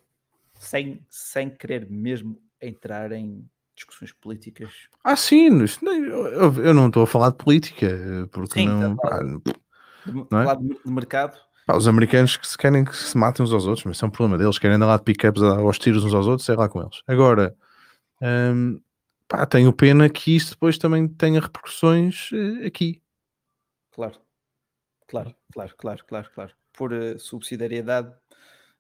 [0.61, 4.71] Sem, sem querer mesmo entrar em discussões políticas.
[5.03, 5.49] Ah, sim,
[6.63, 7.89] eu não estou a falar de política,
[8.31, 8.97] porque sim, não.
[8.97, 9.43] Tá, de,
[10.31, 10.57] não é?
[10.57, 11.39] de, mercado.
[11.67, 14.09] Pá, os americanos que se querem que se matem uns aos outros, mas isso é
[14.09, 16.69] um problema deles, querem andar lá de pick-ups aos tiros uns aos outros, sei lá
[16.69, 17.03] com eles.
[17.07, 17.55] Agora,
[18.21, 18.81] hum,
[19.29, 23.01] pá, tenho pena que isso depois também tenha repercussões uh, aqui.
[23.93, 24.19] Claro,
[25.07, 26.53] claro, claro, claro, claro, claro.
[26.73, 28.13] Por uh, subsidiariedade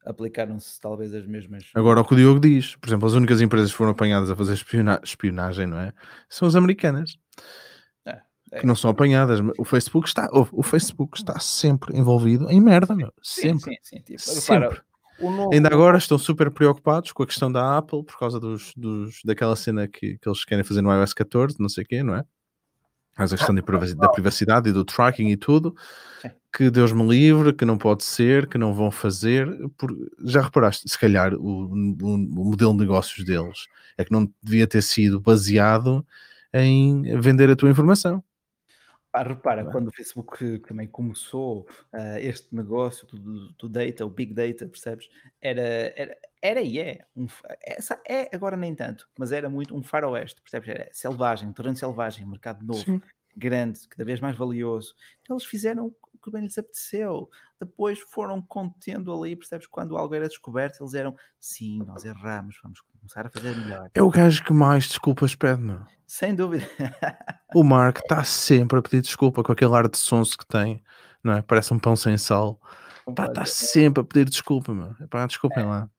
[0.04, 1.64] aplicaram-se talvez as mesmas.
[1.74, 4.36] Agora, o que o Diogo diz, por exemplo, as únicas empresas que foram apanhadas a
[4.36, 5.92] fazer espiona espionagem, não é?
[6.28, 7.18] São as americanas.
[8.04, 8.20] É,
[8.52, 8.60] é.
[8.60, 9.40] Que não são apanhadas.
[9.58, 13.12] O Facebook está, o, Facebook está sempre envolvido em merda, meu.
[13.22, 13.74] Sempre.
[13.74, 14.02] Sim, sim, sim.
[14.02, 14.68] Tipo, sempre.
[14.68, 14.84] Repara,
[15.30, 15.52] Novo...
[15.52, 19.54] Ainda agora estão super preocupados com a questão da Apple por causa dos, dos, daquela
[19.54, 22.24] cena que, que eles querem fazer no iOS 14, não sei o quê, não é?
[23.16, 25.76] Mas a questão da privacidade e do tracking e tudo,
[26.52, 29.48] que Deus me livre, que não pode ser, que não vão fazer.
[29.76, 29.90] Por...
[30.24, 33.66] Já reparaste, se calhar, o, o, o, modelo de negócios deles
[33.96, 36.06] é que não devia ter sido baseado
[36.52, 38.22] em vender a tua informação.
[39.14, 44.32] Ah, repara, quando o Facebook também começou uh, este negócio do, do, data, o big
[44.32, 45.06] data, percebes?
[45.38, 47.26] Era, era, era e é, um,
[47.62, 50.68] essa é agora nem tanto, mas era muito um faroeste, percebes?
[50.70, 53.02] Era selvagem, terreno selvagem, mercado novo, Sim.
[53.36, 54.94] Grande, cada vez mais valioso.
[55.22, 57.28] Então eles fizeram o que bem lhes apeteceu.
[57.60, 59.66] Depois foram contendo ali, percebes?
[59.66, 63.90] Quando algo era descoberto, eles eram, sim, nós erramos, vamos Começar a fazer melhor.
[63.92, 65.80] É o gajo que mais desculpas pede, meu.
[66.06, 66.64] Sem dúvida.
[67.52, 70.80] o Mark está sempre a pedir desculpa com aquele ar de sonso que tem,
[71.22, 71.42] não é?
[71.42, 72.60] Parece um pão sem sal.
[73.09, 74.94] Está tá sempre a pedir desculpa, meu.
[75.09, 75.66] Pá, desculpem é.
[75.66, 75.90] lá.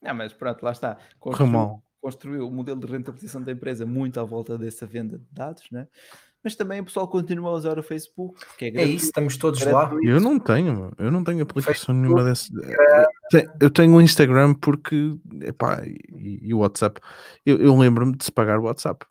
[0.00, 0.96] Não, mas pronto, lá está.
[1.18, 5.64] Construiu, construiu o modelo de rentabilização da empresa muito à volta dessa venda de dados,
[5.72, 5.88] né?
[6.44, 8.38] Mas também o pessoal continua a usar o Facebook.
[8.60, 9.90] é, é isso, estamos todos lá.
[10.02, 12.52] Eu não tenho, eu não tenho aplicação Facebook, nenhuma dessa.
[13.58, 17.00] Eu tenho o Instagram porque, epá, e, e o WhatsApp.
[17.46, 19.06] Eu, eu lembro-me de se pagar o WhatsApp.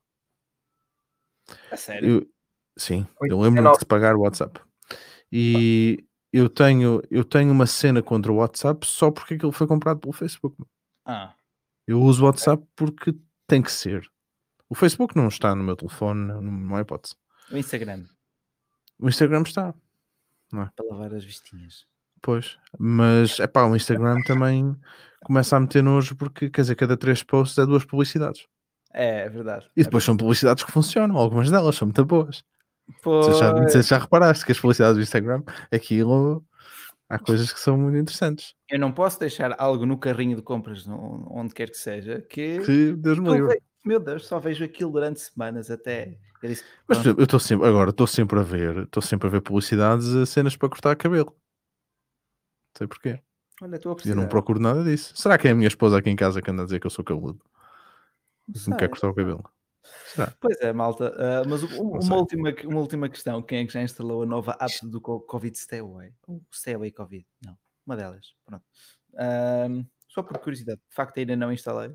[1.72, 2.20] A sério?
[2.20, 2.28] Eu,
[2.78, 4.62] sim, eu lembro-me de se pagar o WhatsApp.
[5.32, 10.00] E eu tenho, eu tenho uma cena contra o WhatsApp só porque aquilo foi comprado
[10.00, 10.56] pelo Facebook.
[11.04, 11.34] Ah.
[11.88, 13.16] Eu uso o WhatsApp porque
[13.48, 14.08] tem que ser.
[14.70, 17.16] O Facebook não está no meu telefone, não há hipótese.
[17.52, 18.06] O Instagram.
[19.00, 19.74] O Instagram está.
[20.52, 20.70] Não é?
[20.76, 21.86] Para lavar as vestinhas.
[22.22, 24.76] Pois, mas é pá, o Instagram também
[25.24, 28.48] começa a meter nojo porque, quer dizer, cada três posts é duas publicidades.
[28.94, 29.70] É, é verdade.
[29.76, 32.44] E depois é são publicidades que funcionam, algumas delas são muito boas.
[33.02, 33.38] Pois.
[33.38, 36.46] Já, se já reparaste que as publicidades do Instagram, aquilo
[37.14, 38.54] há coisas que são muito interessantes.
[38.70, 42.94] Eu não posso deixar algo no carrinho de compras, onde quer que seja, que, que
[42.94, 43.62] Deus me livre.
[43.86, 46.18] Meu Deus, só vejo aquilo durante semanas até.
[46.42, 49.42] Eu disse, Mas eu estou sempre, agora estou sempre a ver, estou sempre a ver
[49.42, 51.36] publicidades a cenas para cortar cabelo.
[51.36, 53.22] Não sei porquê.
[53.62, 55.16] Olha, Eu não procuro nada disso.
[55.16, 56.92] Será que é a minha esposa aqui em casa que anda a dizer que eu
[56.92, 57.40] sou cabeludo?
[58.48, 59.44] Me quer cortar o cabelo.
[60.08, 60.34] Será?
[60.40, 61.12] Pois é, malta.
[61.12, 64.86] Uh, mas uma última, uma última questão: quem é que já instalou a nova app
[64.88, 66.14] do Covid Stay Away?
[66.28, 67.26] Ou Stay Away Covid?
[67.46, 68.34] Não, uma delas.
[68.46, 68.64] Pronto.
[69.14, 71.90] Uh, só por curiosidade, de facto ainda não instalei.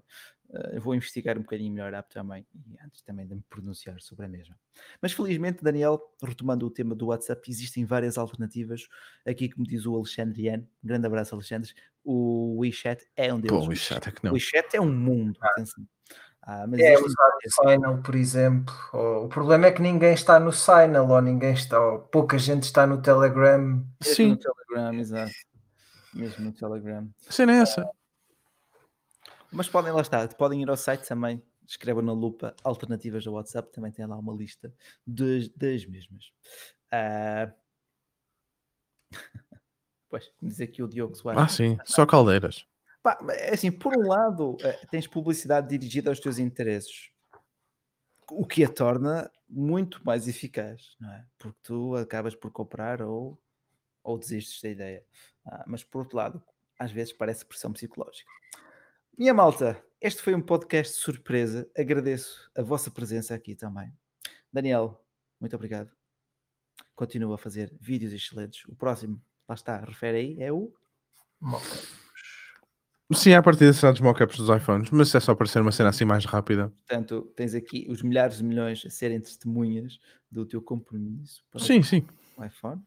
[0.51, 4.01] Uh, vou investigar um bocadinho melhor a app também, e antes também de me pronunciar
[4.01, 4.59] sobre a mesma.
[5.01, 8.89] Mas felizmente, Daniel, retomando o tema do WhatsApp, existem várias alternativas.
[9.27, 11.73] Aqui, como diz o Alexandre Ian, um grande abraço, Alexandre.
[12.02, 13.56] O WeChat é um deles.
[13.59, 14.31] Pô, o WeChat é que não.
[14.31, 15.55] O WeChat é um mundo, ah.
[16.43, 18.74] Ah, é usar o Signal, por exemplo.
[18.93, 22.86] o problema é que ninguém está no Signal, ou ninguém está, ou pouca gente está
[22.86, 23.59] no Telegram.
[23.59, 24.28] Mesmo Sim.
[24.31, 25.32] no Telegram, exato.
[26.15, 27.10] Mesmo no Telegram.
[27.28, 27.89] Sim, é essa.
[29.51, 33.73] Mas podem lá estar, podem ir ao site também, escrevam na lupa alternativas ao WhatsApp,
[33.73, 34.73] também tem lá uma lista
[35.06, 36.32] das, das mesmas.
[36.93, 37.52] Uh...
[40.09, 41.43] pois, diz aqui o Diogo Soares.
[41.43, 42.66] Ah, sim, só caldeiras.
[43.02, 47.10] Pá, é assim, por um lado, eh, tens publicidade dirigida aos teus interesses,
[48.30, 51.24] o que a torna muito mais eficaz, não é?
[51.38, 53.40] Porque tu acabas por comprar ou,
[54.02, 55.04] ou desistes da ideia.
[55.46, 56.42] Ah, mas por outro lado,
[56.78, 58.30] às vezes parece pressão psicológica.
[59.16, 61.68] Minha malta, este foi um podcast de surpresa.
[61.76, 63.92] Agradeço a vossa presença aqui também.
[64.52, 65.02] Daniel,
[65.40, 65.90] muito obrigado.
[66.94, 68.64] Continua a fazer vídeos excelentes.
[68.66, 70.72] O próximo, lá está, refere aí, é o
[73.12, 75.89] Sim, a partir será dos mockups dos iPhones, mas é só para ser uma cena
[75.89, 76.70] assim mais rápida.
[76.86, 79.98] Portanto, tens aqui os milhares de milhões a serem testemunhas
[80.30, 82.06] do teu compromisso sim, sim.
[82.36, 82.82] o iPhone.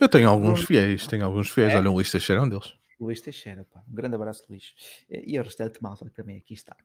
[0.00, 1.74] Eu tenho alguns fiéis, tenho alguns fiéis.
[1.74, 1.76] É?
[1.76, 2.74] Olha, o Luís Teixeira é um deles.
[2.98, 3.82] Luís Teixeira, pá.
[3.88, 4.74] Um grande abraço, Luís.
[5.08, 6.76] E o restante malta também aqui está.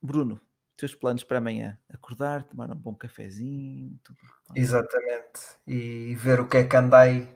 [0.00, 0.40] Bruno,
[0.76, 1.78] teus planos para amanhã?
[1.88, 3.98] Acordar, tomar um bom cafezinho?
[4.04, 4.18] Tudo.
[4.54, 5.40] Exatamente.
[5.66, 7.28] E ver o que é que andai.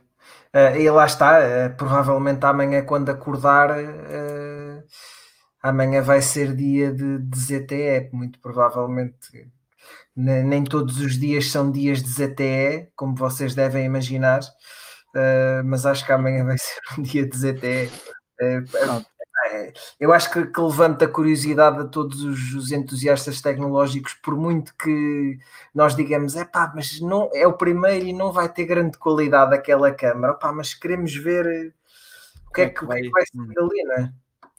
[0.54, 4.82] Uh, e lá está, uh, provavelmente amanhã, quando acordar, uh,
[5.62, 9.16] amanhã vai ser dia de, de ZTE, muito provavelmente.
[10.16, 14.40] Nem, todos os dias são dias de ZTE, como vocês devem imaginar.
[15.64, 17.90] Mas acho que amanhã vai ser um dia de ZTE.
[19.98, 25.38] Eu acho que, que, levanta curiosidade a todos os, os, entusiastas tecnológicos, por muito que
[25.74, 29.54] nós digamos, é pá, mas não é o primeiro e não vai ter grande qualidade
[29.54, 31.74] aquela câmera, pá, mas queremos ver
[32.48, 34.12] o que é, é que, vai, vai ser ali, não é?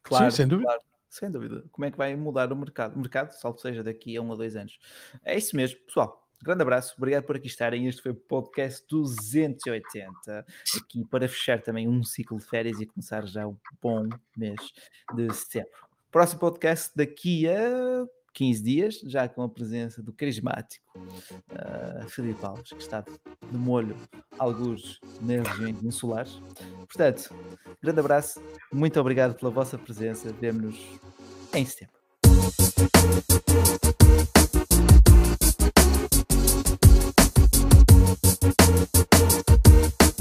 [0.03, 0.67] Claro, Sim, sem dúvida.
[0.69, 0.81] Claro.
[1.11, 1.65] Sem dúvida.
[1.73, 2.95] Como é que vai mudar o mercado?
[2.95, 4.79] O mercado, salvo seja, daqui a um ou dois anos.
[5.25, 6.25] É isso mesmo, pessoal.
[6.43, 7.87] Grande abraço, obrigado por aqui estarem.
[7.87, 10.45] Este foi o podcast 280,
[10.75, 14.59] aqui para fechar também um ciclo de férias e começar já o bom mês
[15.13, 15.69] de setembro.
[16.11, 22.71] Próximo podcast daqui a 15 dias, já com a presença do carismático uh, Filipe Alves,
[22.71, 23.95] que está de molho,
[24.39, 26.41] alguns nas regiões insulares.
[26.87, 27.35] Portanto,
[27.81, 28.41] grande abraço,
[28.73, 30.33] muito obrigado pela vossa presença.
[30.33, 30.75] Vemo-nos
[31.53, 32.01] em setembro.
[36.01, 36.31] Thank
[40.19, 40.20] you.